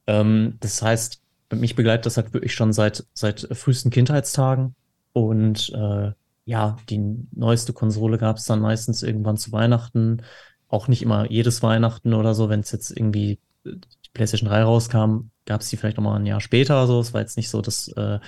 Ähm, 0.07 0.57
das 0.59 0.81
heißt, 0.81 1.21
mich 1.51 1.75
begleitet 1.75 2.05
das 2.05 2.17
halt 2.17 2.33
wirklich 2.33 2.53
schon 2.53 2.73
seit, 2.73 3.05
seit 3.13 3.47
frühesten 3.51 3.89
Kindheitstagen. 3.89 4.75
Und 5.13 5.71
äh, 5.73 6.11
ja, 6.45 6.77
die 6.89 7.27
neueste 7.31 7.73
Konsole 7.73 8.17
gab 8.17 8.37
es 8.37 8.45
dann 8.45 8.59
meistens 8.59 9.03
irgendwann 9.03 9.37
zu 9.37 9.51
Weihnachten. 9.51 10.21
Auch 10.67 10.87
nicht 10.87 11.01
immer 11.01 11.29
jedes 11.29 11.63
Weihnachten 11.63 12.13
oder 12.13 12.33
so, 12.33 12.49
wenn 12.49 12.61
es 12.61 12.71
jetzt 12.71 12.91
irgendwie 12.91 13.39
die 13.65 13.79
PlayStation 14.13 14.49
3 14.49 14.63
rauskam, 14.63 15.29
gab 15.45 15.61
es 15.61 15.69
die 15.69 15.77
vielleicht 15.77 15.97
noch 15.97 16.03
mal 16.03 16.15
ein 16.19 16.25
Jahr 16.25 16.41
später. 16.41 16.85
So, 16.87 16.99
es 16.99 17.13
war 17.13 17.21
jetzt 17.21 17.37
nicht 17.37 17.49
so, 17.49 17.61
dass 17.61 17.87
äh, 17.89 18.19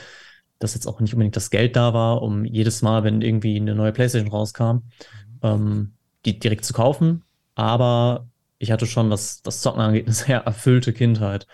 dass 0.60 0.74
jetzt 0.74 0.88
auch 0.88 1.00
nicht 1.00 1.14
unbedingt 1.14 1.36
das 1.36 1.50
Geld 1.50 1.76
da 1.76 1.94
war, 1.94 2.22
um 2.22 2.46
jedes 2.46 2.82
Mal, 2.82 3.04
wenn 3.04 3.22
irgendwie 3.22 3.58
eine 3.58 3.76
neue 3.76 3.92
PlayStation 3.92 4.32
rauskam, 4.32 4.84
ähm, 5.42 5.94
die 6.26 6.40
direkt 6.40 6.66
zu 6.66 6.74
kaufen. 6.74 7.24
Aber 7.56 8.28
ich 8.58 8.72
hatte 8.72 8.86
schon, 8.86 9.10
was 9.10 9.42
das 9.42 9.62
Zocken 9.62 9.82
angeht, 9.82 10.06
eine 10.06 10.14
sehr 10.14 10.40
erfüllte 10.40 10.94
Kindheit. 10.94 11.48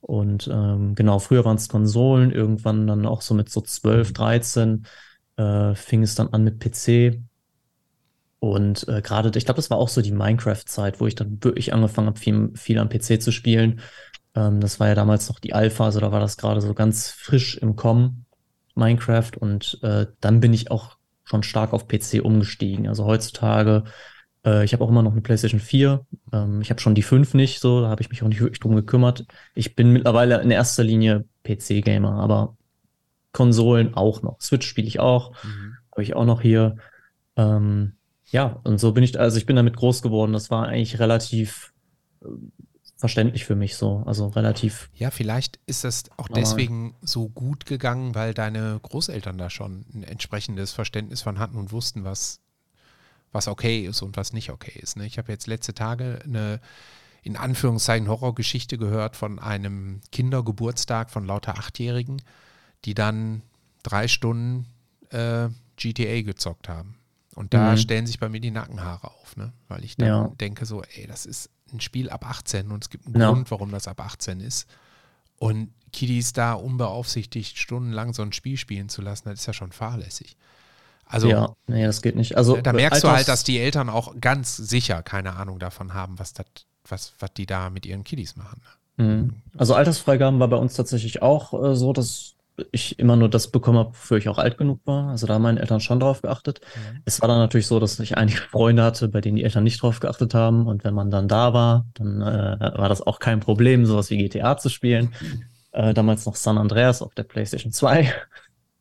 Und 0.00 0.48
ähm, 0.52 0.94
genau, 0.94 1.18
früher 1.18 1.44
waren 1.44 1.56
es 1.56 1.68
Konsolen, 1.68 2.30
irgendwann 2.30 2.86
dann 2.86 3.06
auch 3.06 3.20
so 3.20 3.34
mit 3.34 3.50
so 3.50 3.60
12, 3.60 4.12
13 4.12 4.86
äh, 5.36 5.74
fing 5.74 6.02
es 6.02 6.14
dann 6.14 6.28
an 6.28 6.44
mit 6.44 6.60
PC. 6.60 7.20
Und 8.40 8.86
äh, 8.86 9.02
gerade, 9.02 9.36
ich 9.36 9.44
glaube, 9.44 9.56
das 9.56 9.70
war 9.70 9.78
auch 9.78 9.88
so 9.88 10.00
die 10.00 10.12
Minecraft-Zeit, 10.12 11.00
wo 11.00 11.06
ich 11.06 11.16
dann 11.16 11.42
wirklich 11.42 11.72
angefangen 11.74 12.06
habe, 12.06 12.18
viel, 12.18 12.52
viel 12.54 12.78
am 12.78 12.88
PC 12.88 13.20
zu 13.20 13.32
spielen. 13.32 13.80
Ähm, 14.34 14.60
das 14.60 14.78
war 14.78 14.88
ja 14.88 14.94
damals 14.94 15.28
noch 15.28 15.40
die 15.40 15.54
Alpha, 15.54 15.86
also 15.86 16.00
da 16.00 16.12
war 16.12 16.20
das 16.20 16.36
gerade 16.36 16.60
so 16.60 16.74
ganz 16.74 17.10
frisch 17.10 17.56
im 17.56 17.74
Kommen. 17.74 18.26
Minecraft 18.78 19.32
und 19.38 19.78
äh, 19.82 20.06
dann 20.20 20.40
bin 20.40 20.54
ich 20.54 20.70
auch 20.70 20.96
schon 21.24 21.42
stark 21.42 21.72
auf 21.72 21.88
PC 21.88 22.22
umgestiegen. 22.22 22.88
Also 22.88 23.04
heutzutage, 23.04 23.84
äh, 24.44 24.64
ich 24.64 24.72
habe 24.72 24.82
auch 24.82 24.88
immer 24.88 25.02
noch 25.02 25.12
eine 25.12 25.20
PlayStation 25.20 25.60
4. 25.60 26.06
Ähm, 26.32 26.60
ich 26.62 26.70
habe 26.70 26.80
schon 26.80 26.94
die 26.94 27.02
5 27.02 27.34
nicht, 27.34 27.60
so, 27.60 27.82
da 27.82 27.88
habe 27.88 28.00
ich 28.00 28.08
mich 28.08 28.22
auch 28.22 28.28
nicht 28.28 28.40
wirklich 28.40 28.60
drum 28.60 28.74
gekümmert. 28.74 29.26
Ich 29.54 29.76
bin 29.76 29.92
mittlerweile 29.92 30.40
in 30.40 30.50
erster 30.50 30.84
Linie 30.84 31.26
PC-Gamer, 31.44 32.12
aber 32.12 32.56
Konsolen 33.32 33.94
auch 33.94 34.22
noch. 34.22 34.40
Switch 34.40 34.66
spiele 34.66 34.88
ich 34.88 35.00
auch, 35.00 35.32
mhm. 35.44 35.76
habe 35.92 36.02
ich 36.02 36.16
auch 36.16 36.24
noch 36.24 36.40
hier. 36.40 36.76
Ähm, 37.36 37.92
ja, 38.30 38.60
und 38.64 38.78
so 38.78 38.92
bin 38.92 39.04
ich, 39.04 39.18
also 39.18 39.38
ich 39.38 39.46
bin 39.46 39.56
damit 39.56 39.76
groß 39.76 40.02
geworden. 40.02 40.32
Das 40.32 40.50
war 40.50 40.66
eigentlich 40.66 40.98
relativ 40.98 41.72
äh, 42.22 42.26
verständlich 42.98 43.44
für 43.44 43.54
mich 43.54 43.76
so, 43.76 44.02
also 44.06 44.26
relativ. 44.26 44.90
Ja, 44.92 45.10
vielleicht 45.10 45.60
ist 45.66 45.84
das 45.84 46.04
auch 46.16 46.28
normal. 46.28 46.42
deswegen 46.42 46.94
so 47.00 47.28
gut 47.28 47.64
gegangen, 47.64 48.16
weil 48.16 48.34
deine 48.34 48.78
Großeltern 48.82 49.38
da 49.38 49.48
schon 49.50 49.86
ein 49.94 50.02
entsprechendes 50.02 50.72
Verständnis 50.72 51.22
von 51.22 51.38
hatten 51.38 51.56
und 51.56 51.70
wussten, 51.70 52.02
was, 52.02 52.40
was 53.30 53.46
okay 53.46 53.86
ist 53.86 54.02
und 54.02 54.16
was 54.16 54.32
nicht 54.32 54.50
okay 54.50 54.76
ist. 54.78 54.96
Ne? 54.96 55.06
Ich 55.06 55.16
habe 55.16 55.30
jetzt 55.30 55.46
letzte 55.46 55.74
Tage 55.74 56.18
eine 56.24 56.60
in 57.22 57.36
Anführungszeichen 57.36 58.08
Horrorgeschichte 58.08 58.78
gehört 58.78 59.14
von 59.14 59.38
einem 59.38 60.00
Kindergeburtstag 60.12 61.10
von 61.10 61.24
lauter 61.24 61.58
Achtjährigen, 61.58 62.22
die 62.84 62.94
dann 62.94 63.42
drei 63.82 64.08
Stunden 64.08 64.66
äh, 65.10 65.48
GTA 65.76 66.22
gezockt 66.22 66.68
haben. 66.68 66.96
Und 67.34 67.54
da 67.54 67.72
mhm. 67.72 67.76
stellen 67.76 68.06
sich 68.06 68.18
bei 68.18 68.28
mir 68.28 68.40
die 68.40 68.50
Nackenhaare 68.50 69.08
auf, 69.12 69.36
ne? 69.36 69.52
weil 69.68 69.84
ich 69.84 69.96
dann 69.96 70.08
ja. 70.08 70.32
denke 70.40 70.64
so, 70.64 70.82
ey, 70.82 71.06
das 71.06 71.26
ist 71.26 71.50
ein 71.72 71.80
Spiel 71.80 72.10
ab 72.10 72.28
18 72.28 72.70
und 72.70 72.84
es 72.84 72.90
gibt 72.90 73.06
einen 73.06 73.20
ja. 73.20 73.30
Grund, 73.30 73.50
warum 73.50 73.70
das 73.70 73.88
ab 73.88 74.00
18 74.00 74.40
ist. 74.40 74.66
Und 75.38 75.72
Kiddies 75.92 76.32
da 76.32 76.54
unbeaufsichtigt 76.54 77.58
stundenlang 77.58 78.12
so 78.12 78.22
ein 78.22 78.32
Spiel 78.32 78.56
spielen 78.56 78.88
zu 78.88 79.02
lassen, 79.02 79.28
das 79.28 79.40
ist 79.40 79.46
ja 79.46 79.52
schon 79.52 79.72
fahrlässig. 79.72 80.36
Also, 81.06 81.28
ja, 81.28 81.54
nee, 81.66 81.86
das 81.86 82.02
geht 82.02 82.16
nicht. 82.16 82.36
Also, 82.36 82.58
da 82.58 82.72
merkst 82.74 83.02
du 83.02 83.08
halt, 83.08 83.28
dass 83.28 83.42
die 83.42 83.58
Eltern 83.58 83.88
auch 83.88 84.14
ganz 84.20 84.56
sicher 84.56 85.02
keine 85.02 85.36
Ahnung 85.36 85.58
davon 85.58 85.94
haben, 85.94 86.18
was, 86.18 86.34
das, 86.34 86.46
was, 86.86 87.14
was 87.18 87.32
die 87.32 87.46
da 87.46 87.70
mit 87.70 87.86
ihren 87.86 88.04
Kiddies 88.04 88.36
machen. 88.36 88.60
Ne? 88.62 89.04
Mhm. 89.04 89.34
Also 89.56 89.74
Altersfreigaben 89.74 90.38
war 90.38 90.48
bei 90.48 90.56
uns 90.56 90.74
tatsächlich 90.74 91.22
auch 91.22 91.54
äh, 91.54 91.76
so, 91.76 91.92
dass 91.92 92.34
ich 92.72 92.98
immer 92.98 93.16
nur 93.16 93.28
das 93.28 93.50
bekommen 93.50 93.78
habe, 93.78 93.90
wofür 93.90 94.18
ich 94.18 94.28
auch 94.28 94.38
alt 94.38 94.58
genug 94.58 94.80
war. 94.84 95.08
Also 95.08 95.26
da 95.26 95.34
haben 95.34 95.42
meine 95.42 95.60
Eltern 95.60 95.80
schon 95.80 96.00
drauf 96.00 96.22
geachtet. 96.22 96.60
Mhm. 96.74 97.02
Es 97.04 97.20
war 97.20 97.28
dann 97.28 97.38
natürlich 97.38 97.66
so, 97.66 97.80
dass 97.80 97.98
ich 98.00 98.16
einige 98.16 98.38
Freunde 98.38 98.82
hatte, 98.82 99.08
bei 99.08 99.20
denen 99.20 99.36
die 99.36 99.44
Eltern 99.44 99.64
nicht 99.64 99.82
drauf 99.82 100.00
geachtet 100.00 100.34
haben. 100.34 100.66
Und 100.66 100.84
wenn 100.84 100.94
man 100.94 101.10
dann 101.10 101.28
da 101.28 101.52
war, 101.52 101.86
dann 101.94 102.20
äh, 102.20 102.58
war 102.78 102.88
das 102.88 103.02
auch 103.02 103.18
kein 103.18 103.40
Problem, 103.40 103.86
sowas 103.86 104.10
wie 104.10 104.18
GTA 104.18 104.56
zu 104.56 104.68
spielen. 104.68 105.14
Äh, 105.72 105.94
damals 105.94 106.26
noch 106.26 106.36
San 106.36 106.58
Andreas 106.58 107.02
auf 107.02 107.14
der 107.14 107.24
PlayStation 107.24 107.72
2. 107.72 108.12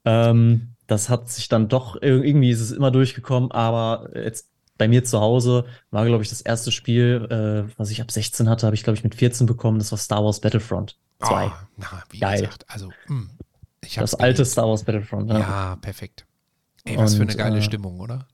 ähm, 0.05 0.73
das 0.87 1.09
hat 1.09 1.29
sich 1.29 1.49
dann 1.49 1.67
doch, 1.67 2.01
irgendwie 2.01 2.49
ist 2.49 2.61
es 2.61 2.71
immer 2.71 2.91
durchgekommen, 2.91 3.51
aber 3.51 4.09
jetzt 4.15 4.49
bei 4.77 4.87
mir 4.87 5.03
zu 5.03 5.19
Hause 5.19 5.65
war, 5.91 6.05
glaube 6.05 6.23
ich, 6.23 6.29
das 6.29 6.41
erste 6.41 6.71
Spiel, 6.71 7.27
äh, 7.29 7.71
was 7.77 7.89
ich 7.89 7.99
ab 8.01 8.11
16 8.11 8.47
hatte, 8.47 8.65
habe 8.65 8.75
ich, 8.75 8.83
glaube 8.83 8.95
ich, 8.95 9.03
mit 9.03 9.15
14 9.15 9.47
bekommen. 9.47 9.79
Das 9.79 9.91
war 9.91 9.97
Star 9.97 10.23
Wars 10.23 10.39
Battlefront 10.39 10.97
2. 11.19 11.47
Oh, 11.47 11.51
na, 11.77 12.03
wie 12.11 12.19
Geil. 12.19 12.41
gesagt, 12.41 12.65
also 12.69 12.87
mh, 13.07 13.21
hm 13.21 13.29
das 13.95 14.15
alte 14.15 14.45
Star 14.45 14.67
Wars 14.67 14.83
Battlefront. 14.83 15.29
Ja, 15.29 15.39
ja 15.39 15.75
perfekt. 15.77 16.25
Ey, 16.83 16.97
was 16.97 17.13
und, 17.13 17.17
für 17.17 17.23
eine 17.23 17.35
geile 17.35 17.59
äh, 17.59 17.61
Stimmung, 17.61 17.99
oder? 17.99 18.27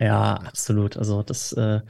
Ja, 0.00 0.34
absolut. 0.34 0.96
Also 0.96 1.22
das. 1.22 1.52
Äh, 1.52 1.80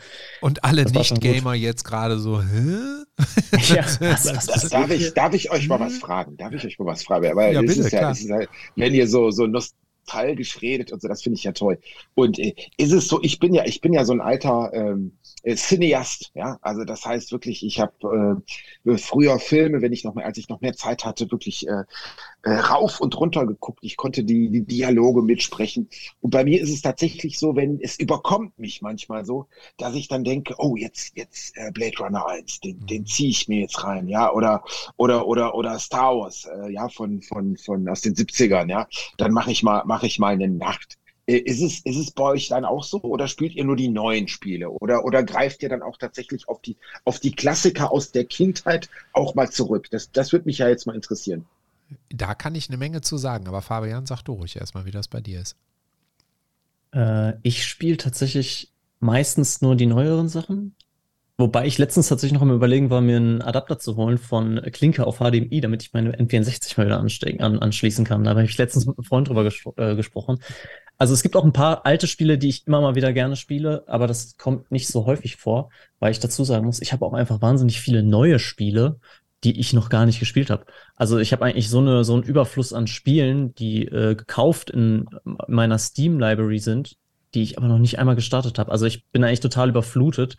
und 0.40 0.64
alle 0.64 0.84
Nicht-Gamer 0.84 1.54
jetzt 1.54 1.84
gerade 1.84 2.18
so, 2.18 2.42
hä? 2.42 3.04
ja, 3.74 3.84
was, 4.00 4.26
was, 4.26 4.48
was, 4.48 4.68
darf, 4.70 4.90
ich, 4.90 5.12
darf 5.12 5.34
ich 5.34 5.50
euch 5.50 5.68
mal 5.68 5.80
was 5.80 5.98
fragen? 5.98 6.36
Darf 6.36 6.52
ich 6.52 6.64
euch 6.64 6.78
mal 6.78 6.86
was 6.86 7.02
fragen? 7.02 7.36
Weil 7.36 7.54
ja, 7.54 7.60
bitte, 7.60 7.80
ist 7.80 7.92
ja, 7.92 8.10
ist 8.10 8.22
ja, 8.22 8.40
wenn 8.76 8.94
ihr 8.94 9.06
so, 9.06 9.30
so 9.30 9.46
nostalgisch 9.46 10.62
redet 10.62 10.90
und 10.90 11.02
so, 11.02 11.08
das 11.08 11.22
finde 11.22 11.36
ich 11.36 11.44
ja 11.44 11.52
toll. 11.52 11.78
Und 12.14 12.38
äh, 12.38 12.54
ist 12.78 12.92
es 12.92 13.08
so, 13.08 13.20
ich 13.22 13.38
bin 13.38 13.52
ja, 13.52 13.64
ich 13.66 13.82
bin 13.82 13.92
ja 13.92 14.06
so 14.06 14.14
ein 14.14 14.22
alter 14.22 14.70
ähm, 14.72 15.18
äh, 15.42 15.56
Cineast, 15.56 16.30
ja, 16.34 16.58
also 16.62 16.84
das 16.84 17.04
heißt 17.04 17.30
wirklich, 17.32 17.64
ich 17.64 17.78
habe 17.78 18.40
äh, 18.86 18.96
früher 18.96 19.38
Filme, 19.38 19.82
wenn 19.82 19.92
ich 19.92 20.04
noch 20.04 20.14
mehr, 20.14 20.24
als 20.24 20.38
ich 20.38 20.48
noch 20.48 20.62
mehr 20.62 20.74
Zeit 20.74 21.04
hatte, 21.04 21.30
wirklich 21.30 21.68
äh, 21.68 21.84
äh, 22.42 22.50
rauf 22.50 23.00
und 23.00 23.18
runter 23.18 23.46
geguckt. 23.46 23.80
Ich 23.82 23.96
konnte 23.96 24.24
die, 24.24 24.50
die 24.50 24.64
Dialoge 24.64 25.22
mitsprechen. 25.22 25.88
Und 26.20 26.30
bei 26.30 26.44
mir 26.44 26.60
ist 26.60 26.70
es 26.70 26.82
tatsächlich 26.82 27.38
so, 27.38 27.56
wenn 27.56 27.80
es 27.80 27.98
überkommt 27.98 28.58
mich 28.58 28.80
manchmal 28.82 29.24
so, 29.24 29.46
dass 29.76 29.94
ich 29.94 30.08
dann 30.08 30.24
denke, 30.24 30.54
oh, 30.58 30.76
jetzt, 30.76 31.16
jetzt 31.16 31.56
äh, 31.56 31.70
Blade 31.72 31.98
Runner 31.98 32.26
1, 32.28 32.60
den, 32.60 32.86
den 32.86 33.06
ziehe 33.06 33.30
ich 33.30 33.48
mir 33.48 33.60
jetzt 33.60 33.82
rein, 33.82 34.08
ja, 34.08 34.32
oder, 34.32 34.62
oder, 34.96 35.26
oder, 35.26 35.54
oder 35.54 35.78
Star 35.78 36.16
Wars, 36.16 36.46
äh, 36.46 36.70
ja, 36.70 36.88
von, 36.88 37.22
von, 37.22 37.56
von 37.56 37.88
aus 37.88 38.02
den 38.02 38.14
70ern, 38.14 38.70
ja. 38.70 38.86
Dann 39.16 39.32
mache 39.32 39.50
ich 39.50 39.62
mal, 39.62 39.84
mache 39.84 40.06
ich 40.06 40.18
mal 40.18 40.34
eine 40.34 40.48
Nacht. 40.48 40.96
Äh, 41.26 41.38
ist 41.38 41.60
es, 41.60 41.80
ist 41.80 41.96
es 41.96 42.10
bei 42.12 42.24
euch 42.24 42.48
dann 42.48 42.64
auch 42.64 42.84
so 42.84 43.02
oder 43.02 43.28
spielt 43.28 43.54
ihr 43.54 43.64
nur 43.64 43.76
die 43.76 43.88
neuen 43.88 44.28
Spiele 44.28 44.70
oder, 44.70 45.04
oder 45.04 45.22
greift 45.22 45.62
ihr 45.62 45.68
dann 45.68 45.82
auch 45.82 45.96
tatsächlich 45.98 46.48
auf 46.48 46.60
die, 46.62 46.76
auf 47.04 47.20
die 47.20 47.32
Klassiker 47.32 47.92
aus 47.92 48.12
der 48.12 48.24
Kindheit 48.24 48.88
auch 49.12 49.34
mal 49.34 49.50
zurück? 49.50 49.88
Das, 49.90 50.10
das 50.12 50.32
würde 50.32 50.46
mich 50.46 50.58
ja 50.58 50.68
jetzt 50.68 50.86
mal 50.86 50.96
interessieren. 50.96 51.46
Da 52.10 52.34
kann 52.34 52.54
ich 52.54 52.68
eine 52.68 52.76
Menge 52.76 53.00
zu 53.00 53.16
sagen, 53.16 53.48
aber 53.48 53.62
Fabian, 53.62 54.06
sag 54.06 54.22
du 54.22 54.32
ruhig 54.32 54.56
erstmal, 54.56 54.84
wie 54.84 54.90
das 54.90 55.08
bei 55.08 55.20
dir 55.20 55.40
ist. 55.40 55.56
Äh, 56.92 57.34
ich 57.42 57.66
spiele 57.66 57.96
tatsächlich 57.96 58.72
meistens 59.00 59.60
nur 59.60 59.76
die 59.76 59.86
neueren 59.86 60.28
Sachen. 60.28 60.74
Wobei 61.40 61.66
ich 61.66 61.78
letztens 61.78 62.08
tatsächlich 62.08 62.34
noch 62.34 62.42
am 62.42 62.50
Überlegen 62.50 62.90
war, 62.90 63.00
mir 63.00 63.16
einen 63.16 63.42
Adapter 63.42 63.78
zu 63.78 63.94
holen 63.94 64.18
von 64.18 64.60
Klinke 64.72 65.06
auf 65.06 65.18
HDMI, 65.18 65.60
damit 65.60 65.84
ich 65.84 65.92
meine 65.92 66.16
N64 66.16 66.76
mal 66.76 66.86
wieder 66.86 67.44
an, 67.44 67.58
anschließen 67.60 68.04
kann. 68.04 68.24
Da 68.24 68.30
habe 68.30 68.42
ich 68.42 68.58
letztens 68.58 68.86
mit 68.86 68.98
einem 68.98 69.04
Freund 69.04 69.28
drüber 69.28 69.44
gespro 69.44 69.72
äh, 69.76 69.94
gesprochen. 69.94 70.40
Also 70.96 71.14
es 71.14 71.22
gibt 71.22 71.36
auch 71.36 71.44
ein 71.44 71.52
paar 71.52 71.86
alte 71.86 72.08
Spiele, 72.08 72.38
die 72.38 72.48
ich 72.48 72.66
immer 72.66 72.80
mal 72.80 72.96
wieder 72.96 73.12
gerne 73.12 73.36
spiele, 73.36 73.84
aber 73.86 74.08
das 74.08 74.36
kommt 74.36 74.72
nicht 74.72 74.88
so 74.88 75.06
häufig 75.06 75.36
vor, 75.36 75.70
weil 76.00 76.10
ich 76.10 76.18
dazu 76.18 76.42
sagen 76.42 76.66
muss, 76.66 76.82
ich 76.82 76.92
habe 76.92 77.06
auch 77.06 77.12
einfach 77.12 77.40
wahnsinnig 77.40 77.80
viele 77.80 78.02
neue 78.02 78.40
Spiele, 78.40 78.98
die 79.44 79.58
ich 79.58 79.72
noch 79.72 79.88
gar 79.88 80.06
nicht 80.06 80.18
gespielt 80.18 80.50
habe. 80.50 80.66
Also 80.96 81.18
ich 81.18 81.32
habe 81.32 81.44
eigentlich 81.44 81.68
so, 81.68 81.78
eine, 81.78 82.04
so 82.04 82.14
einen 82.14 82.24
Überfluss 82.24 82.72
an 82.72 82.86
Spielen, 82.86 83.54
die 83.54 83.84
äh, 83.84 84.14
gekauft 84.14 84.70
in 84.70 85.06
meiner 85.46 85.78
Steam-Library 85.78 86.58
sind, 86.58 86.96
die 87.34 87.42
ich 87.42 87.56
aber 87.58 87.68
noch 87.68 87.78
nicht 87.78 87.98
einmal 87.98 88.16
gestartet 88.16 88.58
habe. 88.58 88.72
Also 88.72 88.86
ich 88.86 89.06
bin 89.06 89.22
eigentlich 89.22 89.40
total 89.40 89.68
überflutet 89.68 90.36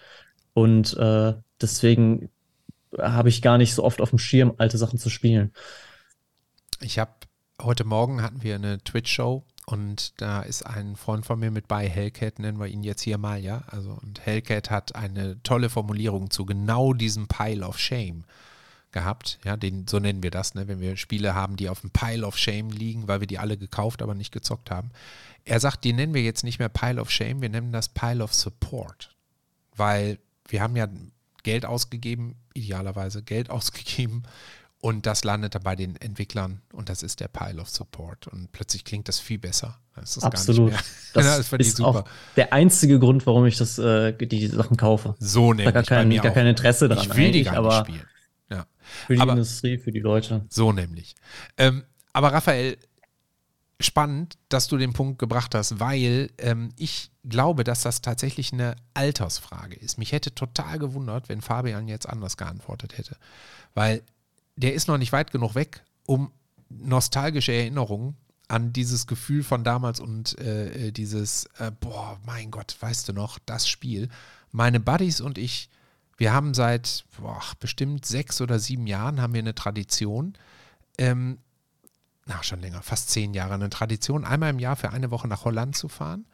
und 0.54 0.98
äh, 0.98 1.34
deswegen 1.62 2.30
habe 2.98 3.30
ich 3.30 3.42
gar 3.42 3.58
nicht 3.58 3.74
so 3.74 3.84
oft 3.84 4.02
auf 4.02 4.10
dem 4.10 4.20
Schirm, 4.20 4.56
alte 4.58 4.78
Sachen 4.78 5.00
zu 5.00 5.10
spielen. 5.10 5.54
Ich 6.82 7.00
habe 7.00 7.12
heute 7.62 7.86
Morgen 7.86 8.22
hatten 8.22 8.44
wir 8.44 8.56
eine 8.56 8.84
Twitch-Show 8.84 9.46
und 9.66 10.20
da 10.20 10.42
ist 10.42 10.64
ein 10.64 10.96
Freund 10.96 11.26
von 11.26 11.40
mir 11.40 11.52
mit 11.52 11.68
bei, 11.68 11.88
Hellcat 11.88 12.40
nennen 12.40 12.60
wir 12.60 12.68
ihn 12.68 12.84
jetzt 12.84 13.02
hier 13.02 13.18
mal, 13.18 13.40
ja. 13.40 13.64
Also, 13.68 13.92
und 14.02 14.26
Hellcat 14.26 14.72
hat 14.72 14.96
eine 14.96 15.42
tolle 15.44 15.70
Formulierung 15.70 16.32
zu 16.32 16.46
genau 16.46 16.94
diesem 16.94 17.28
Pile 17.28 17.66
of 17.66 17.78
Shame 17.78 18.26
gehabt. 18.92 19.40
Ja, 19.44 19.58
den, 19.58 19.88
so 19.88 20.00
nennen 20.00 20.24
wir 20.24 20.32
das, 20.32 20.56
ne, 20.56 20.68
wenn 20.68 20.80
wir 20.80 20.98
Spiele 20.98 21.36
haben, 21.36 21.56
die 21.56 21.70
auf 21.70 21.82
dem 21.82 21.92
Pile 21.92 22.26
of 22.26 22.38
Shame 22.38 22.70
liegen, 22.72 23.08
weil 23.08 23.20
wir 23.20 23.28
die 23.28 23.40
alle 23.40 23.58
gekauft, 23.58 24.02
aber 24.02 24.16
nicht 24.16 24.32
gezockt 24.32 24.72
haben. 24.72 24.92
Er 25.46 25.60
sagt, 25.60 25.84
die 25.84 25.94
nennen 25.94 26.14
wir 26.14 26.24
jetzt 26.24 26.44
nicht 26.44 26.60
mehr 26.60 26.70
Pile 26.70 27.02
of 27.02 27.12
Shame, 27.12 27.42
wir 27.42 27.50
nennen 27.50 27.72
das 27.72 27.90
Pile 27.90 28.24
of 28.24 28.34
Support. 28.34 29.16
Weil 29.76 30.20
wir 30.48 30.62
haben 30.62 30.76
ja 30.76 30.88
Geld 31.44 31.66
ausgegeben, 31.66 32.36
idealerweise 32.54 33.24
Geld 33.24 33.50
ausgegeben 33.50 34.24
und 34.82 35.06
das 35.06 35.24
landet 35.24 35.56
dann 35.56 35.64
bei 35.64 35.76
den 35.76 35.96
Entwicklern 35.98 36.62
und 36.72 36.90
das 36.90 37.04
ist 37.04 37.20
der 37.20 37.28
Pile 37.28 37.62
of 37.62 37.70
Support. 37.70 38.28
Und 38.28 38.52
plötzlich 38.52 38.86
klingt 38.86 39.08
das 39.10 39.20
viel 39.20 39.38
besser. 39.38 39.78
Das 39.96 40.18
ist 40.18 40.24
Absolut. 40.24 40.74
Das, 41.12 41.50
das 41.50 41.60
ist 41.60 41.82
auch 41.82 42.06
der 42.36 42.54
einzige 42.54 43.00
Grund, 43.00 43.26
warum 43.26 43.48
ich 43.48 43.58
das, 43.58 43.80
äh, 43.80 44.14
die 44.14 44.46
Sachen 44.46 44.78
kaufe. 44.78 45.16
So 45.18 45.54
nämlich. 45.54 45.66
Da 45.66 45.72
gar 45.72 45.84
kein, 45.84 46.10
gar 46.12 46.32
kein 46.32 46.46
Interesse 46.46 46.88
dran. 46.88 47.00
Ich 47.00 47.16
will 47.16 47.32
die 47.32 47.44
gar 47.44 47.62
nicht 47.64 47.78
spielen. 47.80 48.08
Für 49.08 49.16
die 49.16 49.22
aber, 49.22 49.34
Industrie, 49.34 49.78
für 49.78 49.92
die 49.92 50.00
Leute. 50.00 50.46
So 50.50 50.72
nämlich. 50.72 51.16
Ähm, 51.58 51.84
aber 52.14 52.34
Raphael, 52.34 52.78
spannend, 53.80 54.38
dass 54.50 54.68
du 54.68 54.78
den 54.78 54.94
Punkt 54.94 55.20
gebracht 55.20 55.56
hast, 55.56 55.80
weil 55.80 56.32
ähm, 56.38 56.74
ich 56.76 57.12
glaube, 57.24 57.64
dass 57.64 57.82
das 57.82 58.02
tatsächlich 58.02 58.52
eine 58.52 58.76
Altersfrage 58.94 59.76
ist. 59.76 59.98
Mich 59.98 60.12
hätte 60.12 60.36
total 60.36 60.80
gewundert, 60.80 61.30
wenn 61.30 61.42
Fabian 61.42 61.88
jetzt 61.88 62.08
anders 62.08 62.36
geantwortet 62.38 62.98
hätte. 62.98 63.16
Weil 63.74 64.04
der 64.56 64.74
ist 64.74 64.88
noch 64.88 64.98
nicht 64.98 65.14
weit 65.14 65.32
genug 65.32 65.56
weg, 65.56 65.84
um 66.06 66.32
nostalgische 66.70 67.54
Erinnerungen 67.54 68.18
an 68.50 68.74
dieses 68.74 69.08
Gefühl 69.08 69.44
von 69.44 69.64
damals 69.64 70.00
und 70.00 70.38
äh, 70.40 70.92
dieses, 70.92 71.46
äh, 71.60 71.72
boah, 71.80 72.20
mein 72.26 72.52
Gott, 72.52 72.76
weißt 72.80 73.08
du 73.08 73.14
noch, 73.14 73.40
das 73.46 73.70
Spiel. 73.70 74.10
Meine 74.52 74.80
Buddies 74.80 75.22
und 75.22 75.38
ich, 75.38 75.70
wir 76.20 76.34
haben 76.34 76.54
seit 76.54 77.06
boah, 77.20 77.42
bestimmt 77.60 78.06
sechs 78.06 78.42
oder 78.42 78.60
sieben 78.60 78.88
Jahren 78.88 79.22
haben 79.22 79.34
wir 79.34 79.40
eine 79.40 79.56
Tradition, 79.56 80.34
ähm, 80.98 81.40
na 82.26 82.44
schon 82.44 82.60
länger, 82.60 82.82
fast 82.82 83.10
zehn 83.10 83.34
Jahre, 83.34 83.54
eine 83.54 83.70
Tradition, 83.70 84.26
einmal 84.26 84.52
im 84.52 84.60
Jahr 84.60 84.76
für 84.76 84.92
eine 84.92 85.12
Woche 85.12 85.30
nach 85.30 85.46
Holland 85.46 85.76
zu 85.76 85.88
fahren 85.88 86.26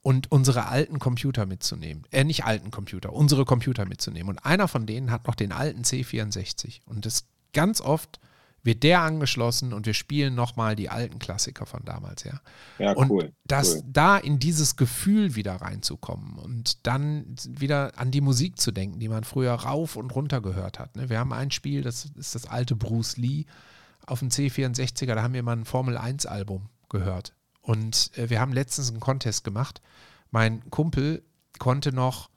und 0.00 0.32
unsere 0.32 0.68
alten 0.68 0.98
Computer 0.98 1.44
mitzunehmen. 1.44 2.04
Äh, 2.10 2.24
nicht 2.24 2.44
alten 2.44 2.70
Computer, 2.70 3.12
unsere 3.12 3.44
Computer 3.44 3.84
mitzunehmen. 3.84 4.30
Und 4.30 4.44
einer 4.44 4.68
von 4.68 4.86
denen 4.86 5.10
hat 5.10 5.26
noch 5.26 5.34
den 5.34 5.52
alten 5.52 5.82
C64. 5.82 6.80
Und 6.86 7.04
das 7.04 7.26
ganz 7.52 7.80
oft 7.80 8.18
wird 8.66 8.82
der 8.82 9.00
angeschlossen 9.00 9.72
und 9.72 9.86
wir 9.86 9.94
spielen 9.94 10.34
nochmal 10.34 10.76
die 10.76 10.90
alten 10.90 11.18
Klassiker 11.18 11.64
von 11.64 11.84
damals, 11.84 12.24
ja. 12.24 12.40
Ja, 12.78 12.92
und 12.92 13.10
cool. 13.10 13.32
Das 13.44 13.76
cool. 13.76 13.82
da 13.86 14.18
in 14.18 14.38
dieses 14.38 14.76
Gefühl 14.76 15.34
wieder 15.36 15.54
reinzukommen 15.54 16.36
und 16.38 16.86
dann 16.86 17.36
wieder 17.46 17.92
an 17.96 18.10
die 18.10 18.20
Musik 18.20 18.60
zu 18.60 18.72
denken, 18.72 18.98
die 18.98 19.08
man 19.08 19.24
früher 19.24 19.54
rauf 19.54 19.96
und 19.96 20.14
runter 20.14 20.40
gehört 20.40 20.78
hat. 20.78 20.96
Ne? 20.96 21.08
Wir 21.08 21.18
haben 21.18 21.32
ein 21.32 21.50
Spiel, 21.50 21.82
das 21.82 22.06
ist 22.16 22.34
das 22.34 22.46
alte 22.46 22.76
Bruce 22.76 23.16
Lee 23.16 23.44
auf 24.04 24.18
dem 24.20 24.28
C64er, 24.28 25.14
da 25.14 25.22
haben 25.22 25.34
wir 25.34 25.42
mal 25.42 25.56
ein 25.56 25.64
Formel 25.64 25.96
1 25.96 26.26
Album 26.26 26.68
gehört. 26.88 27.34
Und 27.62 28.10
äh, 28.16 28.30
wir 28.30 28.40
haben 28.40 28.52
letztens 28.52 28.90
einen 28.90 29.00
Contest 29.00 29.44
gemacht. 29.44 29.80
Mein 30.30 30.68
Kumpel 30.70 31.24
konnte 31.58 31.92
noch 31.92 32.30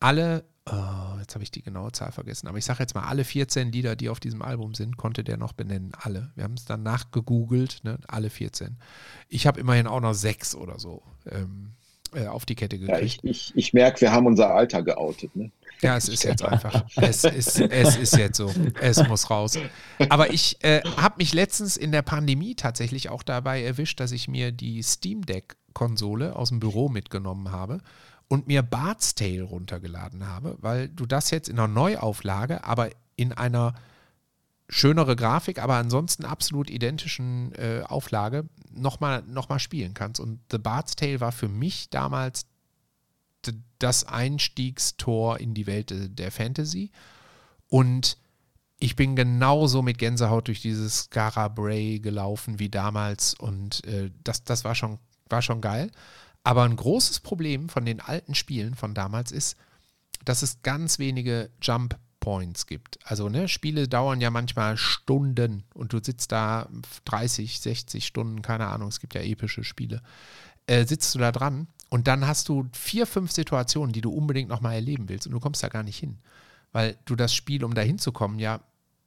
alle 0.00 0.44
Oh, 0.66 1.18
jetzt 1.18 1.34
habe 1.34 1.44
ich 1.44 1.50
die 1.50 1.62
genaue 1.62 1.92
Zahl 1.92 2.10
vergessen. 2.10 2.48
Aber 2.48 2.56
ich 2.56 2.64
sage 2.64 2.80
jetzt 2.80 2.94
mal, 2.94 3.04
alle 3.04 3.24
14 3.24 3.70
Lieder, 3.70 3.96
die 3.96 4.08
auf 4.08 4.18
diesem 4.18 4.40
Album 4.40 4.74
sind, 4.74 4.96
konnte 4.96 5.22
der 5.22 5.36
noch 5.36 5.52
benennen. 5.52 5.92
Alle. 5.98 6.30
Wir 6.36 6.44
haben 6.44 6.54
es 6.54 6.64
dann 6.64 6.82
nachgegoogelt, 6.82 7.80
ne? 7.82 7.98
alle 8.08 8.30
14. 8.30 8.78
Ich 9.28 9.46
habe 9.46 9.60
immerhin 9.60 9.86
auch 9.86 10.00
noch 10.00 10.14
sechs 10.14 10.54
oder 10.54 10.78
so 10.78 11.02
ähm, 11.30 11.72
äh, 12.14 12.28
auf 12.28 12.46
die 12.46 12.54
Kette 12.54 12.78
gekriegt. 12.78 12.98
Ja, 12.98 13.04
ich, 13.04 13.24
ich, 13.24 13.52
ich 13.54 13.72
merke, 13.74 14.00
wir 14.00 14.12
haben 14.12 14.26
unser 14.26 14.54
Alter 14.54 14.82
geoutet. 14.82 15.36
Ne? 15.36 15.50
Ja, 15.82 15.98
es 15.98 16.08
ist 16.08 16.24
jetzt 16.24 16.42
einfach. 16.42 16.86
Es 16.96 17.24
ist, 17.24 17.60
es 17.60 17.96
ist 17.96 18.16
jetzt 18.16 18.38
so. 18.38 18.50
Es 18.80 19.06
muss 19.06 19.28
raus. 19.28 19.58
Aber 20.08 20.32
ich 20.32 20.64
äh, 20.64 20.80
habe 20.96 21.16
mich 21.18 21.34
letztens 21.34 21.76
in 21.76 21.92
der 21.92 22.02
Pandemie 22.02 22.54
tatsächlich 22.54 23.10
auch 23.10 23.22
dabei 23.22 23.62
erwischt, 23.62 24.00
dass 24.00 24.12
ich 24.12 24.28
mir 24.28 24.50
die 24.50 24.82
Steam 24.82 25.26
Deck-Konsole 25.26 26.36
aus 26.36 26.48
dem 26.48 26.60
Büro 26.60 26.88
mitgenommen 26.88 27.52
habe 27.52 27.80
und 28.28 28.46
mir 28.46 28.62
Bart's 28.62 29.14
Tale 29.14 29.42
runtergeladen 29.42 30.26
habe, 30.26 30.56
weil 30.60 30.88
du 30.88 31.06
das 31.06 31.30
jetzt 31.30 31.48
in 31.48 31.58
einer 31.58 31.68
Neuauflage, 31.68 32.64
aber 32.64 32.90
in 33.16 33.32
einer 33.32 33.74
schönere 34.68 35.14
Grafik, 35.14 35.62
aber 35.62 35.74
ansonsten 35.74 36.24
absolut 36.24 36.70
identischen 36.70 37.52
äh, 37.54 37.82
Auflage 37.86 38.48
nochmal 38.72 39.22
noch 39.26 39.48
mal 39.48 39.58
spielen 39.58 39.94
kannst. 39.94 40.20
Und 40.20 40.40
The 40.50 40.58
Bart's 40.58 40.96
Tale 40.96 41.20
war 41.20 41.32
für 41.32 41.48
mich 41.48 41.90
damals 41.90 42.46
das 43.78 44.04
Einstiegstor 44.04 45.38
in 45.38 45.54
die 45.54 45.66
Welt 45.66 45.92
der 45.92 46.32
Fantasy. 46.32 46.90
Und 47.68 48.16
ich 48.78 48.96
bin 48.96 49.16
genauso 49.16 49.82
mit 49.82 49.98
Gänsehaut 49.98 50.48
durch 50.48 50.60
dieses 50.60 51.04
Scara 51.04 51.48
Bray 51.48 52.00
gelaufen 52.00 52.58
wie 52.58 52.70
damals. 52.70 53.34
Und 53.34 53.84
äh, 53.86 54.10
das, 54.24 54.44
das 54.44 54.64
war, 54.64 54.74
schon, 54.74 54.98
war 55.28 55.42
schon 55.42 55.60
geil. 55.60 55.90
Aber 56.44 56.62
ein 56.62 56.76
großes 56.76 57.20
Problem 57.20 57.68
von 57.68 57.84
den 57.84 58.00
alten 58.00 58.34
Spielen 58.34 58.74
von 58.74 58.94
damals 58.94 59.32
ist, 59.32 59.56
dass 60.24 60.42
es 60.42 60.62
ganz 60.62 60.98
wenige 60.98 61.50
Jump 61.60 61.98
Points 62.20 62.66
gibt. 62.66 62.98
Also 63.04 63.28
ne, 63.28 63.48
Spiele 63.48 63.86
dauern 63.86 64.20
ja 64.20 64.30
manchmal 64.30 64.78
Stunden 64.78 65.64
und 65.74 65.92
du 65.92 66.02
sitzt 66.02 66.32
da 66.32 66.68
30, 67.04 67.60
60 67.60 68.06
Stunden, 68.06 68.40
keine 68.40 68.68
Ahnung, 68.68 68.88
es 68.88 69.00
gibt 69.00 69.14
ja 69.14 69.20
epische 69.20 69.62
Spiele. 69.62 70.00
Äh, 70.66 70.86
sitzt 70.86 71.14
du 71.14 71.18
da 71.18 71.32
dran 71.32 71.66
und 71.90 72.06
dann 72.08 72.26
hast 72.26 72.48
du 72.48 72.66
vier, 72.72 73.06
fünf 73.06 73.30
Situationen, 73.30 73.92
die 73.92 74.00
du 74.00 74.10
unbedingt 74.10 74.48
nochmal 74.48 74.74
erleben 74.74 75.10
willst 75.10 75.26
und 75.26 75.34
du 75.34 75.40
kommst 75.40 75.62
da 75.62 75.68
gar 75.68 75.82
nicht 75.82 75.98
hin. 75.98 76.18
Weil 76.72 76.96
du 77.04 77.14
das 77.14 77.34
Spiel, 77.34 77.62
um 77.62 77.74
da 77.74 77.82
hinzukommen, 77.82 78.38
ja 78.38 78.60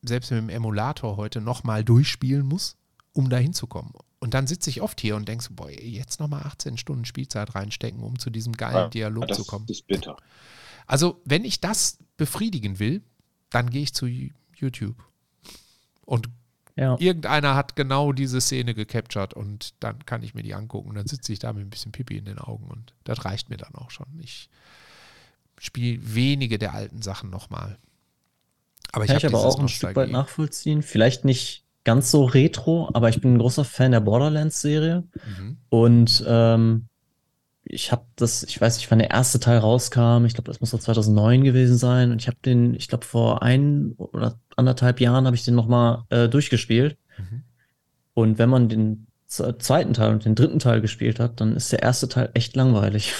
selbst 0.04 0.30
mit 0.30 0.40
dem 0.40 0.50
Emulator 0.50 1.18
heute 1.18 1.42
nochmal 1.42 1.84
durchspielen 1.84 2.46
musst, 2.46 2.78
um 3.18 3.30
da 3.30 3.38
hinzukommen. 3.38 3.94
Und 4.20 4.34
dann 4.34 4.46
sitze 4.46 4.70
ich 4.70 4.82
oft 4.82 5.02
hier 5.02 5.16
und 5.16 5.28
denke 5.28 5.44
so, 5.44 5.54
boah, 5.54 5.70
jetzt 5.72 6.20
nochmal 6.20 6.44
18 6.44 6.78
Stunden 6.78 7.06
Spielzeit 7.06 7.56
reinstecken, 7.56 8.02
um 8.02 8.20
zu 8.20 8.30
diesem 8.30 8.54
geilen 8.54 8.76
ja, 8.76 8.88
Dialog 8.90 9.34
zu 9.34 9.44
kommen. 9.44 9.66
Das 9.66 9.78
ist 9.78 9.88
bitter. 9.88 10.18
Also, 10.86 11.20
wenn 11.26 11.44
ich 11.44 11.60
das 11.60 11.98
befriedigen 12.16 12.80
will, 12.80 13.02
dann 13.50 13.70
gehe 13.70 13.82
ich 13.82 13.94
zu 13.94 14.06
YouTube. 14.06 14.96
Und 16.06 16.30
ja. 16.76 16.96
irgendeiner 17.00 17.56
hat 17.56 17.76
genau 17.76 18.14
diese 18.14 18.40
Szene 18.40 18.76
gecaptured 18.76 19.34
und 19.34 19.74
dann 19.80 20.06
kann 20.06 20.22
ich 20.22 20.36
mir 20.36 20.44
die 20.44 20.54
angucken. 20.54 20.90
Und 20.90 20.96
dann 20.96 21.08
sitze 21.08 21.34
ich 21.34 21.40
da 21.40 21.54
mit 21.54 21.66
ein 21.66 21.70
bisschen 21.70 21.92
Pipi 21.92 22.18
in 22.18 22.26
den 22.26 22.38
Augen 22.38 22.68
und 22.70 22.94
das 23.04 23.26
reicht 23.26 23.50
mir 23.50 23.58
dann 23.58 23.74
auch 23.76 23.90
schon. 23.90 24.08
Ich 24.22 24.50
spiele 25.58 26.00
wenige 26.04 26.60
der 26.60 26.74
alten 26.74 27.02
Sachen 27.02 27.32
nochmal. 27.32 27.78
Aber 28.92 29.04
ich 29.04 29.10
kann 29.10 29.18
ich 29.18 29.26
aber 29.26 29.40
auch 29.40 29.60
ein 29.60 29.70
Stück 29.70 29.96
weit 29.96 30.12
nachvollziehen. 30.12 30.82
Vielleicht 30.82 31.26
nicht 31.26 31.67
ganz 31.88 32.12
so 32.12 32.26
retro, 32.26 32.90
aber 32.94 33.08
ich 33.08 33.22
bin 33.22 33.36
ein 33.36 33.40
großer 33.40 33.64
Fan 33.64 33.94
der 33.94 34.02
Borderlands-Serie. 34.02 35.06
Mhm. 35.14 35.58
Und 35.70 36.22
ähm, 36.28 36.88
ich 37.64 37.94
habe 37.94 38.04
das, 38.18 38.44
ich 38.44 38.60
weiß 38.60 38.76
nicht, 38.76 38.92
wann 38.92 39.00
der 39.00 39.10
erste 39.10 39.40
Teil 39.40 39.60
rauskam. 39.60 40.26
Ich 40.26 40.34
glaube, 40.34 40.52
das 40.52 40.60
muss 40.60 40.72
so 40.72 40.78
2009 40.78 41.46
gewesen 41.46 41.78
sein. 41.78 42.12
Und 42.12 42.22
ich 42.22 42.28
habe 42.28 42.36
den, 42.44 42.74
ich 42.74 42.90
glaube, 42.90 43.06
vor 43.06 43.42
ein 43.42 43.94
oder 43.96 44.38
anderthalb 44.58 45.00
Jahren 45.00 45.26
habe 45.26 45.38
ich 45.38 45.46
den 45.46 45.56
nochmal 45.56 46.04
äh, 46.10 46.28
durchgespielt. 46.28 46.98
Mhm. 47.18 47.44
Und 48.14 48.38
wenn 48.38 48.50
man 48.50 48.68
den 48.68 49.08
zweiten 49.28 49.94
Teil 49.94 50.12
und 50.12 50.26
den 50.26 50.36
dritten 50.36 50.60
Teil 50.60 50.82
gespielt 50.82 51.22
hat, 51.22 51.40
dann 51.40 51.56
ist 51.56 51.72
der 51.72 51.84
erste 51.84 52.10
Teil 52.10 52.32
echt 52.34 52.58
langweilig. 52.58 53.14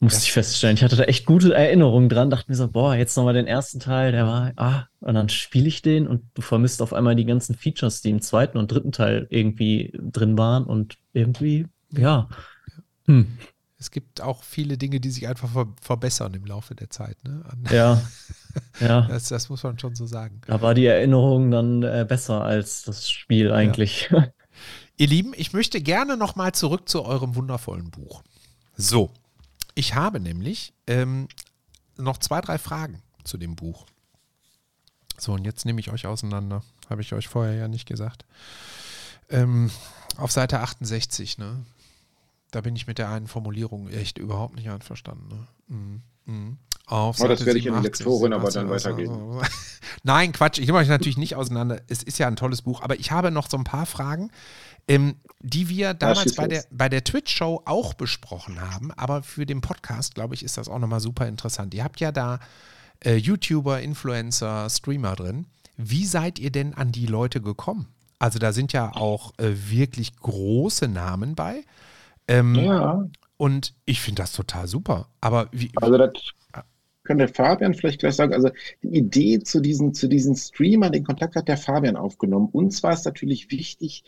Musste 0.00 0.22
ich 0.22 0.32
feststellen. 0.32 0.76
Ich 0.76 0.82
hatte 0.82 0.96
da 0.96 1.04
echt 1.04 1.24
gute 1.24 1.54
Erinnerungen 1.54 2.08
dran, 2.08 2.28
dachte 2.28 2.50
mir 2.50 2.56
so, 2.56 2.68
boah, 2.68 2.94
jetzt 2.94 3.16
nochmal 3.16 3.34
den 3.34 3.46
ersten 3.46 3.80
Teil, 3.80 4.12
der 4.12 4.26
war, 4.26 4.52
ah, 4.56 4.84
und 5.00 5.14
dann 5.14 5.28
spiele 5.28 5.68
ich 5.68 5.82
den 5.82 6.06
und 6.06 6.24
du 6.34 6.42
vermisst 6.42 6.82
auf 6.82 6.92
einmal 6.92 7.16
die 7.16 7.24
ganzen 7.24 7.54
Features, 7.54 8.02
die 8.02 8.10
im 8.10 8.20
zweiten 8.20 8.58
und 8.58 8.70
dritten 8.70 8.92
Teil 8.92 9.26
irgendwie 9.30 9.92
drin 9.98 10.36
waren 10.36 10.64
und 10.64 10.96
irgendwie, 11.12 11.66
ja. 11.90 12.28
Hm. 13.06 13.38
Es 13.78 13.90
gibt 13.90 14.22
auch 14.22 14.44
viele 14.44 14.78
Dinge, 14.78 14.98
die 14.98 15.10
sich 15.10 15.28
einfach 15.28 15.50
ver 15.50 15.66
verbessern 15.80 16.32
im 16.32 16.46
Laufe 16.46 16.74
der 16.74 16.88
Zeit. 16.88 17.22
Ne? 17.22 17.44
Ja. 17.70 18.02
ja. 18.80 19.02
Das, 19.02 19.28
das, 19.28 19.50
muss 19.50 19.62
man 19.62 19.78
schon 19.78 19.94
so 19.94 20.06
sagen. 20.06 20.40
Da 20.46 20.62
war 20.62 20.72
die 20.72 20.86
Erinnerung 20.86 21.50
dann 21.50 21.82
äh, 21.82 22.06
besser 22.08 22.42
als 22.42 22.82
das 22.84 23.10
Spiel 23.10 23.52
eigentlich. 23.52 24.08
Ja. 24.10 24.28
Ihr 24.96 25.08
Lieben, 25.08 25.32
ich 25.36 25.52
möchte 25.52 25.82
gerne 25.82 26.16
nochmal 26.16 26.52
zurück 26.52 26.88
zu 26.88 27.04
eurem 27.04 27.34
wundervollen 27.34 27.90
Buch. 27.90 28.22
So, 28.76 29.10
ich 29.74 29.94
habe 29.94 30.20
nämlich 30.20 30.72
ähm, 30.86 31.28
noch 31.96 32.18
zwei, 32.18 32.40
drei 32.40 32.58
Fragen 32.58 33.02
zu 33.24 33.38
dem 33.38 33.56
Buch. 33.56 33.86
So, 35.18 35.32
und 35.32 35.44
jetzt 35.44 35.64
nehme 35.64 35.80
ich 35.80 35.90
euch 35.90 36.06
auseinander. 36.06 36.62
Habe 36.90 37.02
ich 37.02 37.12
euch 37.12 37.28
vorher 37.28 37.54
ja 37.54 37.68
nicht 37.68 37.86
gesagt. 37.86 38.24
Ähm, 39.30 39.70
auf 40.16 40.32
Seite 40.32 40.60
68, 40.60 41.38
ne? 41.38 41.64
Da 42.50 42.60
bin 42.60 42.76
ich 42.76 42.86
mit 42.86 42.98
der 42.98 43.08
einen 43.08 43.26
Formulierung 43.26 43.88
echt 43.88 44.18
überhaupt 44.18 44.54
nicht 44.54 44.70
einverstanden. 44.70 45.28
Ne? 45.28 45.46
Mhm. 45.68 46.02
Mhm. 46.26 46.58
Auf 46.86 47.20
oh, 47.20 47.28
das 47.28 47.46
werde 47.46 47.58
ich 47.58 47.66
in 47.66 47.74
die 47.74 47.80
Lektorin 47.80 48.32
aber 48.34 48.50
dann 48.50 48.68
weitergeben. 48.68 49.40
Nein, 50.02 50.32
Quatsch, 50.32 50.58
ich 50.58 50.66
nehme 50.66 50.78
euch 50.78 50.88
natürlich 50.88 51.16
nicht 51.16 51.34
auseinander. 51.34 51.80
Es 51.88 52.02
ist 52.02 52.18
ja 52.18 52.28
ein 52.28 52.36
tolles 52.36 52.62
Buch, 52.62 52.82
aber 52.82 53.00
ich 53.00 53.10
habe 53.10 53.30
noch 53.30 53.48
so 53.48 53.56
ein 53.56 53.64
paar 53.64 53.86
Fragen, 53.86 54.30
ähm, 54.88 55.16
die 55.40 55.68
wir 55.68 55.94
damals 55.94 56.34
bei 56.34 56.48
der, 56.48 56.64
bei 56.70 56.88
der 56.88 57.04
Twitch-Show 57.04 57.62
auch 57.64 57.94
besprochen 57.94 58.60
haben. 58.60 58.90
Aber 58.92 59.22
für 59.22 59.46
den 59.46 59.60
Podcast, 59.60 60.14
glaube 60.14 60.34
ich, 60.34 60.42
ist 60.42 60.56
das 60.56 60.68
auch 60.68 60.78
nochmal 60.78 61.00
super 61.00 61.28
interessant. 61.28 61.74
Ihr 61.74 61.84
habt 61.84 62.00
ja 62.00 62.12
da 62.12 62.40
äh, 63.04 63.16
YouTuber, 63.16 63.80
Influencer, 63.80 64.68
Streamer 64.70 65.16
drin. 65.16 65.46
Wie 65.76 66.06
seid 66.06 66.38
ihr 66.38 66.50
denn 66.50 66.74
an 66.74 66.92
die 66.92 67.06
Leute 67.06 67.40
gekommen? 67.40 67.88
Also 68.18 68.38
da 68.38 68.52
sind 68.52 68.72
ja 68.72 68.94
auch 68.94 69.32
äh, 69.38 69.52
wirklich 69.70 70.16
große 70.16 70.88
Namen 70.88 71.34
bei. 71.34 71.64
Ähm, 72.28 72.54
ja. 72.54 73.06
Und 73.36 73.74
ich 73.84 74.00
finde 74.00 74.22
das 74.22 74.32
total 74.32 74.66
super. 74.66 75.08
Aber 75.20 75.48
wie. 75.52 75.70
Also 75.76 75.98
das 75.98 76.12
könnte 77.02 77.28
Fabian 77.28 77.74
vielleicht 77.74 78.00
gleich 78.00 78.14
sagen. 78.14 78.32
Also 78.32 78.50
die 78.82 78.96
Idee 78.96 79.40
zu 79.40 79.60
diesen, 79.60 79.92
zu 79.92 80.08
diesen 80.08 80.36
Streamern, 80.36 80.92
den 80.92 81.04
Kontakt 81.04 81.36
hat 81.36 81.48
der 81.48 81.58
Fabian 81.58 81.96
aufgenommen. 81.96 82.48
Uns 82.50 82.82
war 82.82 82.92
es 82.92 83.04
natürlich 83.04 83.50
wichtig, 83.50 84.04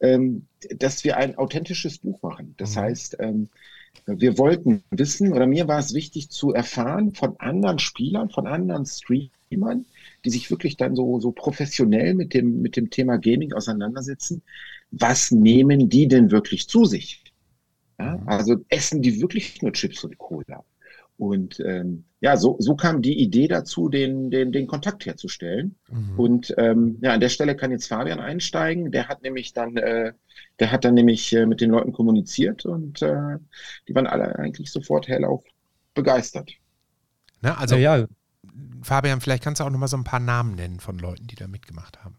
dass 0.00 1.04
wir 1.04 1.16
ein 1.16 1.36
authentisches 1.36 1.98
Buch 1.98 2.22
machen. 2.22 2.54
Das 2.56 2.76
mhm. 2.76 2.80
heißt, 2.80 3.16
ähm, 3.20 3.48
wir 4.06 4.38
wollten 4.38 4.82
wissen, 4.90 5.32
oder 5.32 5.46
mir 5.46 5.68
war 5.68 5.78
es 5.78 5.92
wichtig 5.92 6.30
zu 6.30 6.52
erfahren 6.52 7.14
von 7.14 7.38
anderen 7.38 7.78
Spielern, 7.78 8.30
von 8.30 8.46
anderen 8.46 8.86
Streamern, 8.86 9.86
die 10.24 10.30
sich 10.30 10.50
wirklich 10.50 10.76
dann 10.76 10.94
so, 10.94 11.20
so 11.20 11.32
professionell 11.32 12.14
mit 12.14 12.32
dem, 12.34 12.62
mit 12.62 12.76
dem 12.76 12.90
Thema 12.90 13.18
Gaming 13.18 13.52
auseinandersetzen. 13.52 14.42
Was 14.90 15.30
nehmen 15.30 15.88
die 15.88 16.08
denn 16.08 16.30
wirklich 16.30 16.68
zu 16.68 16.84
sich? 16.84 17.24
Ja, 17.98 18.16
mhm. 18.16 18.28
also 18.28 18.56
essen 18.68 19.02
die 19.02 19.20
wirklich 19.20 19.60
nur 19.62 19.72
Chips 19.72 20.04
und 20.04 20.16
Cola? 20.18 20.64
Und 21.18 21.60
ähm, 21.60 22.04
ja, 22.20 22.36
so, 22.36 22.56
so 22.60 22.76
kam 22.76 23.02
die 23.02 23.20
Idee 23.20 23.48
dazu, 23.48 23.88
den, 23.88 24.30
den, 24.30 24.52
den 24.52 24.66
Kontakt 24.68 25.04
herzustellen. 25.04 25.76
Mhm. 25.90 26.18
Und 26.18 26.54
ähm, 26.56 26.98
ja, 27.02 27.12
an 27.12 27.20
der 27.20 27.28
Stelle 27.28 27.56
kann 27.56 27.72
jetzt 27.72 27.88
Fabian 27.88 28.20
einsteigen. 28.20 28.92
Der 28.92 29.08
hat 29.08 29.22
nämlich 29.22 29.52
dann, 29.52 29.76
äh, 29.76 30.12
der 30.60 30.72
hat 30.72 30.84
dann 30.84 30.94
nämlich 30.94 31.32
äh, 31.32 31.44
mit 31.44 31.60
den 31.60 31.70
Leuten 31.70 31.92
kommuniziert 31.92 32.64
und 32.64 33.02
äh, 33.02 33.36
die 33.88 33.94
waren 33.94 34.06
alle 34.06 34.38
eigentlich 34.38 34.70
sofort 34.70 35.08
hellauf 35.08 35.44
begeistert. 35.94 36.52
Na, 37.40 37.56
also 37.58 37.76
ja, 37.76 37.96
ja. 37.96 38.06
Fabian, 38.82 39.20
vielleicht 39.20 39.42
kannst 39.42 39.60
du 39.60 39.64
auch 39.64 39.70
noch 39.70 39.78
mal 39.78 39.88
so 39.88 39.96
ein 39.96 40.04
paar 40.04 40.20
Namen 40.20 40.54
nennen 40.54 40.78
von 40.78 40.98
Leuten, 40.98 41.26
die 41.26 41.34
da 41.34 41.48
mitgemacht 41.48 42.04
haben. 42.04 42.16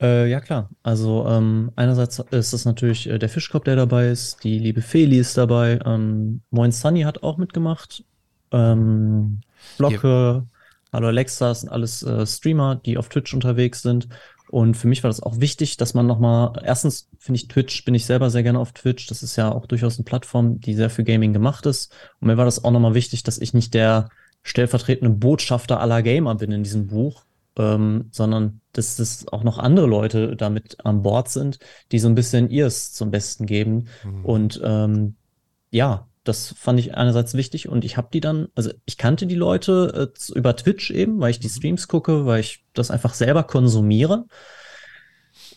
Äh, 0.00 0.28
ja, 0.28 0.40
klar. 0.40 0.70
Also 0.82 1.26
ähm, 1.26 1.72
einerseits 1.76 2.18
ist 2.18 2.52
es 2.52 2.64
natürlich 2.64 3.08
äh, 3.08 3.18
der 3.18 3.28
Fischkopf, 3.28 3.64
der 3.64 3.76
dabei 3.76 4.08
ist, 4.08 4.44
die 4.44 4.58
liebe 4.58 4.82
Feli 4.82 5.18
ist 5.18 5.38
dabei, 5.38 5.78
ähm, 5.84 6.42
Moin 6.50 6.72
Sunny 6.72 7.02
hat 7.02 7.22
auch 7.22 7.38
mitgemacht, 7.38 8.04
ähm, 8.52 9.40
Blocke, 9.78 10.46
Hallo 10.92 11.08
Alexa, 11.08 11.48
das 11.48 11.60
sind 11.60 11.70
alles 11.70 12.02
äh, 12.02 12.26
Streamer, 12.26 12.76
die 12.76 12.96
auf 12.96 13.10
Twitch 13.10 13.34
unterwegs 13.34 13.82
sind. 13.82 14.08
Und 14.48 14.78
für 14.78 14.86
mich 14.86 15.02
war 15.02 15.10
das 15.10 15.22
auch 15.22 15.40
wichtig, 15.40 15.76
dass 15.76 15.92
man 15.92 16.06
nochmal, 16.06 16.52
erstens 16.64 17.10
finde 17.18 17.36
ich 17.36 17.48
Twitch, 17.48 17.84
bin 17.84 17.94
ich 17.94 18.06
selber 18.06 18.30
sehr 18.30 18.42
gerne 18.42 18.60
auf 18.60 18.72
Twitch. 18.72 19.06
Das 19.08 19.22
ist 19.22 19.36
ja 19.36 19.52
auch 19.52 19.66
durchaus 19.66 19.98
eine 19.98 20.04
Plattform, 20.04 20.58
die 20.60 20.72
sehr 20.72 20.88
für 20.88 21.04
Gaming 21.04 21.34
gemacht 21.34 21.66
ist. 21.66 21.94
Und 22.20 22.28
mir 22.28 22.38
war 22.38 22.46
das 22.46 22.64
auch 22.64 22.70
nochmal 22.70 22.94
wichtig, 22.94 23.24
dass 23.24 23.36
ich 23.36 23.52
nicht 23.52 23.74
der 23.74 24.08
stellvertretende 24.42 25.10
Botschafter 25.14 25.80
aller 25.80 26.02
Gamer 26.02 26.34
bin 26.36 26.50
in 26.50 26.62
diesem 26.62 26.86
Buch, 26.86 27.25
ähm, 27.58 28.08
sondern 28.10 28.60
dass 28.72 28.96
das 28.96 29.26
auch 29.28 29.42
noch 29.42 29.58
andere 29.58 29.86
Leute 29.86 30.36
damit 30.36 30.84
an 30.84 31.02
Bord 31.02 31.28
sind, 31.28 31.58
die 31.92 31.98
so 31.98 32.08
ein 32.08 32.14
bisschen 32.14 32.50
ihrs 32.50 32.92
zum 32.92 33.10
Besten 33.10 33.46
geben. 33.46 33.86
Mhm. 34.04 34.24
Und 34.24 34.60
ähm, 34.62 35.16
ja, 35.70 36.06
das 36.24 36.54
fand 36.58 36.80
ich 36.80 36.94
einerseits 36.96 37.34
wichtig 37.34 37.68
und 37.68 37.84
ich 37.84 37.96
habe 37.96 38.08
die 38.12 38.20
dann, 38.20 38.48
also 38.54 38.70
ich 38.84 38.98
kannte 38.98 39.26
die 39.26 39.36
Leute 39.36 40.12
äh, 40.12 40.32
über 40.34 40.56
Twitch 40.56 40.90
eben, 40.90 41.20
weil 41.20 41.30
ich 41.30 41.40
die 41.40 41.48
mhm. 41.48 41.52
Streams 41.52 41.88
gucke, 41.88 42.26
weil 42.26 42.40
ich 42.40 42.64
das 42.74 42.90
einfach 42.90 43.14
selber 43.14 43.44
konsumiere. 43.44 44.26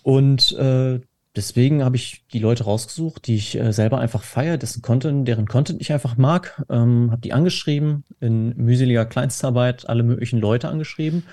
Und 0.03 0.53
äh, 0.53 1.01
deswegen 1.35 1.83
habe 1.83 1.95
ich 1.95 2.25
die 2.31 2.39
Leute 2.39 2.63
rausgesucht, 2.63 3.27
die 3.27 3.35
ich 3.35 3.57
äh, 3.57 3.73
selber 3.73 3.99
einfach 3.99 4.23
feiere, 4.23 4.57
dessen 4.57 4.81
Content, 4.81 5.27
deren 5.27 5.47
Content 5.47 5.81
ich 5.81 5.91
einfach 5.91 6.15
mag, 6.17 6.63
ähm, 6.69 7.11
habe 7.11 7.21
die 7.21 7.33
angeschrieben, 7.33 8.05
in 8.19 8.55
mühseliger 8.55 9.05
Kleinstarbeit 9.05 9.89
alle 9.89 10.03
möglichen 10.03 10.39
Leute 10.39 10.69
angeschrieben 10.69 11.23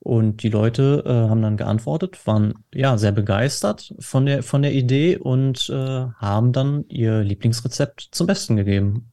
und 0.00 0.42
die 0.42 0.48
Leute 0.48 1.02
äh, 1.04 1.28
haben 1.28 1.42
dann 1.42 1.56
geantwortet, 1.56 2.26
waren 2.26 2.54
ja 2.72 2.96
sehr 2.98 3.12
begeistert 3.12 3.94
von 3.98 4.26
der, 4.26 4.42
von 4.42 4.62
der 4.62 4.72
Idee 4.72 5.16
und 5.16 5.68
äh, 5.70 6.06
haben 6.16 6.52
dann 6.52 6.84
ihr 6.88 7.22
Lieblingsrezept 7.22 8.08
zum 8.12 8.26
Besten 8.26 8.56
gegeben. 8.56 9.12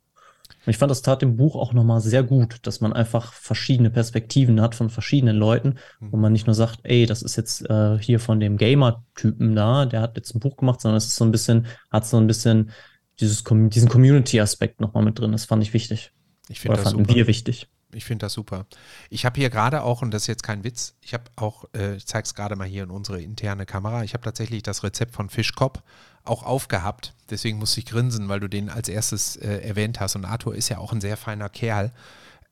Und 0.66 0.70
ich 0.70 0.78
fand, 0.78 0.92
das 0.92 1.02
tat 1.02 1.22
dem 1.22 1.36
Buch 1.36 1.56
auch 1.56 1.74
nochmal 1.74 2.00
sehr 2.00 2.24
gut, 2.24 2.60
dass 2.66 2.80
man 2.80 2.94
einfach 2.94 3.34
verschiedene 3.34 3.90
Perspektiven 3.90 4.62
hat 4.62 4.76
von 4.76 4.90
verschiedenen 4.90 5.36
Leuten, 5.36 5.76
wo 6.00 6.16
man 6.16 6.32
nicht 6.32 6.48
nur 6.48 6.54
sagt, 6.54 6.80
ey, 6.84 7.06
das 7.06 7.22
ist 7.22 7.36
jetzt 7.36 7.70
äh, 7.70 7.98
hier 8.00 8.20
von 8.20 8.40
dem 8.40 8.56
Gamer-Typen 8.56 9.56
da, 9.56 9.86
der 9.86 10.02
hat 10.02 10.16
jetzt 10.16 10.34
ein 10.34 10.40
Buch 10.40 10.56
gemacht, 10.56 10.80
sondern 10.80 10.98
es 10.98 11.08
ist 11.08 11.16
so 11.16 11.26
ein 11.26 11.32
bisschen, 11.32 11.66
hat 11.92 12.06
so 12.06 12.18
ein 12.18 12.28
bisschen 12.28 12.72
dieses, 13.20 13.44
diesen 13.44 13.90
Community-Aspekt 13.90 14.80
nochmal 14.80 15.04
mit 15.04 15.20
drin. 15.20 15.34
Das 15.34 15.46
fand 15.46 15.64
ich 15.64 15.74
wichtig. 15.74 16.14
Ich 16.48 16.62
finde 16.62 16.78
das 16.78 16.84
fanden 16.84 17.06
super. 17.06 17.16
wir 17.16 17.28
wichtig. 17.28 17.68
Ich 17.96 18.06
finde 18.06 18.26
das 18.26 18.34
super. 18.34 18.66
Ich 19.10 19.26
habe 19.26 19.40
hier 19.40 19.50
gerade 19.50 19.84
auch, 19.84 20.02
und 20.02 20.12
das 20.12 20.24
ist 20.24 20.28
jetzt 20.28 20.44
kein 20.44 20.64
Witz, 20.64 20.96
ich 21.02 21.14
habe 21.14 21.26
auch, 21.36 21.66
äh, 21.76 21.96
ich 21.96 22.06
zeige 22.06 22.26
es 22.26 22.36
gerade 22.36 22.56
mal 22.56 22.68
hier 22.68 22.84
in 22.84 22.90
unsere 22.90 23.22
interne 23.22 23.66
Kamera, 23.66 24.04
ich 24.04 24.14
habe 24.14 24.24
tatsächlich 24.24 24.64
das 24.64 24.84
Rezept 24.84 25.14
von 25.14 25.30
Fischkopf 25.30 25.82
auch 26.24 26.44
aufgehabt. 26.44 27.14
Deswegen 27.30 27.58
musste 27.58 27.80
ich 27.80 27.86
grinsen, 27.86 28.30
weil 28.30 28.40
du 28.40 28.48
den 28.48 28.70
als 28.70 28.90
erstes 28.90 29.36
äh, 29.36 29.58
erwähnt 29.60 30.00
hast. 30.00 30.16
Und 30.16 30.26
Arthur 30.26 30.56
ist 30.56 30.70
ja 30.70 30.78
auch 30.78 30.94
ein 30.94 31.02
sehr 31.02 31.18
feiner 31.18 31.50
Kerl. 31.50 31.92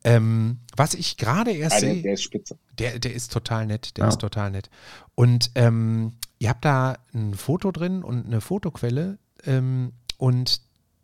Ähm, 0.04 0.60
was 0.76 0.94
ich 0.94 1.18
gerade 1.18 1.52
erst 1.52 1.80
sehe. 1.80 2.02
Der 2.02 2.14
ist 2.14 2.24
spitze. 2.24 2.58
Der, 2.80 3.00
der 3.00 3.14
ist 3.14 3.32
total 3.32 3.68
nett, 3.68 3.98
der 3.98 4.06
ja. 4.06 4.10
ist 4.10 4.20
total 4.20 4.52
nett. 4.52 4.70
Und 5.16 5.52
ähm, 5.56 6.14
ihr 6.40 6.50
habt 6.50 6.66
da 6.66 6.98
ein 7.14 7.36
Foto 7.36 7.72
drin 7.72 8.04
und 8.04 8.26
eine 8.26 8.42
Fotoquelle. 8.42 9.20
Ähm, 9.46 9.94
und 10.18 10.62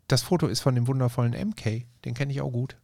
das 0.07 0.23
Foto 0.23 0.47
ist 0.47 0.61
von 0.61 0.75
dem 0.75 0.87
wundervollen 0.87 1.33
MK. 1.33 1.85
Den 2.05 2.13
kenne 2.15 2.31
ich 2.31 2.41
auch 2.41 2.51
gut. 2.51 2.77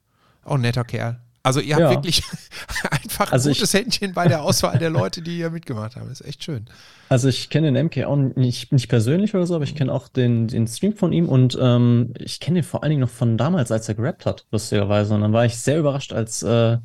Auch 0.44 0.56
ein 0.56 0.62
netter 0.62 0.84
Kerl. 0.84 1.20
Also 1.44 1.60
ihr 1.60 1.76
habt 1.76 1.82
ja. 1.82 1.90
wirklich 1.92 2.24
einfach 2.90 3.28
ein 3.28 3.34
also 3.34 3.50
gutes 3.50 3.74
ich, 3.74 3.80
Händchen 3.80 4.14
bei 4.14 4.30
der 4.30 4.44
Auswahl 4.44 4.78
der 4.80 4.90
Leute, 4.90 5.22
die 5.22 5.36
hier 5.36 5.50
mitgemacht 5.50 5.98
haben. 5.98 6.08
Das 6.08 6.22
ist 6.22 6.28
echt 6.28 6.44
schön. 6.44 6.66
Also 7.10 7.28
ich 7.28 7.50
kenne 7.50 7.72
den 7.72 7.86
MK 7.86 8.06
auch 8.06 8.16
nicht, 8.16 8.72
nicht 8.72 8.88
persönlich 8.88 9.36
oder 9.36 9.46
so, 9.46 9.56
aber 9.56 9.66
ich 9.66 9.76
kenne 9.76 9.92
auch 9.92 10.08
den, 10.08 10.48
den 10.48 10.68
Stream 10.68 10.96
von 10.96 11.12
ihm 11.12 11.28
und 11.28 11.58
ähm, 11.62 12.14
ich 12.18 12.40
kenne 12.40 12.60
ihn 12.60 12.64
vor 12.64 12.82
allen 12.82 12.92
Dingen 12.92 13.02
noch 13.02 13.10
von 13.10 13.38
damals, 13.38 13.72
als 13.74 13.90
er 13.90 13.96
gerappt 13.96 14.26
hat, 14.26 14.46
lustigerweise. 14.52 15.14
Und 15.14 15.22
dann 15.22 15.34
war 15.34 15.46
ich 15.46 15.58
sehr 15.58 15.80
überrascht, 15.80 16.14
als 16.14 16.44
äh, 16.44 16.78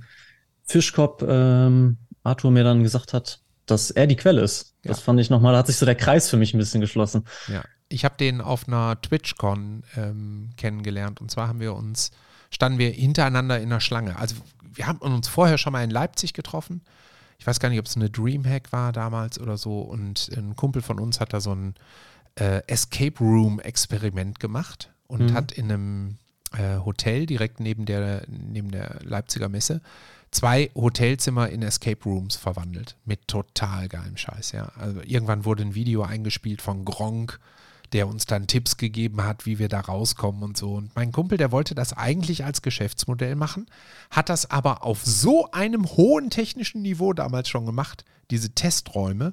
Fischkopf 0.64 1.24
ähm, 1.26 1.98
Arthur 2.24 2.50
mir 2.50 2.64
dann 2.64 2.82
gesagt 2.82 3.12
hat, 3.12 3.40
dass 3.66 3.92
er 3.92 4.08
die 4.08 4.16
Quelle 4.16 4.40
ist. 4.40 4.74
Ja. 4.82 4.88
Das 4.90 5.00
fand 5.00 5.20
ich 5.20 5.30
nochmal, 5.30 5.52
da 5.52 5.60
hat 5.60 5.68
sich 5.68 5.76
so 5.76 5.86
der 5.86 5.94
Kreis 5.94 6.28
für 6.28 6.36
mich 6.36 6.52
ein 6.52 6.58
bisschen 6.58 6.80
geschlossen. 6.80 7.24
Ja, 7.46 7.62
ich 7.88 8.04
habe 8.04 8.16
den 8.18 8.40
auf 8.40 8.66
einer 8.66 9.00
TwitchCon 9.00 9.84
ähm, 9.96 10.50
kennengelernt 10.56 11.20
und 11.20 11.30
zwar 11.30 11.48
haben 11.48 11.60
wir 11.60 11.74
uns 11.74 12.10
standen 12.50 12.78
wir 12.78 12.90
hintereinander 12.90 13.60
in 13.60 13.70
der 13.70 13.80
Schlange. 13.80 14.16
Also 14.16 14.36
wir 14.62 14.86
haben 14.86 14.98
uns 14.98 15.28
vorher 15.28 15.58
schon 15.58 15.72
mal 15.72 15.84
in 15.84 15.90
Leipzig 15.90 16.32
getroffen. 16.32 16.82
ich 17.38 17.46
weiß 17.46 17.60
gar 17.60 17.68
nicht, 17.68 17.78
ob 17.78 17.86
es 17.86 17.96
eine 17.96 18.10
Dreamhack 18.10 18.72
war 18.72 18.92
damals 18.92 19.38
oder 19.40 19.56
so. 19.56 19.80
Und 19.80 20.30
ein 20.36 20.56
Kumpel 20.56 20.82
von 20.82 20.98
uns 20.98 21.20
hat 21.20 21.32
da 21.32 21.40
so 21.40 21.54
ein 21.54 21.74
äh, 22.36 22.62
Escape 22.66 23.18
Room-Experiment 23.18 24.40
gemacht 24.40 24.90
und 25.06 25.30
mhm. 25.30 25.34
hat 25.34 25.52
in 25.52 25.70
einem 25.70 26.18
äh, 26.56 26.78
Hotel 26.84 27.26
direkt 27.26 27.60
neben 27.60 27.86
der, 27.86 28.22
neben 28.28 28.70
der 28.70 29.00
Leipziger 29.02 29.48
Messe 29.48 29.80
zwei 30.30 30.70
Hotelzimmer 30.74 31.48
in 31.48 31.62
Escape 31.62 32.02
Rooms 32.04 32.36
verwandelt. 32.36 32.96
Mit 33.04 33.28
total 33.28 33.88
geilem 33.88 34.16
Scheiß, 34.16 34.52
ja. 34.52 34.70
Also 34.78 35.00
irgendwann 35.04 35.44
wurde 35.44 35.62
ein 35.62 35.74
Video 35.74 36.02
eingespielt 36.02 36.62
von 36.62 36.84
Gronk, 36.84 37.40
der 37.92 38.08
uns 38.08 38.26
dann 38.26 38.46
Tipps 38.46 38.76
gegeben 38.76 39.24
hat, 39.24 39.46
wie 39.46 39.58
wir 39.58 39.68
da 39.68 39.80
rauskommen 39.80 40.42
und 40.42 40.56
so. 40.56 40.74
Und 40.74 40.94
mein 40.94 41.12
Kumpel, 41.12 41.38
der 41.38 41.52
wollte 41.52 41.74
das 41.74 41.92
eigentlich 41.92 42.44
als 42.44 42.62
Geschäftsmodell 42.62 43.36
machen, 43.36 43.66
hat 44.10 44.28
das 44.28 44.50
aber 44.50 44.84
auf 44.84 45.04
so 45.04 45.50
einem 45.52 45.86
hohen 45.86 46.30
technischen 46.30 46.82
Niveau 46.82 47.12
damals 47.12 47.48
schon 47.48 47.66
gemacht, 47.66 48.04
diese 48.30 48.50
Testräume, 48.50 49.32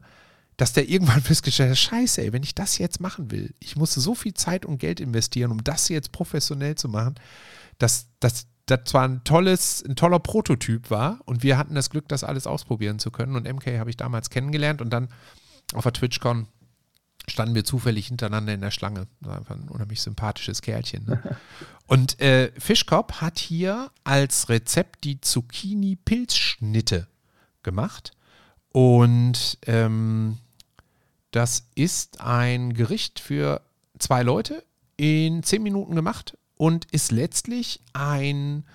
dass 0.57 0.73
der 0.73 0.89
irgendwann 0.89 1.21
festgestellt 1.23 1.71
hat, 1.71 1.77
scheiße, 1.77 2.21
ey, 2.21 2.33
wenn 2.33 2.43
ich 2.43 2.55
das 2.55 2.77
jetzt 2.77 2.99
machen 2.99 3.31
will, 3.31 3.53
ich 3.59 3.75
musste 3.75 3.99
so 3.99 4.15
viel 4.15 4.33
Zeit 4.33 4.65
und 4.65 4.77
Geld 4.77 4.99
investieren, 4.99 5.51
um 5.51 5.63
das 5.63 5.89
jetzt 5.89 6.11
professionell 6.11 6.75
zu 6.75 6.89
machen, 6.89 7.15
dass 7.77 8.07
das 8.19 8.47
zwar 8.85 9.07
ein 9.07 9.23
tolles, 9.23 9.83
ein 9.87 9.95
toller 9.95 10.19
Prototyp 10.19 10.89
war 10.89 11.19
und 11.25 11.43
wir 11.43 11.57
hatten 11.57 11.75
das 11.75 11.89
Glück, 11.89 12.07
das 12.07 12.23
alles 12.23 12.47
ausprobieren 12.47 12.99
zu 12.99 13.11
können. 13.11 13.35
Und 13.35 13.47
MK 13.47 13.77
habe 13.77 13.89
ich 13.89 13.97
damals 13.97 14.29
kennengelernt 14.29 14.81
und 14.81 14.89
dann 14.89 15.09
auf 15.73 15.83
der 15.83 15.93
TwitchCon 15.93 16.47
standen 17.27 17.55
wir 17.55 17.63
zufällig 17.63 18.07
hintereinander 18.07 18.53
in 18.53 18.61
der 18.61 18.71
Schlange. 18.71 19.07
Einfach 19.27 19.55
ein 19.55 19.69
unheimlich 19.69 20.01
sympathisches 20.01 20.61
Kerlchen. 20.61 21.05
Ne? 21.05 21.37
Und 21.87 22.19
äh, 22.19 22.51
Fischkopf 22.57 23.21
hat 23.21 23.39
hier 23.39 23.91
als 24.03 24.49
Rezept 24.49 25.03
die 25.03 25.21
Zucchini-Pilzschnitte 25.21 27.07
gemacht. 27.63 28.13
Und 28.71 29.57
ähm, 29.65 30.37
das 31.31 31.67
ist 31.75 32.21
ein 32.21 32.73
Gericht 32.73 33.19
für 33.19 33.61
zwei 33.99 34.23
Leute 34.23 34.63
in 34.97 35.43
zehn 35.43 35.63
Minuten 35.63 35.95
gemacht 35.95 36.37
und 36.55 36.85
ist 36.91 37.11
letztlich 37.11 37.81
ein, 37.93 38.65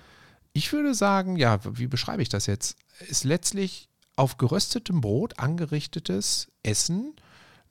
ich 0.53 0.71
würde 0.71 0.93
sagen, 0.93 1.35
ja, 1.35 1.59
wie 1.77 1.87
beschreibe 1.87 2.21
ich 2.21 2.29
das 2.29 2.45
jetzt? 2.45 2.77
Ist 3.07 3.23
letztlich 3.23 3.89
auf 4.15 4.37
geröstetem 4.37 5.01
Brot 5.01 5.39
angerichtetes 5.39 6.51
Essen 6.63 7.15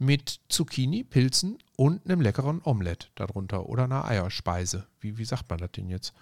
mit 0.01 0.41
Zucchini, 0.49 1.05
Pilzen 1.05 1.59
und 1.77 2.05
einem 2.05 2.23
leckeren 2.23 2.63
Omelett 2.65 3.11
darunter 3.15 3.69
oder 3.69 3.85
einer 3.85 4.07
Eierspeise. 4.07 4.87
Wie, 5.01 5.19
wie 5.19 5.25
sagt 5.25 5.49
man 5.51 5.59
das 5.59 5.73
denn 5.73 5.89
jetzt? 5.89 6.15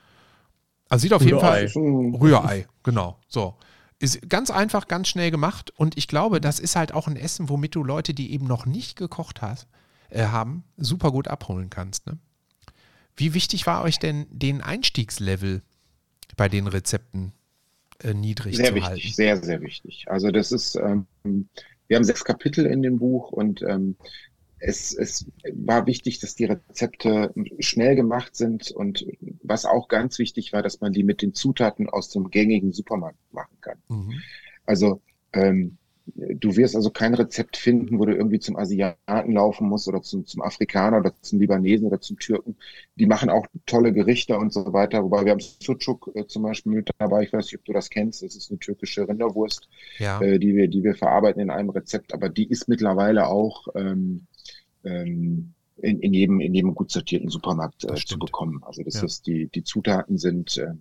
Also 0.89 1.03
sieht 1.03 1.13
auf 1.13 1.23
Rührei. 1.23 1.63
jeden 1.63 2.13
Fall 2.13 2.21
Rührei, 2.21 2.67
genau. 2.83 3.19
So. 3.29 3.57
Ist 4.01 4.29
ganz 4.29 4.51
einfach, 4.51 4.89
ganz 4.89 5.09
schnell 5.09 5.31
gemacht 5.31 5.73
und 5.77 5.97
ich 5.97 6.09
glaube, 6.09 6.41
das 6.41 6.61
ist 6.61 6.77
halt 6.77 6.93
auch 6.93 7.09
ein 7.09 7.17
Essen, 7.17 7.49
womit 7.49 7.75
du 7.75 7.83
Leute, 7.83 8.15
die 8.15 8.33
eben 8.33 8.47
noch 8.47 8.67
nicht 8.67 8.97
gekocht 8.97 9.43
hast, 9.43 9.67
äh, 10.11 10.27
haben, 10.27 10.65
super 10.77 11.11
gut 11.11 11.29
abholen 11.29 11.71
kannst. 11.71 12.07
Ne? 12.07 12.19
Wie 13.17 13.35
wichtig 13.35 13.67
war 13.67 13.83
euch 13.83 13.99
denn 13.99 14.27
den 14.31 14.61
Einstiegslevel 14.61 15.63
bei 16.37 16.49
den 16.49 16.67
Rezepten 16.69 17.33
äh, 18.03 18.15
niedrig 18.15 18.57
sehr 18.57 18.67
zu 18.67 18.75
wichtig, 18.75 18.89
halten? 18.89 19.09
Sehr, 19.13 19.43
sehr 19.43 19.61
wichtig. 19.61 20.05
Also 20.09 20.31
das 20.31 20.53
ist 20.53 20.77
ähm, 20.77 21.07
wir 21.89 21.97
haben 21.97 22.05
sechs 22.05 22.25
Kapitel 22.25 22.67
in 22.67 22.83
dem 22.83 22.99
Buch 22.99 23.33
und 23.33 23.63
ähm, 23.63 23.97
es, 24.61 24.93
es 24.93 25.27
war 25.55 25.87
wichtig, 25.87 26.19
dass 26.21 26.35
die 26.35 26.45
Rezepte 26.45 27.33
schnell 27.61 27.95
gemacht 27.95 28.37
sind 28.37 28.71
und 28.71 29.07
was 29.43 29.65
auch 29.65 29.89
ganz 29.89 30.19
wichtig 30.19 30.53
war, 30.53 30.63
dass 30.63 30.81
man 30.81 30.93
die 30.93 31.05
mit 31.05 31.23
den 31.23 31.35
Zutaten 31.35 31.89
aus 31.89 32.11
dem 32.11 32.31
gängigen 32.31 32.73
Supermarkt 32.73 33.19
machen 33.33 33.57
kann. 33.61 33.79
Mhm. 33.89 34.21
Also 34.67 35.01
ähm, 35.33 35.78
Du 36.15 36.57
wirst 36.57 36.75
also 36.75 36.91
kein 36.91 37.15
Rezept 37.15 37.57
finden, 37.57 37.99
wo 37.99 38.07
du 38.07 38.15
irgendwie 38.15 38.39
zum 38.39 38.57
Asiaten 38.57 39.33
laufen 39.33 39.69
musst 39.69 39.89
oder 39.89 40.03
zum, 40.03 40.25
zum 40.27 40.43
Afrikaner 40.43 40.99
oder 40.99 41.13
zum 41.21 41.39
Libanesen 41.39 41.87
oder 41.87 42.01
zum 42.01 42.19
Türken. 42.19 42.57
Die 42.97 43.07
machen 43.07 43.31
auch 43.31 43.47
tolle 43.67 43.93
Gerichte 43.93 44.37
und 44.39 44.53
so 44.53 44.73
weiter. 44.73 45.05
Wobei 45.05 45.25
wir 45.25 45.33
haben 45.33 45.41
Sucuk 45.41 46.11
äh, 46.15 46.27
zum 46.27 46.45
Beispiel 46.45 46.73
mit 46.73 46.91
dabei. 46.99 47.25
Ich 47.25 47.33
weiß 47.33 47.47
nicht, 47.47 47.59
ob 47.59 47.65
du 47.65 47.73
das 47.73 47.91
kennst. 47.91 48.23
Das 48.23 48.37
ist 48.37 48.51
eine 48.51 48.59
türkische 48.59 49.07
Rinderwurst, 49.07 49.69
ja. 49.99 50.21
äh, 50.21 50.39
die 50.39 50.55
wir, 50.55 50.69
die 50.69 50.83
wir 50.83 50.95
verarbeiten 50.95 51.43
in 51.43 51.51
einem 51.51 51.71
Rezept. 51.71 52.15
Aber 52.15 52.29
die 52.29 52.49
ist 52.49 52.69
mittlerweile 52.69 53.27
auch 53.27 53.69
ähm, 53.75 54.27
ähm, 54.85 55.53
in, 55.77 56.01
in 56.01 56.15
jedem, 56.15 56.41
in 56.41 56.55
jedem 56.55 56.75
gut 56.75 56.91
sortierten 56.91 57.29
Supermarkt 57.29 57.85
äh, 57.85 57.95
zu 57.95 58.19
bekommen. 58.19 58.63
Also 58.65 58.83
das 58.83 58.95
ja. 58.95 59.05
ist 59.05 59.27
die, 59.27 59.47
die 59.47 59.65
Zutaten 59.65 60.19
sind, 60.19 60.57
äh, 60.59 60.75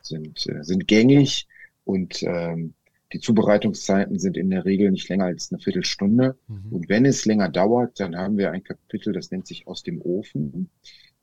sind, 0.00 0.46
äh, 0.46 0.62
sind 0.62 0.86
gängig 0.86 1.46
und 1.84 2.22
ähm, 2.22 2.74
die 3.12 3.18
Zubereitungszeiten 3.18 4.18
sind 4.18 4.36
in 4.36 4.50
der 4.50 4.64
Regel 4.64 4.90
nicht 4.90 5.08
länger 5.08 5.26
als 5.26 5.50
eine 5.50 5.60
Viertelstunde. 5.60 6.36
Mhm. 6.46 6.72
Und 6.72 6.88
wenn 6.88 7.04
es 7.04 7.24
länger 7.24 7.48
dauert, 7.48 7.98
dann 7.98 8.16
haben 8.16 8.38
wir 8.38 8.52
ein 8.52 8.62
Kapitel, 8.62 9.12
das 9.12 9.30
nennt 9.30 9.46
sich 9.46 9.66
aus 9.66 9.82
dem 9.82 10.00
Ofen. 10.00 10.70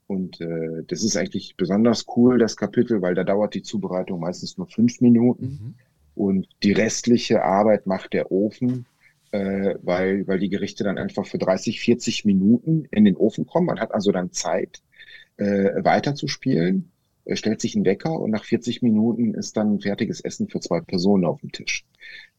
Und 0.06 0.40
äh, 0.40 0.84
das 0.86 1.02
ist 1.02 1.16
eigentlich 1.16 1.56
besonders 1.56 2.06
cool, 2.16 2.38
das 2.38 2.56
Kapitel, 2.56 3.02
weil 3.02 3.14
da 3.14 3.24
dauert 3.24 3.54
die 3.54 3.62
Zubereitung 3.62 4.20
meistens 4.20 4.58
nur 4.58 4.66
fünf 4.66 5.00
Minuten. 5.00 5.46
Mhm. 5.46 5.74
Und 6.14 6.48
die 6.62 6.72
restliche 6.72 7.42
Arbeit 7.42 7.86
macht 7.86 8.12
der 8.12 8.32
Ofen, 8.32 8.86
äh, 9.30 9.76
weil, 9.82 10.26
weil 10.26 10.38
die 10.38 10.48
Gerichte 10.48 10.84
dann 10.84 10.98
einfach 10.98 11.26
für 11.26 11.38
30, 11.38 11.80
40 11.80 12.24
Minuten 12.24 12.86
in 12.90 13.04
den 13.04 13.16
Ofen 13.16 13.46
kommen. 13.46 13.66
Man 13.66 13.80
hat 13.80 13.92
also 13.92 14.12
dann 14.12 14.32
Zeit, 14.32 14.82
äh, 15.36 15.84
weiterzuspielen 15.84 16.90
stellt 17.36 17.60
sich 17.60 17.74
ein 17.74 17.84
Wecker 17.84 18.12
und 18.12 18.30
nach 18.30 18.44
40 18.44 18.82
Minuten 18.82 19.34
ist 19.34 19.56
dann 19.56 19.80
fertiges 19.80 20.20
Essen 20.20 20.48
für 20.48 20.60
zwei 20.60 20.80
Personen 20.80 21.24
auf 21.24 21.40
dem 21.40 21.52
Tisch. 21.52 21.84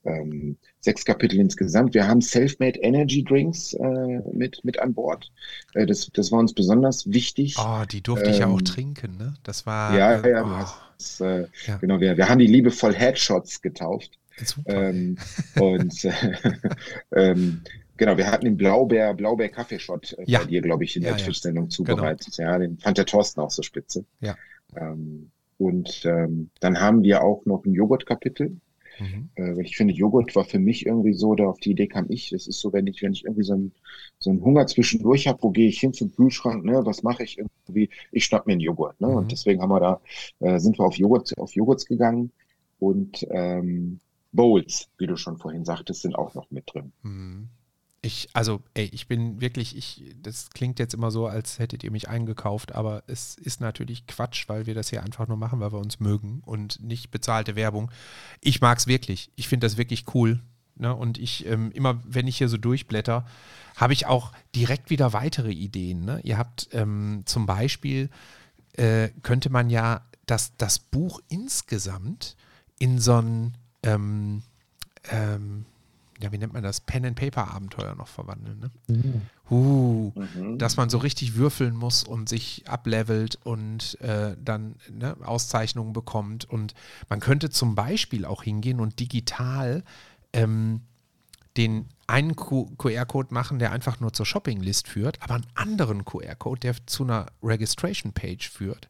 Ähm, 0.06 0.58
sechs 0.80 1.04
Kapitel 1.04 1.40
insgesamt. 1.40 1.94
Wir 1.94 2.08
haben 2.08 2.22
Self-Made 2.22 2.80
Energy 2.80 3.24
Drinks 3.24 3.74
äh, 3.74 4.22
mit, 4.34 4.64
mit 4.64 4.80
an 4.80 4.94
Bord. 4.94 5.30
Äh, 5.74 5.86
das, 5.86 6.10
das 6.14 6.32
war 6.32 6.40
uns 6.40 6.54
besonders 6.54 7.12
wichtig. 7.12 7.58
Oh, 7.60 7.84
die 7.90 8.02
durfte 8.02 8.28
ähm, 8.28 8.32
ich 8.32 8.40
ja 8.40 8.48
auch 8.48 8.60
ähm, 8.60 8.66
trinken, 8.66 9.18
ne? 9.18 9.34
Das 9.44 9.66
war. 9.66 9.98
Ja, 9.98 10.22
äh, 10.22 10.32
ja, 10.32 10.44
oh. 10.44 10.50
hast, 10.98 11.22
äh, 11.22 11.48
ja, 11.68 11.78
genau. 11.78 12.00
Wir, 12.00 12.16
wir 12.16 12.30
haben 12.30 12.40
die 12.40 12.48
liebevoll 12.48 12.94
Headshots 12.96 13.62
getauft. 13.62 14.18
Super. 14.44 14.90
Ähm, 14.90 15.18
und 15.60 16.06
äh, 16.06 16.14
ähm, 17.16 17.62
Genau, 18.00 18.16
wir 18.16 18.32
hatten 18.32 18.46
den 18.46 18.56
Blaubeer, 18.56 19.14
Blaubeer 19.14 19.50
Kaffeeshot 19.50 20.14
äh, 20.14 20.24
ja. 20.26 20.40
bei 20.40 20.46
dir, 20.46 20.62
glaube 20.62 20.86
ich, 20.86 20.96
in 20.96 21.04
der 21.04 21.12
ja, 21.12 21.18
Twitch-Sendung 21.18 21.66
genau. 21.66 21.76
zubereitet. 21.76 22.34
Genau. 22.38 22.52
Ja, 22.52 22.58
den 22.58 22.78
fand 22.78 22.98
der 22.98 23.06
Thorsten 23.06 23.42
auch 23.42 23.52
so 23.52 23.62
spitze. 23.62 24.06
Ja. 24.22 24.38
Ähm, 24.76 25.32
und 25.58 26.06
ähm, 26.06 26.50
dann 26.62 26.80
haben 26.80 27.04
wir 27.04 27.24
auch 27.24 27.46
noch 27.46 27.66
ein 27.66 27.74
Joghurt-Kapitel. 27.74 28.58
Mhm. 29.00 29.30
Äh, 29.36 29.62
ich 29.62 29.76
finde, 29.76 29.94
Joghurt 29.94 30.36
war 30.36 30.46
für 30.46 30.60
mich 30.60 30.86
irgendwie 30.86 31.14
so, 31.14 31.36
da 31.36 31.46
auf 31.46 31.60
die 31.60 31.72
Idee 31.72 31.88
kam 31.88 32.06
ich. 32.10 32.30
Das 32.30 32.48
ist 32.48 32.60
so, 32.60 32.72
wenn 32.74 32.88
ich, 32.88 33.02
wenn 33.02 33.14
ich 33.14 33.26
irgendwie 33.26 33.44
so 33.44 33.54
einen, 33.54 33.72
so 34.20 34.30
einen 34.30 34.42
Hunger 34.42 34.68
zwischendurch 34.68 35.28
habe, 35.28 35.42
wo 35.42 35.50
gehe 35.52 35.68
ich 35.68 35.80
hin 35.80 35.94
zum 35.94 36.14
Kühlschrank, 36.14 36.64
ne, 36.64 36.86
was 36.86 37.04
mache 37.04 37.24
ich 37.24 37.38
irgendwie? 37.38 37.90
Ich 38.12 38.26
schnapp 38.26 38.48
mir 38.48 38.54
einen 38.54 38.62
Joghurt, 38.62 39.00
ne? 39.02 39.08
Mhm. 39.08 39.16
Und 39.16 39.32
deswegen 39.32 39.62
haben 39.62 39.70
wir 39.70 39.80
da, 39.80 40.02
äh, 40.40 40.60
sind 40.60 40.78
wir 40.80 40.86
auf 40.86 40.96
Joghurt, 40.96 41.38
auf 41.38 41.54
Joghurts 41.54 41.86
gegangen 41.86 42.32
und 42.80 43.26
ähm, 43.32 44.00
Bowls, 44.32 44.90
wie 44.98 45.08
du 45.08 45.16
schon 45.18 45.38
vorhin 45.38 45.66
sagtest, 45.66 46.02
sind 46.02 46.16
auch 46.16 46.34
noch 46.36 46.52
mit 46.52 46.66
drin. 46.68 46.92
Mhm. 47.04 47.50
Ich, 48.02 48.30
also, 48.34 48.62
ey, 48.76 48.86
ich 48.94 49.08
bin 49.08 49.42
wirklich, 49.42 49.76
ich, 49.76 50.16
das 50.22 50.52
klingt 50.52 50.80
jetzt 50.80 50.94
immer 50.94 51.12
so, 51.12 51.28
als 51.28 51.60
hättet 51.60 51.84
ihr 51.84 51.92
mich 51.92 52.08
eingekauft, 52.08 52.74
aber 52.74 53.04
es 53.08 53.36
ist 53.36 53.60
natürlich 53.60 54.08
Quatsch, 54.08 54.48
weil 54.48 54.68
wir 54.68 54.74
das 54.74 54.90
hier 54.90 55.04
einfach 55.04 55.28
nur 55.28 55.36
machen, 55.36 55.60
weil 55.60 55.74
wir 55.74 55.80
uns 55.80 56.00
mögen 56.00 56.42
und 56.46 56.82
nicht 56.82 57.12
bezahlte 57.12 57.58
Werbung. 57.58 57.92
Ich 58.40 58.62
mag 58.62 58.78
es 58.78 58.88
wirklich. 58.88 59.32
Ich 59.36 59.50
finde 59.50 59.68
das 59.68 59.78
wirklich 59.78 60.06
cool. 60.14 60.40
Ne? 60.80 60.96
Und 60.96 61.18
ich, 61.18 61.46
ähm, 61.46 61.72
immer 61.74 62.02
wenn 62.06 62.28
ich 62.28 62.38
hier 62.38 62.48
so 62.48 62.58
durchblätter, 62.58 63.26
habe 63.76 63.94
ich 63.94 64.06
auch 64.06 64.32
direkt 64.56 64.90
wieder 64.90 65.12
weitere 65.12 65.52
Ideen. 65.52 66.06
Ne? 66.06 66.22
Ihr 66.24 66.38
habt 66.38 66.70
ähm, 66.72 67.24
zum 67.26 67.46
Beispiel, 67.46 68.10
äh, 68.74 69.10
könnte 69.22 69.50
man 69.50 69.70
ja 69.70 70.06
das, 70.26 70.56
das 70.56 70.80
Buch 70.80 71.20
insgesamt 71.28 72.38
in 72.80 73.00
so 73.00 73.22
ein, 73.22 73.58
ähm, 73.84 74.42
ähm 75.12 75.66
ja, 76.22 76.32
wie 76.32 76.38
nennt 76.38 76.54
man 76.54 76.64
das, 76.64 76.82
Pen-and-Paper-Abenteuer 76.82 77.96
noch 77.96 78.08
verwandeln. 78.08 78.60
Ne? 78.60 78.72
Mhm. 78.88 79.22
Uh, 79.50 80.12
mhm. 80.36 80.58
Dass 80.58 80.78
man 80.78 80.90
so 80.90 80.98
richtig 80.98 81.36
würfeln 81.36 81.76
muss 81.76 82.04
und 82.04 82.30
sich 82.30 82.68
ablevelt 82.68 83.40
und 83.44 84.00
äh, 84.02 84.36
dann 84.44 84.76
ne, 84.92 85.16
Auszeichnungen 85.24 85.94
bekommt. 85.94 86.46
Und 86.46 86.74
man 87.08 87.20
könnte 87.20 87.50
zum 87.50 87.74
Beispiel 87.74 88.26
auch 88.26 88.44
hingehen 88.44 88.80
und 88.80 89.00
digital 89.00 89.84
ähm, 90.34 90.82
den 91.58 91.88
einen 92.06 92.36
QR-Code 92.36 93.34
machen, 93.34 93.60
der 93.60 93.72
einfach 93.72 94.00
nur 94.00 94.14
zur 94.14 94.26
Shopping-List 94.26 94.88
führt, 94.88 95.22
aber 95.22 95.36
einen 95.36 95.48
anderen 95.56 96.06
QR-Code, 96.06 96.60
der 96.60 96.76
zu 96.86 97.04
einer 97.04 97.28
Registration-Page 97.42 98.50
führt. 98.50 98.90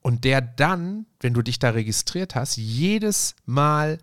Und 0.00 0.24
der 0.24 0.40
dann, 0.40 1.06
wenn 1.20 1.34
du 1.34 1.42
dich 1.42 1.58
da 1.58 1.70
registriert 1.70 2.34
hast, 2.34 2.56
jedes 2.56 3.34
Mal 3.46 3.98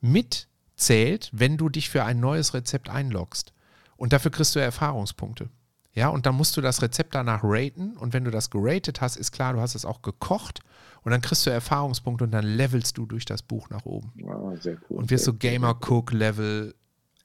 mit 0.00 0.47
zählt, 0.78 1.30
wenn 1.32 1.56
du 1.56 1.68
dich 1.68 1.90
für 1.90 2.04
ein 2.04 2.20
neues 2.20 2.54
Rezept 2.54 2.88
einloggst. 2.88 3.52
Und 3.96 4.12
dafür 4.12 4.30
kriegst 4.30 4.54
du 4.56 4.60
Erfahrungspunkte. 4.60 5.50
Ja, 5.92 6.08
und 6.08 6.26
dann 6.26 6.36
musst 6.36 6.56
du 6.56 6.60
das 6.60 6.80
Rezept 6.82 7.14
danach 7.14 7.40
raten. 7.42 7.96
Und 7.96 8.12
wenn 8.12 8.24
du 8.24 8.30
das 8.30 8.50
geratet 8.50 9.00
hast, 9.00 9.16
ist 9.16 9.32
klar, 9.32 9.52
du 9.54 9.60
hast 9.60 9.74
es 9.74 9.84
auch 9.84 10.02
gekocht. 10.02 10.60
Und 11.02 11.10
dann 11.10 11.20
kriegst 11.20 11.44
du 11.46 11.50
Erfahrungspunkte 11.50 12.24
und 12.24 12.30
dann 12.30 12.44
levelst 12.44 12.96
du 12.98 13.06
durch 13.06 13.24
das 13.24 13.42
Buch 13.42 13.70
nach 13.70 13.84
oben. 13.84 14.12
Sehr 14.60 14.76
cool. 14.88 14.98
Und 14.98 15.10
wirst 15.10 15.24
so. 15.24 15.34
Gamer 15.34 15.76
Cook 15.80 16.12
Level 16.12 16.74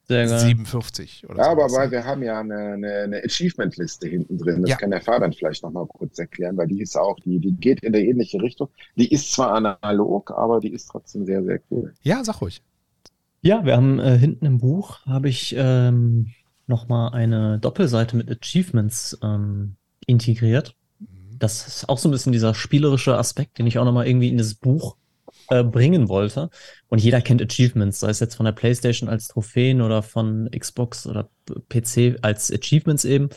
Sehr 0.08 0.26
geil. 0.26 0.38
57 0.40 1.28
oder 1.28 1.38
Ja, 1.44 1.50
aber 1.52 1.70
weil 1.70 1.90
wir 1.92 2.04
haben 2.04 2.22
ja 2.24 2.40
eine, 2.40 2.56
eine, 2.72 2.92
eine 3.04 3.22
Achievement-Liste 3.24 4.08
hinten 4.08 4.38
drin. 4.38 4.62
Das 4.62 4.70
Ja. 4.70 4.76
kann 4.76 4.90
der 4.90 5.00
Fabian 5.02 5.32
vielleicht 5.32 5.62
nochmal 5.62 5.86
kurz 5.86 6.18
erklären, 6.18 6.56
weil 6.56 6.66
die 6.66 6.80
ist 6.80 6.96
auch, 6.96 7.18
die, 7.20 7.38
die 7.38 7.52
geht 7.52 7.80
in 7.84 7.94
eine 7.94 8.04
ähnliche 8.04 8.40
Richtung. 8.42 8.68
Die 8.96 9.12
ist 9.12 9.32
zwar 9.32 9.52
analog, 9.52 10.32
aber 10.32 10.58
die 10.60 10.72
ist 10.72 10.86
trotzdem 10.88 11.26
sehr, 11.26 11.44
sehr 11.44 11.60
cool. 11.70 11.92
Ja, 12.02 12.24
sag 12.24 12.40
ruhig. 12.40 12.60
Ja, 13.46 13.62
wir 13.66 13.76
haben 13.76 13.98
äh, 13.98 14.16
hinten 14.16 14.46
im 14.46 14.56
Buch 14.56 15.04
habe 15.04 15.28
ich 15.28 15.54
ähm, 15.58 16.32
nochmal 16.66 17.12
eine 17.12 17.58
Doppelseite 17.58 18.16
mit 18.16 18.30
Achievements 18.30 19.18
ähm, 19.22 19.76
integriert. 20.06 20.74
Das 21.38 21.66
ist 21.66 21.88
auch 21.90 21.98
so 21.98 22.08
ein 22.08 22.12
bisschen 22.12 22.32
dieser 22.32 22.54
spielerische 22.54 23.18
Aspekt, 23.18 23.58
den 23.58 23.66
ich 23.66 23.78
auch 23.78 23.84
nochmal 23.84 24.06
irgendwie 24.06 24.30
in 24.30 24.38
das 24.38 24.54
Buch 24.54 24.96
äh, 25.50 25.62
bringen 25.62 26.08
wollte. 26.08 26.48
Und 26.88 27.02
jeder 27.02 27.20
kennt 27.20 27.42
Achievements, 27.42 28.00
sei 28.00 28.08
es 28.08 28.20
jetzt 28.20 28.34
von 28.34 28.46
der 28.46 28.52
PlayStation 28.52 29.10
als 29.10 29.28
Trophäen 29.28 29.82
oder 29.82 30.02
von 30.02 30.48
Xbox 30.50 31.06
oder 31.06 31.28
PC 31.68 32.16
als 32.22 32.50
Achievements 32.50 33.04
eben. 33.04 33.28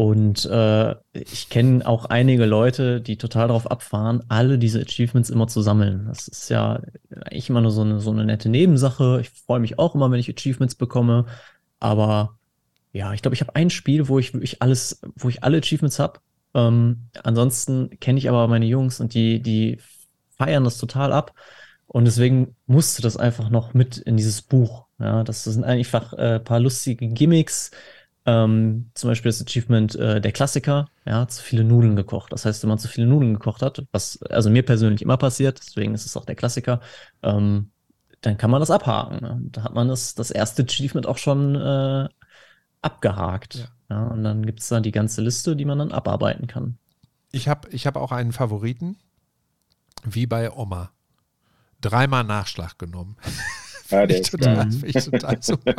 Und 0.00 0.46
äh, 0.46 0.94
ich 1.12 1.50
kenne 1.50 1.86
auch 1.86 2.06
einige 2.06 2.46
Leute, 2.46 3.02
die 3.02 3.18
total 3.18 3.48
darauf 3.48 3.70
abfahren, 3.70 4.22
alle 4.28 4.56
diese 4.56 4.80
Achievements 4.80 5.28
immer 5.28 5.46
zu 5.46 5.60
sammeln. 5.60 6.06
Das 6.08 6.26
ist 6.26 6.48
ja 6.48 6.80
eigentlich 7.10 7.50
immer 7.50 7.60
nur 7.60 7.70
so 7.70 7.82
eine, 7.82 8.00
so 8.00 8.10
eine 8.10 8.24
nette 8.24 8.48
Nebensache. 8.48 9.18
Ich 9.20 9.28
freue 9.28 9.60
mich 9.60 9.78
auch 9.78 9.94
immer, 9.94 10.10
wenn 10.10 10.18
ich 10.18 10.34
Achievements 10.34 10.74
bekomme. 10.74 11.26
Aber 11.80 12.38
ja, 12.92 13.12
ich 13.12 13.20
glaube, 13.20 13.34
ich 13.34 13.42
habe 13.42 13.54
ein 13.54 13.68
Spiel, 13.68 14.08
wo 14.08 14.18
ich 14.18 14.32
wirklich 14.32 14.62
alles, 14.62 15.02
wo 15.16 15.28
ich 15.28 15.44
alle 15.44 15.58
Achievements 15.58 15.98
habe. 15.98 16.20
Ähm, 16.54 17.10
ansonsten 17.22 17.90
kenne 18.00 18.20
ich 18.20 18.30
aber 18.30 18.48
meine 18.48 18.64
Jungs 18.64 19.00
und 19.00 19.12
die, 19.12 19.42
die 19.42 19.80
feiern 20.38 20.64
das 20.64 20.78
total 20.78 21.12
ab. 21.12 21.34
Und 21.86 22.06
deswegen 22.06 22.56
musste 22.64 23.02
das 23.02 23.18
einfach 23.18 23.50
noch 23.50 23.74
mit 23.74 23.98
in 23.98 24.16
dieses 24.16 24.40
Buch. 24.40 24.86
Ja, 24.98 25.24
das 25.24 25.44
sind 25.44 25.64
einfach 25.64 26.14
äh, 26.14 26.36
ein 26.36 26.44
paar 26.44 26.60
lustige 26.60 27.06
Gimmicks. 27.08 27.70
Ähm, 28.26 28.90
zum 28.94 29.08
Beispiel 29.08 29.30
das 29.30 29.40
Achievement 29.40 29.94
äh, 29.96 30.20
der 30.20 30.32
Klassiker, 30.32 30.88
ja, 31.06 31.26
zu 31.26 31.42
viele 31.42 31.64
Nudeln 31.64 31.96
gekocht. 31.96 32.32
Das 32.32 32.44
heißt, 32.44 32.62
wenn 32.62 32.68
man 32.68 32.78
zu 32.78 32.88
viele 32.88 33.06
Nudeln 33.06 33.34
gekocht 33.34 33.62
hat, 33.62 33.84
was 33.92 34.22
also 34.22 34.50
mir 34.50 34.62
persönlich 34.64 35.02
immer 35.02 35.16
passiert, 35.16 35.58
deswegen 35.58 35.94
ist 35.94 36.04
es 36.04 36.16
auch 36.16 36.26
der 36.26 36.34
Klassiker, 36.34 36.80
ähm, 37.22 37.70
dann 38.20 38.36
kann 38.36 38.50
man 38.50 38.60
das 38.60 38.70
abhaken. 38.70 39.20
Ne? 39.22 39.40
Da 39.50 39.64
hat 39.64 39.74
man 39.74 39.88
das, 39.88 40.14
das 40.14 40.30
erste 40.30 40.62
Achievement 40.64 41.06
auch 41.06 41.16
schon 41.16 41.54
äh, 41.54 42.08
abgehakt. 42.82 43.54
Ja. 43.54 43.68
Ja. 43.88 44.04
und 44.04 44.22
dann 44.22 44.44
gibt 44.46 44.60
es 44.60 44.68
da 44.68 44.80
die 44.80 44.92
ganze 44.92 45.22
Liste, 45.22 45.56
die 45.56 45.64
man 45.64 45.78
dann 45.78 45.92
abarbeiten 45.92 46.46
kann. 46.46 46.78
Ich 47.32 47.48
habe 47.48 47.68
ich 47.70 47.86
hab 47.86 47.96
auch 47.96 48.12
einen 48.12 48.32
Favoriten, 48.32 48.96
wie 50.04 50.26
bei 50.26 50.52
Oma. 50.52 50.90
Dreimal 51.80 52.24
Nachschlag 52.24 52.78
genommen. 52.78 53.16
Ja, 53.90 54.06
der 54.06 54.08
Finde 54.08 54.14
ich, 54.14 54.20
ist 54.20 54.30
total, 54.30 54.70
ich 54.84 55.04
total 55.04 55.42
super. 55.42 55.74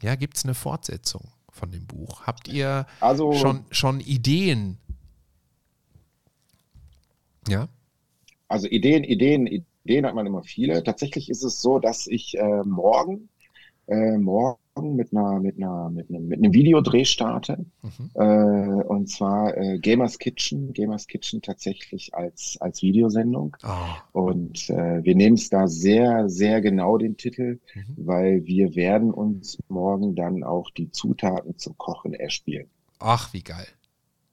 Ja, 0.02 0.16
gibt 0.16 0.38
es 0.38 0.46
eine 0.46 0.54
Fortsetzung 0.54 1.30
von 1.50 1.70
dem 1.72 1.86
Buch? 1.86 2.22
Habt 2.26 2.48
ihr 2.48 2.86
Also, 3.02 3.34
schon, 3.34 3.66
schon 3.70 4.00
Ideen? 4.00 4.78
Ja? 7.50 7.68
also 8.48 8.68
Ideen, 8.68 9.04
Ideen, 9.04 9.48
Ideen 9.86 10.06
hat 10.06 10.16
man 10.16 10.26
immer 10.26 10.44
viele. 10.44 10.84
Tatsächlich 10.84 11.30
ist 11.30 11.44
es 11.44 11.62
so, 11.62 11.80
dass 11.80 12.08
ich 12.08 12.38
äh, 12.38 12.64
morgen, 12.64 13.30
äh, 13.88 14.18
morgen 14.18 14.60
mit 14.82 15.12
einer, 15.12 15.40
mit 15.40 15.58
einer, 15.58 15.90
mit 15.90 16.10
einem, 16.10 16.28
mit 16.28 16.40
einem 16.40 16.54
Videodreh 16.54 17.06
starte. 17.06 17.66
Mhm. 17.82 18.10
Äh, 18.16 18.84
und 18.84 19.10
zwar 19.10 19.56
äh, 19.58 19.80
Gamers 19.80 20.18
Kitchen, 20.20 20.74
Gamers 20.74 21.08
Kitchen 21.08 21.42
tatsächlich 21.42 22.14
als, 22.14 22.58
als 22.60 22.82
Videosendung. 22.82 23.56
Ah, 23.64 23.98
Und 24.12 24.70
äh, 24.70 25.04
wir 25.04 25.16
nehmen 25.16 25.36
es 25.36 25.50
da 25.50 25.68
sehr, 25.68 26.30
sehr 26.30 26.62
genau 26.62 26.98
den 26.98 27.18
Titel, 27.18 27.60
Mhm. 27.76 27.94
weil 27.98 28.46
wir 28.46 28.76
werden 28.76 29.12
uns 29.12 29.58
morgen 29.70 30.16
dann 30.16 30.44
auch 30.44 30.70
die 30.72 30.92
Zutaten 30.92 31.58
zum 31.58 31.78
Kochen 31.78 32.14
erspielen. 32.14 32.68
ach, 33.00 33.34
wie 33.34 33.44
geil. 33.44 33.68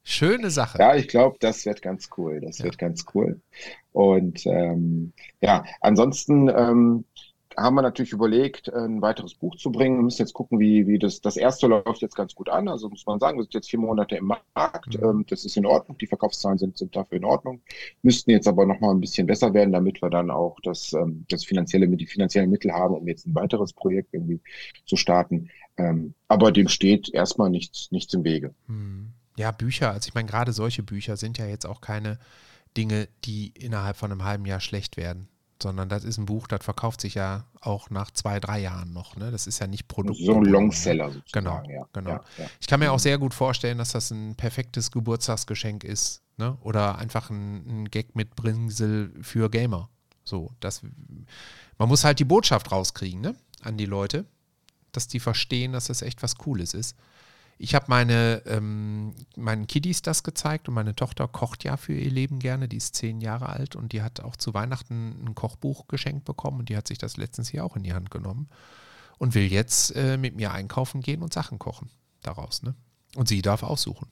Schöne 0.06 0.50
Sache. 0.50 0.78
Ja, 0.78 0.94
ich 0.94 1.08
glaube, 1.08 1.36
das 1.40 1.64
wird 1.64 1.80
ganz 1.80 2.10
cool. 2.18 2.40
Das 2.40 2.58
Ja. 2.58 2.64
wird 2.66 2.76
ganz 2.78 3.06
cool. 3.14 3.40
Und 3.92 4.44
ähm, 4.46 5.12
ja, 5.40 5.64
ansonsten 5.80 6.48
ähm, 6.54 7.04
haben 7.56 7.74
wir 7.74 7.82
natürlich 7.82 8.12
überlegt, 8.12 8.72
ein 8.72 9.02
weiteres 9.02 9.34
Buch 9.34 9.56
zu 9.56 9.70
bringen. 9.70 9.98
Wir 9.98 10.02
müssen 10.02 10.22
jetzt 10.22 10.32
gucken, 10.32 10.58
wie, 10.58 10.86
wie 10.86 10.98
das, 10.98 11.20
das 11.20 11.36
erste 11.36 11.66
läuft 11.66 12.02
jetzt 12.02 12.16
ganz 12.16 12.34
gut 12.34 12.48
an. 12.48 12.68
Also 12.68 12.88
muss 12.88 13.06
man 13.06 13.20
sagen, 13.20 13.38
wir 13.38 13.44
sind 13.44 13.54
jetzt 13.54 13.70
vier 13.70 13.80
Monate 13.80 14.16
im 14.16 14.26
Markt. 14.26 14.98
Mhm. 15.00 15.04
Ähm, 15.04 15.26
das 15.28 15.44
ist 15.44 15.56
in 15.56 15.66
Ordnung. 15.66 15.98
Die 15.98 16.06
Verkaufszahlen 16.06 16.58
sind, 16.58 16.78
sind 16.78 16.94
dafür 16.94 17.18
in 17.18 17.24
Ordnung. 17.24 17.60
Müssten 18.02 18.30
jetzt 18.30 18.48
aber 18.48 18.66
noch 18.66 18.80
mal 18.80 18.90
ein 18.90 19.00
bisschen 19.00 19.26
besser 19.26 19.54
werden, 19.54 19.72
damit 19.72 20.02
wir 20.02 20.10
dann 20.10 20.30
auch 20.30 20.58
das, 20.62 20.92
ähm, 20.92 21.24
das 21.28 21.44
finanzielle, 21.44 21.88
die 21.88 22.06
finanziellen 22.06 22.50
Mittel 22.50 22.72
haben, 22.72 22.94
um 22.94 23.06
jetzt 23.06 23.26
ein 23.26 23.34
weiteres 23.34 23.72
Projekt 23.72 24.12
irgendwie 24.12 24.40
zu 24.86 24.96
starten. 24.96 25.50
Ähm, 25.76 26.14
aber 26.28 26.52
dem 26.52 26.68
steht 26.68 27.12
erstmal 27.12 27.50
nichts, 27.50 27.90
nichts 27.90 28.14
im 28.14 28.24
Wege. 28.24 28.54
Hm. 28.66 29.12
Ja, 29.36 29.50
Bücher, 29.50 29.90
also 29.90 30.06
ich 30.08 30.14
meine, 30.14 30.28
gerade 30.28 30.52
solche 30.52 30.82
Bücher 30.82 31.16
sind 31.16 31.38
ja 31.38 31.46
jetzt 31.46 31.66
auch 31.66 31.80
keine 31.80 32.18
Dinge, 32.76 33.08
die 33.24 33.52
innerhalb 33.58 33.96
von 33.96 34.10
einem 34.10 34.24
halben 34.24 34.46
Jahr 34.46 34.60
schlecht 34.60 34.96
werden, 34.96 35.28
sondern 35.64 35.88
das 35.88 36.04
ist 36.04 36.18
ein 36.18 36.26
Buch, 36.26 36.46
das 36.46 36.62
verkauft 36.62 37.00
sich 37.00 37.14
ja 37.14 37.44
auch 37.62 37.88
nach 37.88 38.10
zwei, 38.10 38.38
drei 38.38 38.60
Jahren 38.60 38.92
noch. 38.92 39.16
Ne? 39.16 39.30
Das 39.30 39.46
ist 39.46 39.58
ja 39.60 39.66
nicht 39.66 39.88
Produkt. 39.88 40.20
So 40.20 40.34
ein 40.36 40.44
Longseller 40.44 41.10
Genau, 41.32 41.56
sozusagen. 41.56 41.70
ja. 41.70 41.88
genau. 41.94 42.10
Ja, 42.10 42.24
ja. 42.38 42.46
Ich 42.60 42.66
kann 42.66 42.80
mir 42.80 42.92
auch 42.92 42.98
sehr 42.98 43.16
gut 43.16 43.32
vorstellen, 43.32 43.78
dass 43.78 43.92
das 43.92 44.10
ein 44.10 44.34
perfektes 44.36 44.90
Geburtstagsgeschenk 44.90 45.82
ist. 45.82 46.22
Ne? 46.36 46.58
Oder 46.60 46.98
einfach 46.98 47.30
ein, 47.30 47.66
ein 47.84 47.90
Gag 47.90 48.14
mit 48.14 48.36
Bringsel 48.36 49.10
für 49.22 49.48
Gamer. 49.48 49.88
So, 50.22 50.50
das, 50.60 50.82
man 51.78 51.88
muss 51.88 52.04
halt 52.04 52.18
die 52.18 52.24
Botschaft 52.24 52.70
rauskriegen, 52.70 53.20
ne? 53.22 53.34
An 53.62 53.78
die 53.78 53.86
Leute, 53.86 54.26
dass 54.92 55.08
die 55.08 55.20
verstehen, 55.20 55.72
dass 55.72 55.86
das 55.86 56.02
echt 56.02 56.22
was 56.22 56.36
Cooles 56.36 56.74
ist. 56.74 56.94
Ich 57.58 57.74
habe 57.74 57.86
meine, 57.88 58.42
ähm, 58.46 59.14
meinen 59.36 59.66
Kiddies 59.66 60.02
das 60.02 60.22
gezeigt 60.22 60.68
und 60.68 60.74
meine 60.74 60.94
Tochter 60.94 61.28
kocht 61.28 61.64
ja 61.64 61.76
für 61.76 61.94
ihr 61.94 62.10
Leben 62.10 62.38
gerne. 62.38 62.68
Die 62.68 62.76
ist 62.76 62.96
zehn 62.96 63.20
Jahre 63.20 63.48
alt 63.48 63.76
und 63.76 63.92
die 63.92 64.02
hat 64.02 64.20
auch 64.20 64.36
zu 64.36 64.54
Weihnachten 64.54 65.24
ein 65.24 65.34
Kochbuch 65.34 65.86
geschenkt 65.86 66.24
bekommen 66.24 66.60
und 66.60 66.68
die 66.68 66.76
hat 66.76 66.88
sich 66.88 66.98
das 66.98 67.16
letztens 67.16 67.48
hier 67.48 67.64
auch 67.64 67.76
in 67.76 67.84
die 67.84 67.94
Hand 67.94 68.10
genommen 68.10 68.48
und 69.18 69.34
will 69.34 69.50
jetzt 69.50 69.94
äh, 69.94 70.16
mit 70.16 70.36
mir 70.36 70.52
einkaufen 70.52 71.00
gehen 71.00 71.22
und 71.22 71.32
Sachen 71.32 71.58
kochen 71.58 71.90
daraus. 72.22 72.62
Ne? 72.62 72.74
Und 73.14 73.28
sie 73.28 73.42
darf 73.42 73.62
aussuchen. 73.62 74.08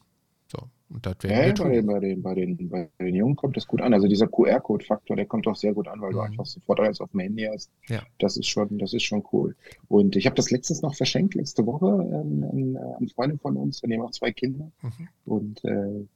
So, 0.54 0.68
und 0.90 1.06
das 1.06 1.16
werden 1.22 1.56
Ja, 1.56 1.64
bei 1.64 1.80
bei, 1.80 1.98
den, 2.00 2.22
bei, 2.22 2.34
den, 2.34 2.68
bei 2.68 2.88
den 3.00 3.14
Jungen 3.14 3.36
kommt 3.36 3.56
das 3.56 3.66
gut 3.66 3.80
an. 3.80 3.94
Also 3.94 4.06
dieser 4.06 4.26
QR-Code-Faktor, 4.26 5.16
der 5.16 5.24
kommt 5.24 5.46
auch 5.46 5.56
sehr 5.56 5.72
gut 5.72 5.88
an, 5.88 6.02
weil 6.02 6.12
du 6.12 6.18
Mhm. 6.18 6.24
einfach 6.24 6.44
sofort 6.44 6.78
alles 6.80 7.00
auf 7.00 7.10
dem 7.12 7.20
Handy 7.20 7.44
hast. 7.50 7.70
Ja. 7.88 8.02
Das 8.18 8.36
ist 8.36 8.48
schon, 8.48 8.76
das 8.78 8.92
ist 8.92 9.04
schon 9.04 9.24
cool. 9.32 9.56
Und 9.88 10.14
ich 10.16 10.26
habe 10.26 10.36
das 10.36 10.50
letztens 10.50 10.82
noch 10.82 10.94
verschenkt, 10.94 11.34
letzte 11.34 11.64
Woche, 11.64 11.86
ähm, 11.86 12.44
an, 12.44 12.76
äh, 12.76 12.94
an 12.98 13.08
Freunde 13.08 13.38
von 13.38 13.56
uns, 13.56 13.82
wir 13.82 13.96
haben 13.96 14.04
auch 14.04 14.10
zwei 14.10 14.32
Kinder. 14.32 14.70
Mhm. 14.82 15.08
Und 15.24 15.64
äh, 15.64 16.06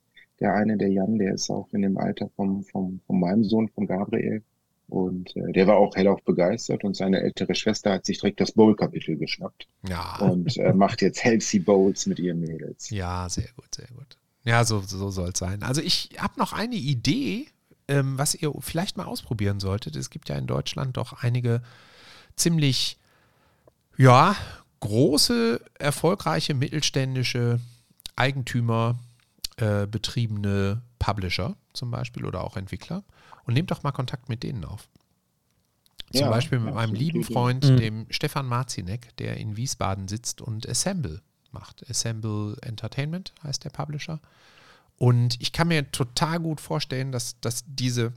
der 0.40 0.52
eine, 0.54 0.76
der 0.76 0.88
Jan, 0.90 1.18
der 1.18 1.32
ist 1.32 1.48
auch 1.50 1.72
in 1.72 1.80
dem 1.80 1.96
Alter 1.96 2.28
vom, 2.36 2.62
vom, 2.64 3.00
von 3.06 3.18
meinem 3.18 3.44
Sohn, 3.44 3.68
von 3.68 3.86
Gabriel. 3.86 4.42
Und 4.88 5.34
äh, 5.34 5.50
der 5.52 5.66
war 5.66 5.78
auch 5.78 5.96
hellauf 5.96 6.22
begeistert 6.24 6.84
und 6.84 6.94
seine 6.94 7.20
ältere 7.22 7.54
Schwester 7.54 7.92
hat 7.94 8.04
sich 8.04 8.18
direkt 8.20 8.40
das 8.40 8.52
Bowl-Kapitel 8.52 9.16
geschnappt 9.16 9.66
Ja, 9.88 10.18
und 10.20 10.56
äh, 10.58 10.74
macht 10.74 11.00
jetzt 11.02 11.24
Healthy 11.24 11.58
Bowls 11.60 12.06
mit 12.06 12.18
ihren 12.20 12.40
Mädels. 12.40 12.90
ja, 12.90 13.26
sehr 13.28 13.48
gut, 13.56 13.74
sehr 13.74 13.88
gut. 13.96 14.16
Ja, 14.46 14.64
so, 14.64 14.80
so 14.80 15.10
soll 15.10 15.30
es 15.30 15.38
sein. 15.38 15.62
Also 15.62 15.80
ich 15.82 16.10
habe 16.18 16.38
noch 16.38 16.52
eine 16.54 16.76
Idee 16.76 17.48
ähm, 17.88 18.18
was 18.18 18.34
ihr 18.34 18.52
vielleicht 18.60 18.96
mal 18.96 19.04
ausprobieren 19.06 19.60
solltet. 19.60 19.96
Es 19.96 20.10
gibt 20.10 20.28
ja 20.28 20.36
in 20.36 20.46
Deutschland 20.46 20.96
doch 20.96 21.22
einige 21.22 21.62
ziemlich, 22.34 22.98
ja, 23.96 24.34
große, 24.80 25.60
erfolgreiche 25.78 26.54
mittelständische 26.54 27.60
Eigentümer 28.16 28.98
äh, 29.56 29.86
betriebene 29.86 30.82
Publisher 30.98 31.56
zum 31.72 31.90
Beispiel 31.90 32.24
oder 32.24 32.42
auch 32.44 32.56
Entwickler 32.56 33.04
und 33.44 33.54
nehmt 33.54 33.70
doch 33.70 33.82
mal 33.82 33.92
Kontakt 33.92 34.28
mit 34.28 34.42
denen 34.42 34.64
auf. 34.64 34.88
Zum 36.12 36.22
Ja, 36.22 36.30
Beispiel 36.30 36.58
mit 36.58 36.74
meinem 36.74 36.94
lieben. 36.94 37.22
Freund, 37.24 37.64
Mhm. 37.70 37.76
dem 37.76 38.06
Stefan 38.10 38.46
Marzinek, 38.46 39.16
der 39.18 39.36
in 39.36 39.56
Wiesbaden 39.56 40.08
sitzt 40.08 40.40
und 40.40 40.68
Assemble 40.68 41.20
macht. 41.52 41.88
Assemble 41.90 42.56
Entertainment 42.62 43.32
heißt 43.42 43.64
der 43.64 43.70
Publisher. 43.70 44.20
Und 44.98 45.40
ich 45.40 45.52
kann 45.52 45.68
mir 45.68 45.90
total 45.90 46.40
gut 46.40 46.60
vorstellen, 46.60 47.12
dass, 47.12 47.38
dass 47.40 47.64
diese 47.66 48.12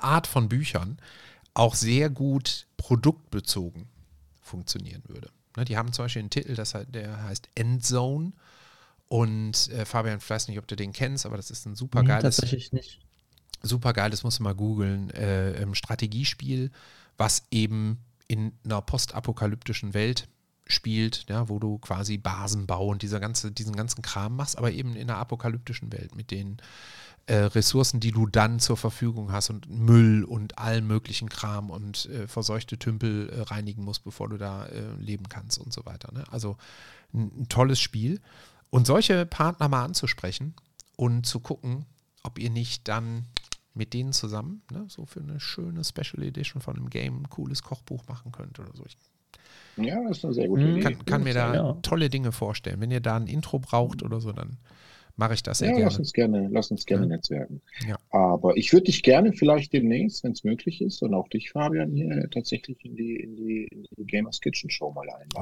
Art 0.00 0.26
von 0.26 0.48
Büchern 0.48 0.98
auch 1.54 1.74
sehr 1.74 2.08
gut 2.10 2.66
produktbezogen 2.76 3.88
funktionieren 4.40 5.02
würde. 5.08 5.30
Ne, 5.56 5.64
die 5.64 5.76
haben 5.76 5.92
zum 5.92 6.04
Beispiel 6.04 6.20
einen 6.20 6.30
Titel, 6.30 6.54
das, 6.54 6.74
der 6.88 7.22
heißt 7.24 7.48
Endzone. 7.54 8.32
Und 9.08 9.68
äh, 9.70 9.84
Fabian, 9.84 10.18
ich 10.18 10.30
weiß 10.30 10.48
nicht, 10.48 10.58
ob 10.58 10.68
du 10.68 10.76
den 10.76 10.92
kennst, 10.92 11.26
aber 11.26 11.36
das 11.36 11.50
ist 11.50 11.66
ein 11.66 11.74
super 11.74 12.02
Nee, 12.02 12.08
geiles 12.08 12.36
tatsächlich 12.36 12.72
nicht. 12.72 13.00
super 13.60 13.92
geil, 13.92 14.10
das 14.10 14.22
musst 14.22 14.38
du 14.38 14.44
mal 14.44 14.54
googeln, 14.54 15.10
äh, 15.10 15.60
ähm, 15.60 15.74
Strategiespiel, 15.74 16.70
was 17.16 17.42
eben 17.50 17.98
in 18.28 18.52
einer 18.64 18.80
postapokalyptischen 18.80 19.92
Welt 19.92 20.28
spielt, 20.70 21.26
ja, 21.28 21.48
wo 21.48 21.58
du 21.58 21.78
quasi 21.78 22.18
Basenbau 22.18 22.86
und 22.86 23.02
dieser 23.02 23.20
ganze, 23.20 23.52
diesen 23.52 23.76
ganzen 23.76 24.02
Kram 24.02 24.36
machst, 24.36 24.58
aber 24.58 24.72
eben 24.72 24.96
in 24.96 25.10
einer 25.10 25.18
apokalyptischen 25.18 25.92
Welt 25.92 26.14
mit 26.14 26.30
den 26.30 26.58
äh, 27.26 27.34
Ressourcen, 27.34 28.00
die 28.00 28.10
du 28.10 28.26
dann 28.26 28.58
zur 28.58 28.76
Verfügung 28.76 29.30
hast 29.32 29.50
und 29.50 29.68
Müll 29.70 30.24
und 30.24 30.58
allen 30.58 30.86
möglichen 30.86 31.28
Kram 31.28 31.70
und 31.70 32.06
äh, 32.06 32.26
verseuchte 32.26 32.78
Tümpel 32.78 33.28
äh, 33.30 33.42
reinigen 33.42 33.84
musst, 33.84 34.04
bevor 34.04 34.28
du 34.28 34.36
da 34.36 34.66
äh, 34.66 34.94
leben 34.98 35.28
kannst 35.28 35.58
und 35.58 35.72
so 35.72 35.84
weiter. 35.86 36.12
Ne? 36.12 36.24
Also 36.30 36.56
ein, 37.14 37.30
ein 37.42 37.48
tolles 37.48 37.80
Spiel. 37.80 38.20
Und 38.70 38.86
solche 38.86 39.26
Partner 39.26 39.68
mal 39.68 39.84
anzusprechen 39.84 40.54
und 40.96 41.26
zu 41.26 41.40
gucken, 41.40 41.86
ob 42.22 42.38
ihr 42.38 42.50
nicht 42.50 42.88
dann 42.88 43.26
mit 43.74 43.94
denen 43.94 44.12
zusammen, 44.12 44.62
ne, 44.70 44.84
so 44.88 45.06
für 45.06 45.20
eine 45.20 45.40
schöne 45.40 45.84
Special 45.84 46.22
Edition 46.22 46.60
von 46.60 46.76
einem 46.76 46.90
Game 46.90 47.22
ein 47.22 47.30
cooles 47.30 47.62
Kochbuch 47.62 48.06
machen 48.08 48.32
könnt 48.32 48.58
oder 48.58 48.74
so. 48.74 48.84
Ich 48.86 48.96
Ja, 49.84 50.02
das 50.08 50.18
ist 50.18 50.24
eine 50.24 50.34
sehr 50.34 50.48
gute 50.48 50.62
Mhm. 50.62 50.70
Idee. 50.76 50.80
kann, 50.80 51.04
kann 51.04 51.22
mir 51.24 51.34
da 51.34 51.54
Ja. 51.54 51.72
tolle 51.82 52.08
Dinge 52.10 52.32
vorstellen. 52.32 52.80
Wenn 52.80 52.90
ihr 52.90 53.00
da 53.00 53.16
ein 53.16 53.26
Intro 53.26 53.58
braucht 53.58 54.02
oder 54.02 54.20
so, 54.20 54.32
dann 54.32 54.58
mache 55.16 55.34
ich 55.34 55.42
das 55.42 55.58
sehr 55.58 55.68
Ja, 55.68 55.74
gerne. 55.74 55.84
lass 55.86 55.98
uns 55.98 56.12
gerne, 56.14 56.48
lass 56.50 56.70
uns 56.70 56.86
gerne 56.86 57.02
Ja. 57.02 57.08
netzwerken. 57.08 57.60
Ja. 57.86 57.96
Aber 58.10 58.56
ich 58.56 58.72
würde 58.72 58.84
dich 58.84 59.02
gerne 59.02 59.34
vielleicht 59.34 59.70
demnächst, 59.74 60.24
wenn 60.24 60.32
es 60.32 60.44
möglich 60.44 60.80
ist, 60.80 61.02
und 61.02 61.12
auch 61.12 61.28
dich, 61.28 61.50
Fabian, 61.50 61.90
hier 61.92 62.26
tatsächlich 62.30 62.82
in 62.86 62.96
die, 62.96 63.16
in 63.16 63.36
die, 63.36 63.64
in 63.70 63.86
die 63.98 64.06
Gamers 64.06 64.40
Kitchen 64.40 64.70
Show 64.70 64.92
mal 64.92 65.06
einladen. 65.10 65.34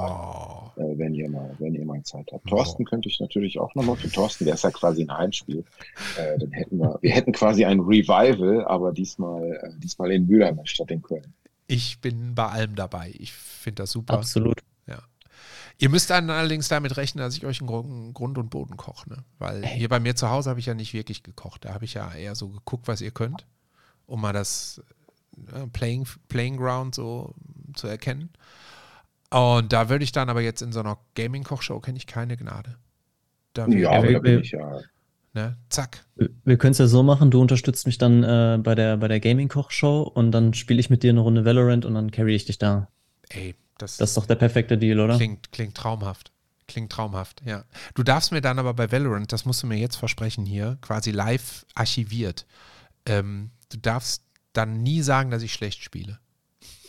Oh, 0.76 0.80
Äh, 0.80 0.98
wenn 0.98 1.14
ihr 1.14 1.28
mal, 1.30 1.54
wenn 1.60 1.74
ihr 1.76 1.84
mal 1.84 2.02
Zeit 2.02 2.28
habt. 2.32 2.44
Oh. 2.46 2.56
Thorsten 2.56 2.84
könnte 2.86 3.08
ich 3.08 3.20
natürlich 3.20 3.60
auch 3.60 3.72
nochmal 3.76 3.94
für 3.96 4.10
Thorsten, 4.10 4.46
der 4.46 4.54
ist 4.54 4.64
ja 4.64 4.70
quasi 4.72 5.02
ein 5.02 5.16
Heimspiel. 5.16 5.62
Äh, 6.18 6.38
dann 6.38 6.50
hätten 6.50 6.78
wir, 6.78 6.98
wir 7.00 7.10
hätten 7.12 7.30
quasi 7.32 7.64
ein 7.64 7.78
Revival, 7.78 8.64
aber 8.64 8.90
diesmal, 8.92 9.52
äh, 9.62 9.70
diesmal 9.80 10.10
in 10.10 10.26
Mülheim 10.26 10.58
statt 10.64 10.90
in 10.90 11.02
Köln. 11.02 11.34
Ich 11.68 12.00
bin 12.00 12.34
bei 12.34 12.48
allem 12.48 12.74
dabei. 12.74 13.14
Ich 13.16 13.32
finde 13.32 13.82
das 13.82 13.92
super. 13.92 14.14
Absolut. 14.14 14.60
Ihr 15.80 15.90
müsst 15.90 16.10
dann 16.10 16.28
allerdings 16.28 16.66
damit 16.66 16.96
rechnen, 16.96 17.22
dass 17.22 17.36
ich 17.36 17.46
euch 17.46 17.60
einen 17.60 18.12
Grund, 18.12 18.36
und 18.36 18.50
Boden 18.50 18.76
koche. 18.76 19.08
Ne? 19.08 19.24
Weil 19.38 19.62
Ey. 19.62 19.78
hier 19.78 19.88
bei 19.88 20.00
mir 20.00 20.16
zu 20.16 20.28
Hause 20.28 20.50
habe 20.50 20.58
ich 20.58 20.66
ja 20.66 20.74
nicht 20.74 20.92
wirklich 20.92 21.22
gekocht. 21.22 21.64
Da 21.64 21.72
habe 21.72 21.84
ich 21.84 21.94
ja 21.94 22.12
eher 22.12 22.34
so 22.34 22.48
geguckt, 22.48 22.88
was 22.88 23.00
ihr 23.00 23.12
könnt, 23.12 23.46
um 24.06 24.20
mal 24.20 24.32
das 24.32 24.82
äh, 25.54 25.68
Playing, 25.68 26.04
Playing 26.26 26.56
Ground 26.56 26.96
so 26.96 27.32
zu 27.74 27.86
erkennen. 27.86 28.30
Und 29.30 29.72
da 29.72 29.88
würde 29.88 30.02
ich 30.02 30.10
dann 30.10 30.28
aber 30.28 30.40
jetzt 30.40 30.62
in 30.62 30.72
so 30.72 30.80
einer 30.80 30.98
Gaming-Kochshow 31.14 31.78
kenne 31.78 31.98
ich 31.98 32.08
keine 32.08 32.36
Gnade. 32.36 32.76
Da 33.52 33.68
Ja, 33.68 33.92
aber 33.92 34.12
da 34.12 34.18
bin 34.18 34.40
ich 34.40 34.50
ja. 34.50 34.80
Ne? 35.38 35.56
Zack. 35.68 36.04
Wir- 36.44 36.56
können 36.58 36.72
es 36.72 36.78
ja 36.78 36.86
so 36.88 37.02
machen, 37.02 37.30
du 37.30 37.40
unterstützt 37.40 37.86
mich 37.86 37.98
dann 37.98 38.22
äh, 38.24 38.58
bei 38.62 38.74
der, 38.74 38.96
bei 38.96 39.08
der 39.08 39.20
Gaming-Koch-Show 39.20 40.02
und 40.02 40.32
dann 40.32 40.52
spiele 40.54 40.80
ich 40.80 40.90
mit 40.90 41.02
dir 41.02 41.10
eine 41.10 41.20
Runde 41.20 41.44
Valorant 41.44 41.84
und 41.84 41.94
dann 41.94 42.10
carry 42.10 42.34
ich 42.34 42.44
dich 42.44 42.58
da. 42.58 42.88
Ey, 43.28 43.54
das, 43.78 43.96
Das 43.98 44.10
ist 44.10 44.16
doch 44.16 44.26
der 44.26 44.34
perfekte 44.34 44.76
Deal, 44.76 44.98
oder? 45.00 45.16
klingt, 45.16 45.52
klingt 45.52 45.76
traumhaft. 45.76 46.32
Klingt 46.66 46.92
traumhaft, 46.92 47.42
ja. 47.46 47.64
Du 47.94 48.02
darfst 48.02 48.30
mir 48.32 48.40
dann 48.42 48.58
aber 48.58 48.74
bei 48.74 48.90
Valorant, 48.92 49.32
das 49.32 49.44
musst 49.46 49.62
du 49.62 49.66
mir 49.66 49.78
jetzt 49.78 49.96
versprechen 49.96 50.44
hier, 50.44 50.76
quasi 50.82 51.12
live 51.12 51.64
archiviert. 51.74 52.46
Ähm, 53.06 53.50
du 53.72 53.78
darfst 53.78 54.22
dann 54.52 54.82
nie 54.82 55.00
sagen, 55.02 55.30
dass 55.30 55.42
ich 55.42 55.52
schlecht 55.52 55.82
spiele. 55.82 56.18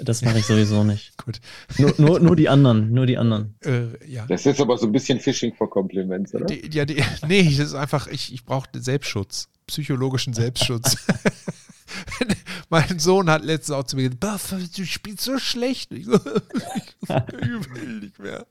Das 0.02 0.22
mache 0.22 0.40
ich 0.40 0.46
sowieso 0.46 0.84
nicht. 0.84 1.18
Gut. 1.24 1.40
Nur, 1.78 1.94
nur, 1.98 2.20
nur 2.20 2.36
die 2.36 2.50
anderen, 2.50 2.92
nur 2.94 3.06
die 3.06 3.18
anderen. 3.18 3.56
Äh, 3.64 3.88
ja. 4.08 4.26
Das 4.28 4.42
ist 4.42 4.46
jetzt 4.46 4.62
aber 4.62 4.78
so 4.78 4.86
ein 4.86 4.92
bisschen 4.92 5.20
Fishing 5.20 5.54
for 5.54 5.70
Compliments, 5.70 6.34
oder? 6.34 6.46
Die, 6.46 6.70
ja, 6.76 6.86
die, 6.86 7.04
nee, 7.28 7.44
das 7.44 7.68
ist 7.68 7.74
einfach, 7.76 8.08
ich, 8.08 8.34
ich 8.34 8.46
brauche 8.46 8.68
Selbstschutz, 8.76 9.50
psychologischen 9.68 10.34
Selbstschutz. 10.34 10.96
mein 12.70 13.00
Sohn 13.00 13.30
hat 13.30 13.44
letztens 13.44 13.76
auch 13.78 13.84
zu 13.84 13.96
mir 13.96 14.04
gesagt, 14.10 14.20
"Bah, 14.20 14.40
du 14.76 14.86
spielst 14.86 15.22
so 15.24 15.38
schlecht. 15.40 15.92
Ich, 15.92 16.06
so, 16.06 16.16
ich 16.16 17.74
will 17.74 18.00
nicht 18.02 18.20
mehr. 18.20 18.46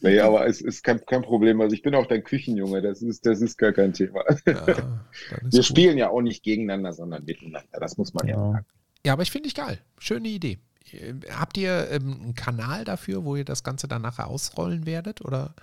Nee, 0.00 0.20
aber 0.20 0.46
es 0.46 0.60
ist 0.60 0.84
kein, 0.84 1.04
kein 1.06 1.22
Problem. 1.22 1.60
Also 1.60 1.74
ich 1.74 1.82
bin 1.82 1.94
auch 1.94 2.06
dein 2.06 2.22
Küchenjunge, 2.22 2.82
das 2.82 3.02
ist, 3.02 3.24
das 3.26 3.40
ist 3.40 3.56
gar 3.58 3.72
kein 3.72 3.92
Thema. 3.92 4.22
Ja, 4.46 4.66
Wir 4.66 5.50
gut. 5.50 5.64
spielen 5.64 5.98
ja 5.98 6.10
auch 6.10 6.20
nicht 6.20 6.42
gegeneinander, 6.42 6.92
sondern 6.92 7.24
miteinander. 7.24 7.80
Das 7.80 7.96
muss 7.96 8.12
man 8.14 8.26
ja, 8.28 8.34
Ja. 8.36 8.52
sagen. 8.52 8.66
Ja, 9.04 9.12
aber 9.14 9.22
ich 9.22 9.30
finde 9.30 9.48
ich 9.48 9.54
geil. 9.54 9.78
Schöne 9.98 10.28
Idee. 10.28 10.58
Äh, 10.92 11.14
Habt 11.30 11.56
ihr 11.56 11.90
ähm, 11.90 12.20
einen 12.22 12.34
Kanal 12.34 12.84
dafür, 12.84 13.24
wo 13.24 13.36
ihr 13.36 13.44
das 13.44 13.62
Ganze 13.62 13.88
dann 13.88 14.02
nachher 14.02 14.28
ausrollen 14.28 14.86
werdet? 14.86 15.24
Oder? 15.24 15.54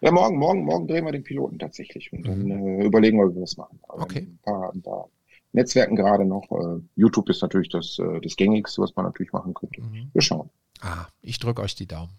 Ja, 0.00 0.10
morgen, 0.10 0.38
morgen, 0.38 0.64
morgen 0.64 0.88
drehen 0.88 1.04
wir 1.04 1.12
den 1.12 1.22
Piloten 1.22 1.58
tatsächlich 1.58 2.12
und 2.12 2.26
dann 2.26 2.50
äh, 2.50 2.84
überlegen 2.84 3.18
wir, 3.18 3.30
wie 3.30 3.34
wir 3.36 3.42
das 3.42 3.56
machen. 3.56 3.78
Aber 3.88 3.98
Mhm. 3.98 4.02
Okay. 4.04 4.18
Ein 4.20 4.38
paar, 4.42 4.72
ein 4.72 4.82
paar 4.82 5.08
Netzwerken 5.52 5.96
gerade 5.96 6.24
noch. 6.24 6.50
Äh, 6.50 6.80
YouTube 6.96 7.28
ist 7.30 7.42
natürlich 7.42 7.68
das, 7.68 7.98
äh, 7.98 8.20
das 8.20 8.36
Gängigste, 8.36 8.82
was 8.82 8.94
man 8.96 9.04
natürlich 9.04 9.32
machen 9.32 9.54
könnte. 9.54 9.80
Mhm. 9.80 10.10
Wir 10.12 10.22
schauen. 10.22 10.50
Ah, 10.80 11.06
ich 11.22 11.38
drücke 11.38 11.62
euch 11.62 11.74
die 11.74 11.86
Daumen. 11.86 12.12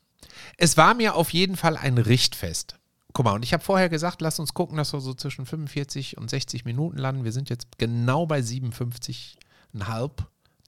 Es 0.58 0.78
war 0.78 0.94
mir 0.94 1.16
auf 1.16 1.32
jeden 1.32 1.56
Fall 1.56 1.78
ein 1.78 1.98
Richtfest. 1.98 2.78
Guck 3.14 3.26
mal, 3.26 3.34
und 3.34 3.44
ich 3.44 3.54
habe 3.54 3.64
vorher 3.64 3.90
gesagt, 3.90 4.22
lasst 4.22 4.40
uns 4.40 4.54
gucken, 4.54 4.78
dass 4.78 4.94
wir 4.94 5.00
so 5.02 5.14
zwischen 5.14 5.46
45 5.46 6.18
und 6.18 6.30
60 6.30 6.64
Minuten 6.66 6.98
landen. 6.98 7.24
Wir 7.24 7.32
sind 7.32 7.50
jetzt 7.50 7.78
genau 7.78 8.26
bei 8.26 8.40
57,5. 8.40 10.12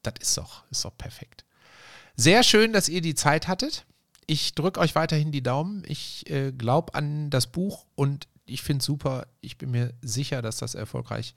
Das 0.02 0.14
ist 0.20 0.36
doch, 0.36 0.64
ist 0.70 0.84
doch 0.84 0.96
perfekt. 0.96 1.44
Sehr 2.16 2.42
schön, 2.42 2.72
dass 2.72 2.88
ihr 2.88 3.00
die 3.00 3.14
Zeit 3.14 3.48
hattet. 3.48 3.86
Ich 4.26 4.54
drücke 4.54 4.80
euch 4.80 4.94
weiterhin 4.94 5.32
die 5.32 5.42
Daumen. 5.42 5.82
Ich 5.86 6.28
äh, 6.30 6.52
glaube 6.52 6.94
an 6.94 7.30
das 7.30 7.46
Buch 7.46 7.86
und 7.94 8.28
ich 8.44 8.62
finde 8.62 8.80
es 8.80 8.86
super. 8.86 9.26
Ich 9.40 9.58
bin 9.58 9.70
mir 9.70 9.94
sicher, 10.02 10.42
dass 10.42 10.56
das 10.56 10.74
erfolgreich 10.74 11.34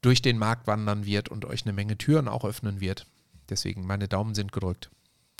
durch 0.00 0.22
den 0.22 0.38
Markt 0.38 0.66
wandern 0.66 1.06
wird 1.06 1.28
und 1.28 1.44
euch 1.44 1.64
eine 1.64 1.72
Menge 1.72 1.96
Türen 1.96 2.28
auch 2.28 2.44
öffnen 2.44 2.80
wird. 2.80 3.06
Deswegen, 3.48 3.86
meine 3.86 4.08
Daumen 4.08 4.34
sind 4.34 4.52
gedrückt. 4.52 4.90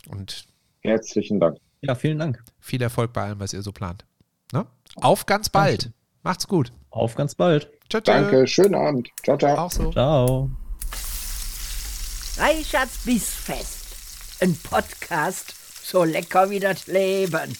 Und 0.07 0.45
Herzlichen 0.81 1.39
Dank. 1.39 1.57
Ja, 1.81 1.95
vielen 1.95 2.19
Dank. 2.19 2.43
viel 2.59 2.81
Erfolg 2.81 3.13
bei 3.13 3.23
allem, 3.23 3.39
was 3.39 3.53
ihr 3.53 3.61
so 3.61 3.71
plant. 3.71 4.05
Ne? 4.51 4.65
Auf 4.95 5.25
ganz 5.25 5.49
bald. 5.49 5.91
Macht's 6.23 6.47
gut. 6.47 6.71
Auf 6.89 7.15
ganz 7.15 7.35
bald. 7.35 7.69
Ciao, 7.89 8.01
ciao. 8.01 8.21
Danke, 8.21 8.47
schönen 8.47 8.75
Abend. 8.75 9.09
Ciao, 9.23 9.37
ciao. 9.37 9.57
Auch 9.57 9.71
so. 9.71 9.91
Ciao. 9.91 10.49
Reichards 12.37 12.97
Bissfest. 13.05 14.41
Ein 14.41 14.57
Podcast 14.57 15.55
so 15.83 16.03
lecker 16.03 16.49
wie 16.49 16.59
das 16.59 16.87
Leben. 16.87 17.55